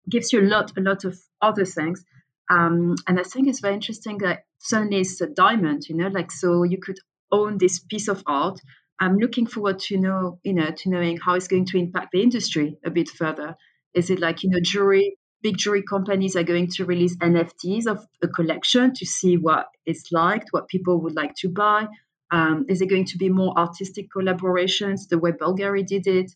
gives 0.09 0.33
you 0.33 0.41
a 0.41 0.47
lot 0.47 0.71
a 0.77 0.81
lot 0.81 1.05
of 1.05 1.17
other 1.41 1.65
things. 1.65 2.03
Um, 2.49 2.95
and 3.05 3.19
i 3.19 3.23
think 3.23 3.49
it's 3.49 3.59
very 3.59 3.73
interesting 3.73 4.19
that 4.19 4.43
suddenly 4.59 5.01
it's 5.01 5.19
a 5.19 5.27
diamond 5.27 5.89
you 5.89 5.97
know 5.97 6.07
like 6.07 6.31
so 6.31 6.63
you 6.63 6.77
could 6.77 6.97
own 7.29 7.57
this 7.57 7.79
piece 7.79 8.07
of 8.07 8.23
art 8.25 8.57
I'm 8.99 9.17
looking 9.17 9.45
forward 9.45 9.79
to 9.79 9.97
know, 9.97 10.39
you 10.43 10.53
know, 10.53 10.71
to 10.71 10.89
knowing 10.89 11.17
how 11.17 11.35
it's 11.35 11.47
going 11.47 11.65
to 11.65 11.77
impact 11.77 12.09
the 12.11 12.21
industry 12.21 12.77
a 12.85 12.89
bit 12.89 13.09
further. 13.09 13.55
Is 13.93 14.09
it 14.09 14.19
like, 14.19 14.43
you 14.43 14.49
know, 14.49 14.59
jewelry, 14.61 15.17
big 15.41 15.57
jewelry 15.57 15.83
companies 15.83 16.35
are 16.35 16.43
going 16.43 16.69
to 16.71 16.85
release 16.85 17.15
NFTs 17.17 17.85
of 17.85 18.05
a 18.23 18.27
collection 18.27 18.93
to 18.95 19.05
see 19.05 19.37
what 19.37 19.67
it's 19.85 20.11
liked, 20.11 20.47
what 20.51 20.67
people 20.67 21.01
would 21.01 21.15
like 21.15 21.35
to 21.35 21.49
buy? 21.49 21.87
Um, 22.31 22.65
is 22.67 22.81
it 22.81 22.89
going 22.89 23.05
to 23.05 23.17
be 23.17 23.29
more 23.29 23.57
artistic 23.57 24.07
collaborations 24.15 25.07
the 25.09 25.19
way 25.19 25.31
Bulgari 25.31 25.85
did 25.85 26.07
it? 26.07 26.31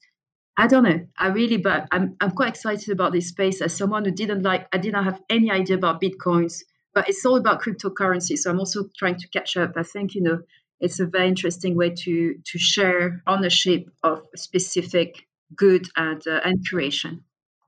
I 0.58 0.68
don't 0.68 0.84
know. 0.84 1.00
I 1.18 1.28
really, 1.28 1.58
but 1.58 1.88
I'm, 1.92 2.16
I'm 2.22 2.32
quite 2.32 2.50
excited 2.50 2.90
about 2.90 3.14
this 3.14 3.30
space 3.30 3.62
as 3.62 3.76
someone 3.76 4.06
who 4.06 4.12
didn't 4.12 4.44
like, 4.44 4.68
I 4.74 4.78
didn't 4.78 5.04
have 5.04 5.22
any 5.30 5.50
idea 5.50 5.76
about 5.78 6.02
Bitcoins, 6.02 6.62
but 6.94 7.10
it's 7.10 7.26
all 7.26 7.38
about 7.38 7.62
cryptocurrency. 7.62 8.38
So 8.38 8.50
I'm 8.50 8.60
also 8.60 8.86
trying 8.98 9.18
to 9.18 9.28
catch 9.30 9.58
up. 9.58 9.74
I 9.76 9.84
think, 9.84 10.14
you 10.14 10.22
know, 10.22 10.40
it's 10.82 11.00
a 11.00 11.06
very 11.06 11.28
interesting 11.28 11.76
way 11.78 11.92
to 11.92 12.36
to 12.44 12.60
share 12.60 13.22
ownership 13.28 13.90
of 14.04 14.24
specific 14.36 15.28
good 15.56 15.88
and 15.96 16.22
uh, 16.28 16.42
and 16.44 16.66
creation. 16.68 17.24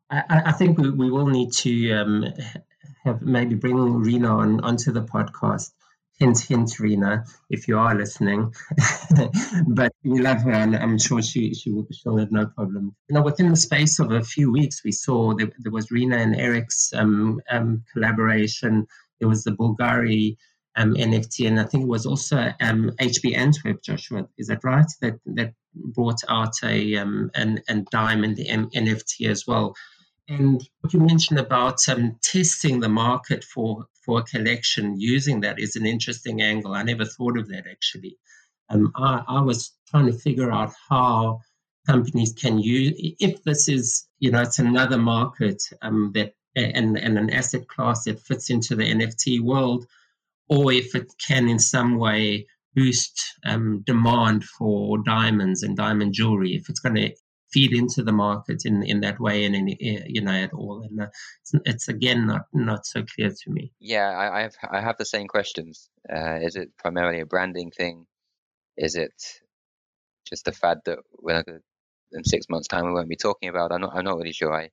I, 0.09 0.41
I, 0.47 0.51
think 0.51 0.77
we, 0.77 0.91
we 0.91 1.09
will 1.09 1.27
need 1.27 1.51
to 1.53 1.91
um, 1.93 2.25
have 3.03 3.21
maybe 3.21 3.55
bring 3.55 3.77
Rena 3.77 4.37
on 4.37 4.59
onto 4.61 4.91
the 4.91 5.03
podcast. 5.03 5.71
Hint, 6.19 6.39
hint, 6.41 6.79
Rena, 6.79 7.25
if 7.49 7.67
you 7.67 7.79
are 7.79 7.95
listening. 7.95 8.53
but 9.67 9.91
we 10.03 10.19
love 10.19 10.43
her, 10.43 10.51
and 10.51 10.75
I'm 10.75 10.99
sure 10.99 11.23
she 11.23 11.55
she 11.55 11.71
will 11.71 11.87
she'll 11.91 12.17
have 12.17 12.31
no 12.31 12.45
problem. 12.45 12.95
Know, 13.09 13.23
within 13.23 13.49
the 13.49 13.55
space 13.55 13.99
of 13.99 14.11
a 14.11 14.23
few 14.23 14.51
weeks, 14.51 14.83
we 14.83 14.91
saw 14.91 15.33
there, 15.33 15.51
there 15.59 15.71
was 15.71 15.89
Rena 15.89 16.17
and 16.17 16.35
Eric's 16.35 16.93
um, 16.93 17.41
um, 17.49 17.83
collaboration. 17.91 18.85
There 19.19 19.29
was 19.29 19.43
the 19.43 19.51
Bulgari 19.51 20.37
um, 20.75 20.95
NFT, 20.95 21.47
and 21.47 21.59
I 21.59 21.65
think 21.65 21.83
it 21.83 21.89
was 21.89 22.05
also 22.05 22.51
um, 22.61 22.91
HB 22.99 23.37
Antwerp, 23.37 23.81
Joshua. 23.83 24.27
Is 24.37 24.47
that 24.47 24.63
right? 24.63 24.85
That 25.01 25.19
that 25.25 25.53
brought 25.73 26.21
out 26.29 26.53
a 26.63 26.97
um, 26.97 27.31
an, 27.35 27.61
an 27.67 27.85
diamond 27.91 28.39
M- 28.45 28.69
NFT 28.71 29.29
as 29.29 29.45
well. 29.47 29.75
And 30.27 30.61
what 30.81 30.93
you 30.93 30.99
mentioned 30.99 31.39
about 31.39 31.87
um, 31.89 32.17
testing 32.23 32.79
the 32.79 32.89
market 32.89 33.43
for 33.43 33.85
for 34.05 34.19
a 34.19 34.23
collection 34.23 34.99
using 34.99 35.41
that 35.41 35.59
is 35.59 35.75
an 35.75 35.85
interesting 35.85 36.41
angle. 36.41 36.73
I 36.73 36.83
never 36.83 37.05
thought 37.05 37.37
of 37.37 37.47
that 37.49 37.65
actually. 37.69 38.17
Um, 38.69 38.91
I, 38.95 39.23
I 39.27 39.41
was 39.41 39.71
trying 39.89 40.07
to 40.07 40.13
figure 40.17 40.51
out 40.51 40.73
how 40.89 41.41
companies 41.85 42.33
can 42.33 42.57
use 42.59 42.93
if 43.19 43.43
this 43.43 43.67
is 43.67 44.07
you 44.19 44.31
know 44.31 44.41
it's 44.41 44.59
another 44.59 44.97
market 44.97 45.61
um, 45.81 46.11
that 46.15 46.33
and, 46.55 46.97
and 46.97 47.17
an 47.17 47.29
asset 47.31 47.67
class 47.67 48.03
that 48.03 48.19
fits 48.19 48.49
into 48.49 48.75
the 48.75 48.83
NFT 48.83 49.41
world 49.41 49.85
or 50.49 50.71
if 50.71 50.95
it 50.95 51.11
can 51.25 51.47
in 51.47 51.59
some 51.59 51.97
way 51.97 52.45
boost 52.75 53.21
um, 53.45 53.83
demand 53.85 54.43
for 54.43 54.97
diamonds 55.03 55.63
and 55.63 55.77
diamond 55.77 56.13
jewelry, 56.13 56.55
if 56.55 56.69
it's 56.69 56.79
going 56.79 56.95
to 56.95 57.11
feed 57.51 57.73
into 57.73 58.03
the 58.03 58.11
market 58.11 58.63
in, 58.65 58.81
in 58.83 58.99
that 59.01 59.19
way 59.19 59.45
and 59.45 59.55
in, 59.55 59.69
eh, 59.69 60.03
you 60.07 60.21
know 60.21 60.31
at 60.31 60.53
all. 60.53 60.81
And 60.81 61.01
uh, 61.01 61.07
it's, 61.41 61.53
it's, 61.65 61.87
again 61.87 62.25
not 62.25 62.41
not 62.51 62.85
so 62.85 63.03
clear 63.03 63.29
to 63.29 63.49
me. 63.49 63.71
Yeah 63.79 64.09
i, 64.09 64.39
I 64.39 64.41
have 64.41 64.55
i 64.71 64.81
have 64.81 64.97
the 64.97 65.05
same 65.05 65.27
questions. 65.27 65.89
Uh, 66.13 66.39
is 66.41 66.55
it 66.55 66.69
primarily 66.77 67.21
a 67.21 67.25
branding 67.25 67.71
thing? 67.71 68.05
Is 68.77 68.95
it 68.95 69.13
just 70.27 70.45
the 70.45 70.51
fad 70.51 70.79
that 70.85 70.99
in 72.11 72.23
six 72.23 72.47
months 72.49 72.67
time 72.67 72.85
we 72.85 72.93
won't 72.93 73.09
be 73.09 73.15
talking 73.15 73.49
about? 73.49 73.71
I'm 73.71 73.81
not 73.81 73.95
i'm 73.95 74.05
not 74.05 74.17
really 74.17 74.33
sure. 74.33 74.53
I 74.53 74.69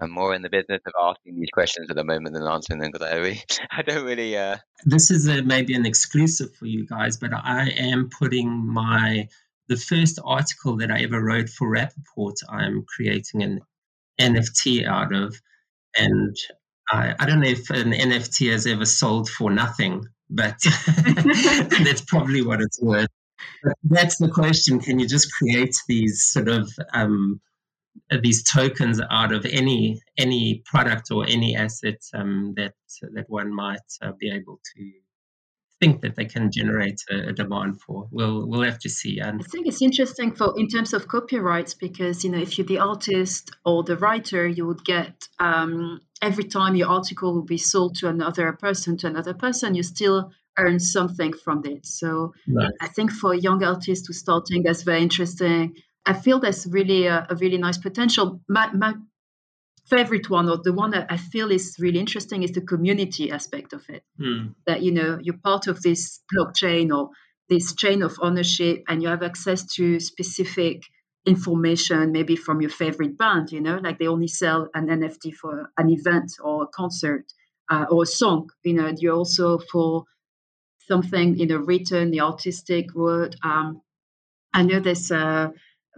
I'm 0.00 0.10
more 0.10 0.34
in 0.34 0.42
the 0.42 0.48
business 0.48 0.80
of 0.86 0.92
asking 1.00 1.40
these 1.40 1.50
questions 1.52 1.88
at 1.90 1.96
the 1.96 2.04
moment 2.04 2.34
than 2.34 2.46
answering 2.46 2.78
them 2.78 2.90
because 2.92 3.06
I 3.06 3.16
really, 3.16 3.42
I 3.70 3.82
don't 3.82 4.04
really. 4.04 4.36
Uh... 4.36 4.58
This 4.84 5.10
is 5.10 5.26
a, 5.26 5.42
maybe 5.42 5.74
an 5.74 5.86
exclusive 5.86 6.54
for 6.54 6.66
you 6.66 6.86
guys, 6.86 7.16
but 7.16 7.32
I 7.34 7.70
am 7.70 8.08
putting 8.08 8.48
my 8.50 9.28
the 9.68 9.76
first 9.76 10.18
article 10.24 10.76
that 10.78 10.90
I 10.90 11.02
ever 11.02 11.22
wrote 11.22 11.48
for 11.48 11.68
Rapaport. 11.68 12.36
I'm 12.48 12.84
creating 12.84 13.42
an 13.42 13.60
NFT 14.20 14.86
out 14.86 15.12
of, 15.12 15.40
and 15.96 16.36
I, 16.90 17.14
I 17.18 17.26
don't 17.26 17.40
know 17.40 17.48
if 17.48 17.68
an 17.70 17.92
NFT 17.92 18.52
has 18.52 18.66
ever 18.66 18.86
sold 18.86 19.28
for 19.28 19.50
nothing, 19.50 20.04
but 20.30 20.56
that's 21.84 22.02
probably 22.02 22.42
what 22.42 22.60
it's 22.60 22.80
worth. 22.80 23.08
But 23.64 23.74
that's 23.82 24.18
the 24.18 24.28
question: 24.28 24.78
Can 24.78 25.00
you 25.00 25.08
just 25.08 25.32
create 25.32 25.74
these 25.88 26.22
sort 26.22 26.48
of 26.48 26.70
um, 26.94 27.40
these 28.22 28.42
tokens 28.42 29.00
out 29.10 29.32
of 29.32 29.44
any 29.46 30.00
any 30.16 30.62
product 30.64 31.10
or 31.10 31.24
any 31.26 31.56
asset 31.56 32.00
um, 32.14 32.54
that 32.56 32.74
that 33.14 33.28
one 33.28 33.54
might 33.54 33.88
uh, 34.02 34.12
be 34.18 34.30
able 34.30 34.60
to 34.76 34.92
think 35.80 36.00
that 36.00 36.16
they 36.16 36.24
can 36.24 36.50
generate 36.50 37.00
a, 37.10 37.28
a, 37.28 37.32
demand 37.32 37.80
for. 37.80 38.08
We'll 38.10 38.46
we'll 38.48 38.62
have 38.62 38.78
to 38.80 38.88
see. 38.88 39.20
And 39.20 39.40
I 39.40 39.44
think 39.44 39.66
it's 39.66 39.82
interesting 39.82 40.34
for 40.34 40.52
in 40.58 40.68
terms 40.68 40.92
of 40.92 41.08
copyrights 41.08 41.74
because 41.74 42.24
you 42.24 42.30
know 42.30 42.38
if 42.38 42.58
you're 42.58 42.66
the 42.66 42.78
artist 42.78 43.50
or 43.64 43.82
the 43.82 43.96
writer, 43.96 44.46
you 44.46 44.66
would 44.66 44.84
get 44.84 45.28
um, 45.38 46.00
every 46.22 46.44
time 46.44 46.76
your 46.76 46.88
article 46.88 47.34
will 47.34 47.44
be 47.44 47.58
sold 47.58 47.96
to 47.96 48.08
another 48.08 48.52
person 48.52 48.96
to 48.98 49.06
another 49.06 49.34
person, 49.34 49.74
you 49.74 49.82
still 49.82 50.32
earn 50.58 50.80
something 50.80 51.32
from 51.32 51.64
it. 51.64 51.86
So 51.86 52.34
nice. 52.46 52.70
I 52.80 52.88
think 52.88 53.12
for 53.12 53.32
young 53.34 53.62
artists 53.62 54.08
who 54.08 54.12
starting, 54.12 54.64
that's 54.64 54.82
very 54.82 55.02
interesting. 55.02 55.76
I 56.08 56.14
feel 56.14 56.40
there's 56.40 56.66
really 56.66 57.06
a, 57.06 57.26
a 57.28 57.36
really 57.36 57.58
nice 57.58 57.76
potential. 57.76 58.40
My, 58.48 58.72
my 58.72 58.94
favorite 59.90 60.30
one, 60.30 60.48
or 60.48 60.56
the 60.56 60.72
one 60.72 60.90
that 60.92 61.06
I 61.10 61.18
feel 61.18 61.50
is 61.50 61.76
really 61.78 61.98
interesting, 62.00 62.42
is 62.42 62.52
the 62.52 62.62
community 62.62 63.30
aspect 63.30 63.74
of 63.74 63.82
it. 63.90 64.02
Mm. 64.18 64.54
That 64.66 64.82
you 64.82 64.90
know 64.90 65.18
you're 65.22 65.36
part 65.36 65.66
of 65.66 65.82
this 65.82 66.20
blockchain 66.34 66.96
or 66.96 67.10
this 67.50 67.74
chain 67.74 68.02
of 68.02 68.16
ownership, 68.22 68.84
and 68.88 69.02
you 69.02 69.08
have 69.08 69.22
access 69.22 69.66
to 69.74 70.00
specific 70.00 70.82
information, 71.26 72.10
maybe 72.10 72.36
from 72.36 72.62
your 72.62 72.70
favorite 72.70 73.18
band. 73.18 73.52
You 73.52 73.60
know, 73.60 73.76
like 73.76 73.98
they 73.98 74.08
only 74.08 74.28
sell 74.28 74.70
an 74.74 74.86
NFT 74.86 75.34
for 75.34 75.70
an 75.76 75.90
event 75.90 76.32
or 76.42 76.62
a 76.62 76.68
concert 76.68 77.26
uh, 77.70 77.84
or 77.90 78.04
a 78.04 78.06
song. 78.06 78.48
You 78.64 78.72
know, 78.72 78.94
you're 78.96 79.14
also 79.14 79.58
for 79.58 80.04
something 80.86 81.36
you 81.36 81.44
know 81.44 81.58
written, 81.58 82.12
the 82.12 82.22
artistic 82.22 82.94
word. 82.94 83.36
Um, 83.42 83.82
I 84.54 84.62
know 84.62 84.80
there's 84.80 85.10
a 85.10 85.52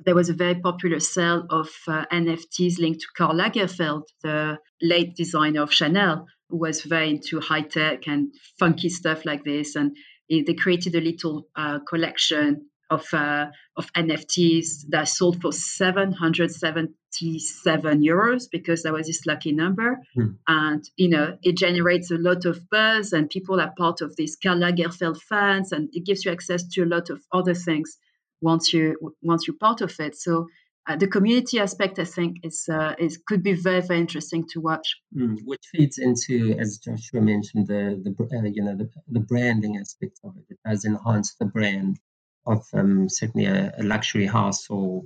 there 0.05 0.15
was 0.15 0.29
a 0.29 0.35
very 0.35 0.55
popular 0.55 1.01
sale 1.01 1.47
of 1.51 1.69
uh, 1.89 2.05
NFTs 2.13 2.79
linked 2.79 3.01
to 3.01 3.07
Karl 3.17 3.35
Lagerfeld, 3.35 4.05
the 4.23 4.59
late 4.81 5.17
designer 5.17 5.63
of 5.63 5.73
Chanel, 5.73 6.27
who 6.49 6.59
was 6.59 6.83
very 6.83 7.11
into 7.11 7.41
high 7.41 7.63
tech 7.63 8.07
and 8.07 8.33
funky 8.59 8.89
stuff 8.89 9.25
like 9.25 9.45
this. 9.45 9.77
And 9.77 9.97
they 10.29 10.55
created 10.55 10.95
a 10.95 11.01
little 11.01 11.47
uh, 11.57 11.81
collection 11.89 12.71
of 12.91 13.07
uh, 13.15 13.47
of 13.77 13.91
NFTs 13.93 14.87
that 14.89 15.07
sold 15.09 15.41
for 15.41 15.53
777 15.53 18.03
euros 18.03 18.49
because 18.51 18.83
that 18.83 18.93
was 18.93 19.07
this 19.07 19.25
lucky 19.27 19.53
number. 19.53 20.01
Mm. 20.19 20.39
And 20.49 20.83
you 20.97 21.09
know, 21.09 21.39
it 21.43 21.57
generates 21.57 22.11
a 22.11 22.19
lot 22.19 22.47
of 22.47 22.69
buzz, 22.69 23.13
and 23.13 23.31
people 23.31 23.61
are 23.61 23.73
part 23.79 24.01
of 24.01 24.17
these 24.17 24.37
Karl 24.37 24.59
Lagerfeld 24.59 25.23
fans, 25.23 25.71
and 25.73 25.89
it 25.93 26.05
gives 26.05 26.25
you 26.25 26.33
access 26.33 26.67
to 26.71 26.83
a 26.83 26.87
lot 26.87 27.11
of 27.11 27.23
other 27.33 27.55
things 27.55 27.97
once 28.41 28.73
you 28.73 29.15
once 29.23 29.47
you're 29.47 29.57
part 29.57 29.81
of 29.81 29.95
it. 30.01 30.17
So 30.17 30.47
uh, 30.89 30.97
the 30.97 31.07
community 31.07 31.61
aspect, 31.61 31.99
I 31.99 32.05
think, 32.05 32.39
is 32.43 32.69
uh, 32.71 32.95
is 32.99 33.19
could 33.27 33.43
be 33.43 33.53
very 33.53 33.81
very 33.81 34.01
interesting 34.01 34.47
to 34.53 34.61
watch. 34.61 34.97
Mm, 35.17 35.39
which 35.45 35.63
feeds 35.73 35.99
into, 35.99 36.57
as 36.59 36.79
Joshua 36.79 37.21
mentioned, 37.21 37.67
the 37.67 38.01
the 38.03 38.11
uh, 38.37 38.43
you 38.43 38.63
know 38.63 38.77
the, 38.77 38.89
the 39.09 39.21
branding 39.21 39.77
aspect 39.77 40.19
of 40.25 40.37
it. 40.37 40.45
It 40.51 40.59
does 40.65 40.85
enhance 40.85 41.35
the 41.35 41.47
brand 41.47 42.01
of 42.47 42.65
um, 42.73 43.09
certainly 43.09 43.47
a, 43.47 43.73
a, 43.79 43.83
luxury 43.83 44.27
house 44.27 44.69
or 44.71 45.03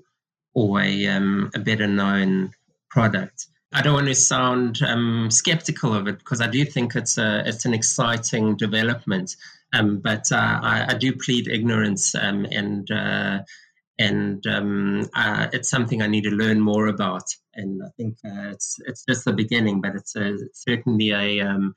or 0.54 0.80
a 0.80 1.06
um, 1.08 1.50
a 1.54 1.58
better 1.58 1.88
known 1.88 2.52
product. 2.88 3.48
I 3.72 3.82
don't 3.82 3.94
want 3.94 4.06
to 4.06 4.14
sound 4.14 4.80
um, 4.82 5.28
skeptical 5.32 5.92
of 5.92 6.06
it 6.06 6.18
because 6.18 6.40
I 6.40 6.46
do 6.46 6.64
think 6.64 6.94
it's 6.94 7.18
a 7.18 7.42
it's 7.44 7.64
an 7.64 7.74
exciting 7.74 8.56
development. 8.56 9.34
Um, 9.74 9.98
but 9.98 10.30
uh, 10.30 10.60
I, 10.62 10.86
I, 10.90 10.94
do 10.94 11.12
plead 11.16 11.48
ignorance 11.48 12.14
um, 12.14 12.46
and 12.50 12.88
uh, 12.90 13.40
and 13.98 14.46
um, 14.46 15.08
uh, 15.14 15.48
it's 15.52 15.68
something 15.68 16.00
I 16.00 16.06
need 16.06 16.24
to 16.24 16.30
learn 16.30 16.60
more 16.60 16.86
about. 16.86 17.24
And 17.54 17.82
I 17.82 17.88
think 17.96 18.16
uh, 18.24 18.50
it's 18.50 18.76
it's 18.86 19.04
just 19.04 19.24
the 19.24 19.32
beginning, 19.32 19.80
but 19.80 19.96
it's, 19.96 20.14
a, 20.14 20.36
certainly 20.52 21.10
a 21.10 21.40
um, 21.40 21.74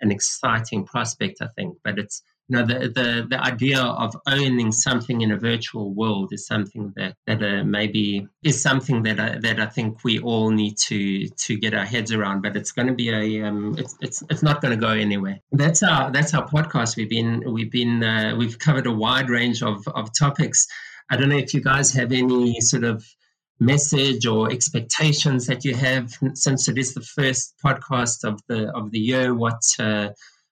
an 0.00 0.12
exciting 0.12 0.84
prospect. 0.84 1.38
I 1.42 1.48
think, 1.56 1.76
but 1.82 1.98
it's 1.98 2.22
you 2.50 2.56
know, 2.56 2.66
the, 2.66 2.88
the, 2.88 3.26
the 3.30 3.40
idea 3.40 3.80
of 3.80 4.16
owning 4.26 4.72
something 4.72 5.20
in 5.20 5.30
a 5.30 5.36
virtual 5.36 5.94
world 5.94 6.32
is 6.32 6.48
something 6.48 6.92
that, 6.96 7.14
that 7.28 7.40
uh, 7.40 7.62
maybe 7.62 8.26
is 8.42 8.60
something 8.60 9.04
that 9.04 9.20
I, 9.20 9.38
that 9.38 9.60
I 9.60 9.66
think 9.66 10.02
we 10.02 10.18
all 10.18 10.50
need 10.50 10.76
to 10.88 11.28
to 11.28 11.56
get 11.56 11.74
our 11.74 11.84
heads 11.84 12.10
around. 12.12 12.42
But 12.42 12.56
it's 12.56 12.72
going 12.72 12.88
to 12.88 12.94
be 12.94 13.10
a 13.10 13.46
um, 13.46 13.76
it's 13.78 13.96
it's 14.00 14.24
it's 14.30 14.42
not 14.42 14.60
going 14.60 14.76
to 14.76 14.80
go 14.84 14.90
anywhere. 14.90 15.38
That's 15.52 15.84
our 15.84 16.10
that's 16.10 16.34
our 16.34 16.48
podcast. 16.48 16.96
We've 16.96 17.08
been 17.08 17.44
we've 17.52 17.70
been 17.70 18.02
uh, 18.02 18.34
we've 18.36 18.58
covered 18.58 18.88
a 18.88 18.92
wide 18.92 19.30
range 19.30 19.62
of 19.62 19.86
of 19.86 20.10
topics. 20.18 20.66
I 21.08 21.16
don't 21.16 21.28
know 21.28 21.36
if 21.36 21.54
you 21.54 21.60
guys 21.60 21.92
have 21.92 22.10
any 22.10 22.60
sort 22.60 22.82
of 22.82 23.06
message 23.60 24.26
or 24.26 24.50
expectations 24.50 25.46
that 25.46 25.64
you 25.64 25.74
have 25.74 26.18
since 26.34 26.68
it 26.68 26.78
is 26.78 26.94
the 26.94 27.02
first 27.02 27.54
podcast 27.64 28.24
of 28.24 28.40
the 28.48 28.70
of 28.74 28.90
the 28.90 28.98
year. 28.98 29.34
What 29.34 29.62
uh, 29.78 30.08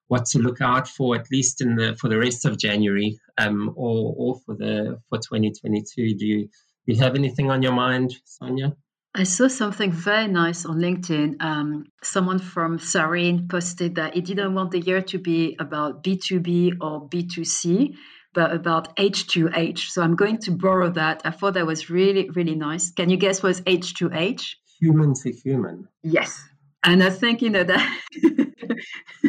what 0.08 0.26
to 0.26 0.38
look 0.38 0.60
out 0.60 0.88
for 0.88 1.14
at 1.14 1.30
least 1.30 1.60
in 1.60 1.76
the 1.76 1.96
for 1.96 2.08
the 2.08 2.18
rest 2.18 2.44
of 2.44 2.58
January 2.58 3.18
um, 3.38 3.72
or 3.76 4.14
or 4.16 4.40
for 4.44 4.54
the 4.56 5.00
for 5.08 5.18
2022. 5.18 6.14
Do 6.14 6.26
you 6.26 6.42
do 6.44 6.48
you 6.86 6.96
have 6.96 7.14
anything 7.14 7.50
on 7.50 7.62
your 7.62 7.72
mind, 7.72 8.16
Sonia? 8.24 8.74
I 9.14 9.24
saw 9.24 9.48
something 9.48 9.90
very 9.90 10.28
nice 10.28 10.64
on 10.64 10.78
LinkedIn. 10.78 11.42
Um, 11.42 11.86
someone 12.02 12.38
from 12.38 12.78
Sarin 12.78 13.48
posted 13.48 13.96
that 13.96 14.14
he 14.14 14.20
didn't 14.20 14.54
want 14.54 14.70
the 14.70 14.80
year 14.80 15.02
to 15.02 15.18
be 15.18 15.56
about 15.58 16.04
B2B 16.04 16.76
or 16.80 17.08
B2C, 17.08 17.94
but 18.32 18.52
about 18.52 18.96
H2H. 18.96 19.90
So 19.90 20.02
I'm 20.02 20.14
going 20.14 20.38
to 20.42 20.52
borrow 20.52 20.90
that. 20.90 21.22
I 21.24 21.30
thought 21.30 21.54
that 21.54 21.66
was 21.66 21.90
really, 21.90 22.30
really 22.30 22.54
nice. 22.54 22.92
Can 22.92 23.08
you 23.10 23.16
guess 23.16 23.42
what's 23.42 23.60
H2H? 23.62 24.54
Human 24.80 25.14
to 25.14 25.32
human. 25.32 25.88
Yes. 26.02 26.40
And 26.84 27.02
I 27.02 27.10
think, 27.10 27.42
you 27.42 27.50
know, 27.50 27.64
that 27.64 28.00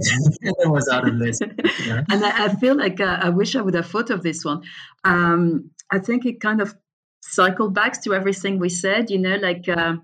it 0.00 0.70
was 0.70 0.88
out 0.88 1.08
of 1.08 1.18
this. 1.18 1.40
Yeah. 1.86 2.04
And 2.10 2.24
I, 2.24 2.46
I, 2.46 2.54
feel 2.56 2.76
like 2.76 3.00
uh, 3.00 3.18
I 3.20 3.28
wish 3.30 3.56
I 3.56 3.62
would 3.62 3.74
have 3.74 3.86
thought 3.86 4.10
of 4.10 4.22
this 4.22 4.44
one. 4.44 4.62
Um, 5.04 5.70
I 5.90 5.98
think 5.98 6.26
it 6.26 6.40
kind 6.40 6.60
of 6.60 6.74
cycled 7.22 7.74
back 7.74 8.02
to 8.02 8.14
everything 8.14 8.58
we 8.58 8.68
said, 8.68 9.10
you 9.10 9.18
know, 9.18 9.36
like 9.36 9.68
uh, 9.68 9.96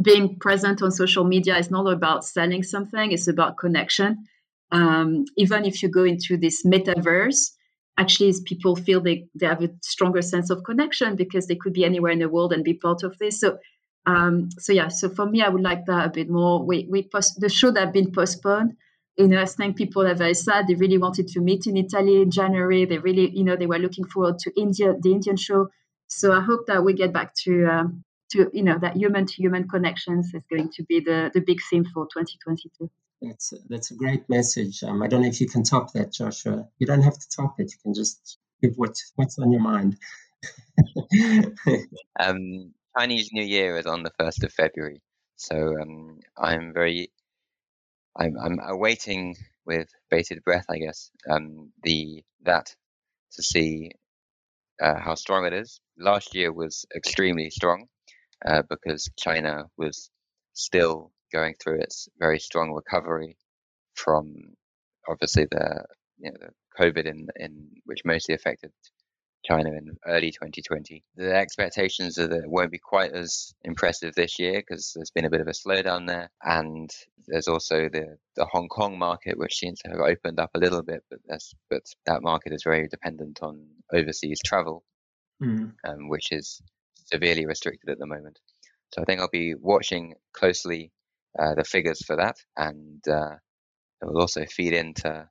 being 0.00 0.38
present 0.38 0.82
on 0.82 0.90
social 0.90 1.24
media 1.24 1.56
is 1.56 1.70
not 1.70 1.86
about 1.86 2.24
selling 2.24 2.62
something, 2.62 3.12
it's 3.12 3.28
about 3.28 3.58
connection. 3.58 4.24
Um, 4.72 5.24
even 5.36 5.64
if 5.64 5.82
you 5.82 5.88
go 5.88 6.04
into 6.04 6.36
this 6.36 6.64
metaverse, 6.64 7.52
actually 7.98 8.34
people 8.44 8.74
feel 8.76 9.00
they, 9.00 9.26
they 9.34 9.46
have 9.46 9.62
a 9.62 9.70
stronger 9.82 10.22
sense 10.22 10.50
of 10.50 10.64
connection 10.64 11.16
because 11.16 11.46
they 11.46 11.56
could 11.56 11.72
be 11.72 11.84
anywhere 11.84 12.12
in 12.12 12.18
the 12.18 12.28
world 12.28 12.52
and 12.52 12.64
be 12.64 12.74
part 12.74 13.02
of 13.02 13.16
this. 13.18 13.40
So 13.40 13.58
um, 14.06 14.50
so 14.58 14.72
yeah, 14.72 14.88
so 14.88 15.08
for 15.08 15.26
me, 15.26 15.42
I 15.42 15.48
would 15.48 15.62
like 15.62 15.86
that 15.86 16.06
a 16.06 16.10
bit 16.10 16.30
more. 16.30 16.64
We 16.64 16.86
we 16.88 17.02
post 17.02 17.40
the 17.40 17.48
show 17.48 17.72
that 17.72 17.92
been 17.92 18.12
postponed. 18.12 18.76
You 19.16 19.28
know, 19.28 19.40
I 19.40 19.46
think 19.46 19.76
people 19.76 20.06
are 20.06 20.14
very 20.14 20.34
sad. 20.34 20.66
They 20.66 20.74
really 20.74 20.98
wanted 20.98 21.28
to 21.28 21.40
meet 21.40 21.66
in 21.66 21.76
Italy 21.76 22.20
in 22.20 22.30
January. 22.30 22.84
They 22.84 22.98
really, 22.98 23.30
you 23.30 23.44
know, 23.44 23.56
they 23.56 23.66
were 23.66 23.78
looking 23.78 24.06
forward 24.06 24.38
to 24.40 24.60
India, 24.60 24.94
the 25.00 25.12
Indian 25.12 25.36
show. 25.36 25.68
So 26.06 26.32
I 26.32 26.40
hope 26.40 26.66
that 26.66 26.84
we 26.84 26.92
get 26.92 27.12
back 27.12 27.34
to 27.44 27.66
um, 27.66 28.04
to 28.30 28.50
you 28.52 28.62
know 28.62 28.78
that 28.78 28.96
human 28.96 29.26
to 29.26 29.34
human 29.34 29.68
connections 29.68 30.32
is 30.34 30.42
going 30.50 30.70
to 30.70 30.82
be 30.84 31.00
the 31.00 31.30
the 31.32 31.40
big 31.40 31.60
theme 31.70 31.84
for 31.84 32.06
2022. 32.06 32.90
That's 33.22 33.52
a, 33.52 33.56
that's 33.68 33.90
a 33.90 33.94
great 33.94 34.28
message. 34.28 34.82
Um, 34.82 35.02
I 35.02 35.08
don't 35.08 35.22
know 35.22 35.28
if 35.28 35.40
you 35.40 35.48
can 35.48 35.62
top 35.62 35.92
that, 35.94 36.12
Joshua. 36.12 36.68
You 36.78 36.86
don't 36.86 37.02
have 37.02 37.18
to 37.18 37.28
top 37.28 37.58
it. 37.58 37.72
You 37.72 37.78
can 37.82 37.94
just 37.94 38.38
give 38.62 38.74
what 38.76 38.96
what's 39.16 39.38
on 39.38 39.50
your 39.50 39.62
mind. 39.62 39.96
um, 42.20 42.74
Chinese 42.96 43.30
New 43.32 43.42
Year 43.42 43.76
is 43.78 43.86
on 43.86 44.02
the 44.02 44.12
first 44.18 44.44
of 44.44 44.52
February, 44.52 45.00
so 45.36 45.74
um, 45.80 46.20
I'm 46.36 46.72
very, 46.72 47.10
I'm 48.18 48.36
I'm 48.38 48.58
awaiting 48.60 49.36
with 49.66 49.88
bated 50.10 50.42
breath, 50.44 50.66
I 50.70 50.78
guess, 50.78 51.10
um, 51.28 51.72
the 51.82 52.22
that 52.44 52.74
to 53.32 53.42
see 53.42 53.90
uh, 54.80 54.98
how 54.98 55.14
strong 55.14 55.46
it 55.46 55.52
is. 55.52 55.80
Last 55.98 56.34
year 56.34 56.52
was 56.52 56.84
extremely 56.94 57.50
strong 57.50 57.86
uh, 58.44 58.62
because 58.68 59.10
China 59.18 59.64
was 59.76 60.10
still 60.54 61.12
going 61.32 61.54
through 61.62 61.80
its 61.80 62.08
very 62.18 62.38
strong 62.38 62.72
recovery 62.72 63.36
from 63.94 64.34
obviously 65.08 65.46
the 65.50 65.84
you 66.18 66.30
know 66.30 66.38
the 66.40 66.50
COVID 66.82 67.06
in 67.06 67.28
in 67.36 67.70
which 67.84 68.00
mostly 68.04 68.34
affected 68.34 68.70
China 69.46 69.70
in 69.70 69.96
early 70.06 70.30
2020. 70.30 71.02
The 71.16 71.34
expectations 71.34 72.18
are 72.18 72.28
that 72.28 72.44
it 72.44 72.50
won't 72.50 72.70
be 72.70 72.78
quite 72.78 73.12
as 73.12 73.54
impressive 73.62 74.14
this 74.14 74.38
year 74.38 74.54
because 74.54 74.92
there's 74.94 75.10
been 75.10 75.24
a 75.24 75.30
bit 75.30 75.40
of 75.40 75.48
a 75.48 75.52
slowdown 75.52 76.06
there. 76.06 76.30
And 76.42 76.90
there's 77.26 77.48
also 77.48 77.88
the, 77.88 78.18
the 78.36 78.46
Hong 78.46 78.68
Kong 78.68 78.98
market, 78.98 79.38
which 79.38 79.56
seems 79.56 79.80
to 79.80 79.90
have 79.90 80.00
opened 80.00 80.40
up 80.40 80.50
a 80.54 80.58
little 80.58 80.82
bit, 80.82 81.04
but 81.10 81.20
that's, 81.26 81.54
but 81.70 81.82
that 82.06 82.22
market 82.22 82.52
is 82.52 82.62
very 82.64 82.88
dependent 82.88 83.40
on 83.42 83.64
overseas 83.92 84.40
travel, 84.44 84.84
mm. 85.42 85.72
um, 85.84 86.08
which 86.08 86.32
is 86.32 86.60
severely 87.04 87.46
restricted 87.46 87.90
at 87.90 87.98
the 87.98 88.06
moment. 88.06 88.38
So 88.94 89.02
I 89.02 89.04
think 89.04 89.20
I'll 89.20 89.28
be 89.30 89.54
watching 89.54 90.14
closely 90.32 90.92
uh, 91.38 91.54
the 91.54 91.64
figures 91.64 92.04
for 92.04 92.16
that, 92.16 92.36
and 92.56 93.06
uh, 93.08 93.36
it 94.02 94.06
will 94.06 94.20
also 94.20 94.44
feed 94.46 94.72
into 94.72 95.28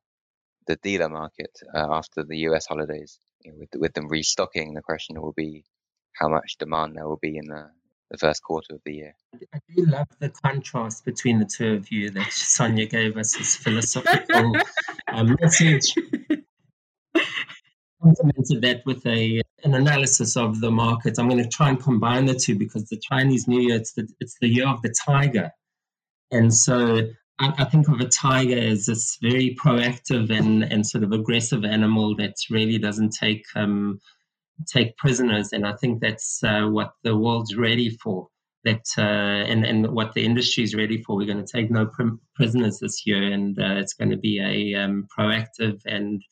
the 0.67 0.75
dealer 0.77 1.09
market 1.09 1.51
uh, 1.73 1.87
after 1.91 2.23
the 2.23 2.37
US 2.49 2.65
holidays 2.65 3.19
you 3.45 3.51
know, 3.51 3.57
with 3.59 3.69
with 3.75 3.93
them 3.93 4.07
restocking, 4.07 4.73
the 4.73 4.81
question 4.81 5.21
will 5.21 5.33
be 5.33 5.63
how 6.13 6.27
much 6.27 6.57
demand 6.57 6.95
there 6.95 7.07
will 7.07 7.19
be 7.21 7.37
in 7.37 7.45
the, 7.47 7.69
the 8.09 8.17
first 8.17 8.41
quarter 8.43 8.75
of 8.75 8.81
the 8.85 8.93
year. 8.93 9.15
I 9.53 9.59
do 9.75 9.85
love 9.85 10.07
the 10.19 10.29
contrast 10.29 11.05
between 11.05 11.39
the 11.39 11.45
two 11.45 11.73
of 11.73 11.91
you 11.91 12.09
that 12.11 12.31
Sonia 12.31 12.85
gave 12.85 13.17
us 13.17 13.35
this 13.37 13.55
philosophical 13.55 14.55
um, 15.11 15.37
message. 15.41 15.93
Complemented 18.01 18.61
that 18.61 18.83
with 18.85 19.05
a 19.05 19.41
an 19.63 19.73
analysis 19.73 20.37
of 20.37 20.61
the 20.61 20.69
market. 20.69 21.17
I'm 21.17 21.27
going 21.27 21.41
to 21.41 21.49
try 21.49 21.69
and 21.69 21.81
combine 21.81 22.25
the 22.25 22.35
two 22.35 22.55
because 22.55 22.87
the 22.89 22.97
Chinese 22.99 23.47
New 23.47 23.61
Year 23.61 23.77
it's 23.77 23.93
the 23.93 24.07
it's 24.19 24.37
the 24.39 24.47
year 24.47 24.67
of 24.67 24.81
the 24.81 24.93
tiger, 25.05 25.51
and 26.31 26.53
so 26.53 27.09
I, 27.39 27.53
I, 27.57 27.65
think 27.65 27.87
of 27.87 27.99
a 27.99 28.07
tiger 28.07 28.57
as 28.57 28.85
this 28.85 29.17
very 29.21 29.57
proactive 29.61 30.29
and, 30.29 30.63
and 30.63 30.85
sort 30.85 31.03
of 31.03 31.11
aggressive 31.11 31.65
animal 31.65 32.15
that 32.15 32.35
really 32.49 32.77
doesn't 32.77 33.11
take 33.11 33.43
um, 33.55 33.99
take 34.67 34.97
prisoners, 34.97 35.51
and 35.51 35.67
I 35.67 35.73
think 35.73 36.01
that's 36.01 36.43
uh, 36.43 36.63
what 36.63 36.93
the 37.03 37.15
world's 37.15 37.55
ready 37.55 37.89
for. 37.89 38.27
That 38.63 38.85
uh, 38.97 39.01
and 39.01 39.65
and 39.65 39.93
what 39.93 40.13
the 40.13 40.25
industry 40.25 40.63
is 40.63 40.73
ready 40.73 41.03
for. 41.03 41.15
We're 41.15 41.27
going 41.27 41.45
to 41.45 41.51
take 41.51 41.69
no 41.69 41.85
pr- 41.85 42.17
prisoners 42.35 42.79
this 42.79 43.05
year, 43.05 43.21
and 43.21 43.59
uh, 43.59 43.75
it's 43.75 43.93
going 43.93 44.09
to 44.09 44.17
be 44.17 44.39
a 44.39 44.81
um, 44.81 45.07
proactive 45.15 45.81
and 45.85 46.23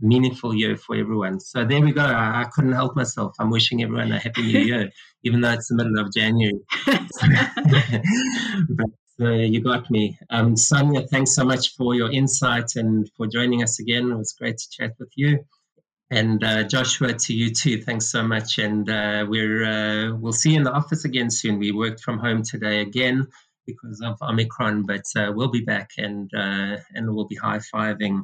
meaningful 0.00 0.54
year 0.54 0.76
for 0.76 0.96
everyone. 0.96 1.40
So 1.40 1.64
there 1.64 1.80
we 1.80 1.92
go. 1.92 2.02
I, 2.02 2.42
I, 2.42 2.44
couldn't 2.54 2.72
help 2.72 2.96
myself. 2.96 3.34
I'm 3.38 3.50
wishing 3.50 3.82
everyone 3.82 4.12
a 4.12 4.18
happy 4.18 4.42
new 4.42 4.60
year, 4.60 4.90
even 5.24 5.40
though 5.40 5.50
it's 5.50 5.68
the 5.68 5.74
middle 5.74 5.98
of 5.98 6.12
January. 6.12 6.60
but 6.86 8.90
uh, 9.20 9.30
you 9.30 9.60
got 9.60 9.90
me. 9.90 10.18
Um, 10.30 10.56
Sonia, 10.56 11.06
thanks 11.06 11.34
so 11.34 11.44
much 11.44 11.74
for 11.76 11.94
your 11.94 12.10
insight 12.10 12.76
and 12.76 13.10
for 13.16 13.26
joining 13.26 13.62
us 13.62 13.78
again. 13.78 14.10
It 14.10 14.16
was 14.16 14.32
great 14.32 14.58
to 14.58 14.70
chat 14.70 14.94
with 14.98 15.10
you. 15.16 15.44
And 16.10 16.42
uh, 16.42 16.64
Joshua, 16.64 17.12
to 17.12 17.34
you 17.34 17.54
too. 17.54 17.82
Thanks 17.82 18.06
so 18.06 18.22
much. 18.22 18.58
And 18.58 18.88
uh, 18.88 19.26
we're 19.28 19.64
uh, 19.64 20.16
we'll 20.16 20.32
see 20.32 20.52
you 20.52 20.56
in 20.56 20.64
the 20.64 20.72
office 20.72 21.04
again 21.04 21.30
soon. 21.30 21.58
We 21.58 21.70
worked 21.70 22.00
from 22.00 22.18
home 22.18 22.42
today 22.42 22.80
again 22.80 23.26
because 23.66 24.00
of 24.00 24.16
Omicron, 24.20 24.86
but 24.86 25.04
uh, 25.14 25.32
we'll 25.34 25.50
be 25.50 25.64
back 25.64 25.90
and 25.98 26.30
uh, 26.34 26.78
and 26.94 27.14
we'll 27.14 27.28
be 27.28 27.36
high 27.36 27.60
fiving. 27.72 28.22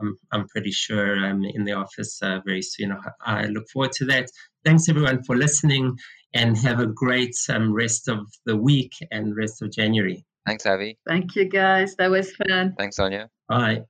I'm, 0.00 0.16
I'm 0.32 0.48
pretty 0.48 0.70
sure 0.70 1.16
I'm 1.16 1.44
in 1.44 1.64
the 1.64 1.72
office 1.72 2.20
very 2.22 2.62
soon. 2.62 2.96
I 3.20 3.46
look 3.46 3.68
forward 3.68 3.92
to 3.92 4.04
that. 4.06 4.30
Thanks 4.64 4.88
everyone 4.88 5.24
for 5.24 5.36
listening 5.36 5.98
and 6.34 6.56
have 6.58 6.80
a 6.80 6.86
great 6.86 7.34
um, 7.48 7.72
rest 7.72 8.08
of 8.08 8.26
the 8.46 8.56
week 8.56 8.92
and 9.10 9.36
rest 9.36 9.62
of 9.62 9.72
January. 9.72 10.24
Thanks, 10.48 10.64
Avi. 10.64 10.96
Thank 11.06 11.36
you, 11.36 11.44
guys. 11.44 11.94
That 11.96 12.10
was 12.10 12.32
fun. 12.32 12.74
Thanks, 12.78 12.96
Sonia. 12.96 13.28
Bye. 13.48 13.84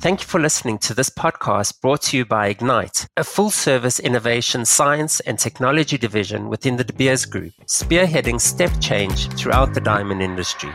Thank 0.00 0.20
you 0.20 0.26
for 0.26 0.40
listening 0.40 0.78
to 0.78 0.94
this 0.94 1.10
podcast 1.10 1.80
brought 1.80 2.02
to 2.02 2.16
you 2.16 2.24
by 2.24 2.48
Ignite, 2.48 3.06
a 3.16 3.22
full 3.22 3.50
service 3.50 4.00
innovation 4.00 4.64
science 4.64 5.20
and 5.20 5.38
technology 5.38 5.96
division 5.96 6.48
within 6.48 6.76
the 6.76 6.84
De 6.84 6.92
Beers 6.92 7.24
Group, 7.24 7.52
spearheading 7.66 8.40
step 8.40 8.72
change 8.80 9.28
throughout 9.34 9.74
the 9.74 9.80
diamond 9.80 10.22
industry. 10.22 10.70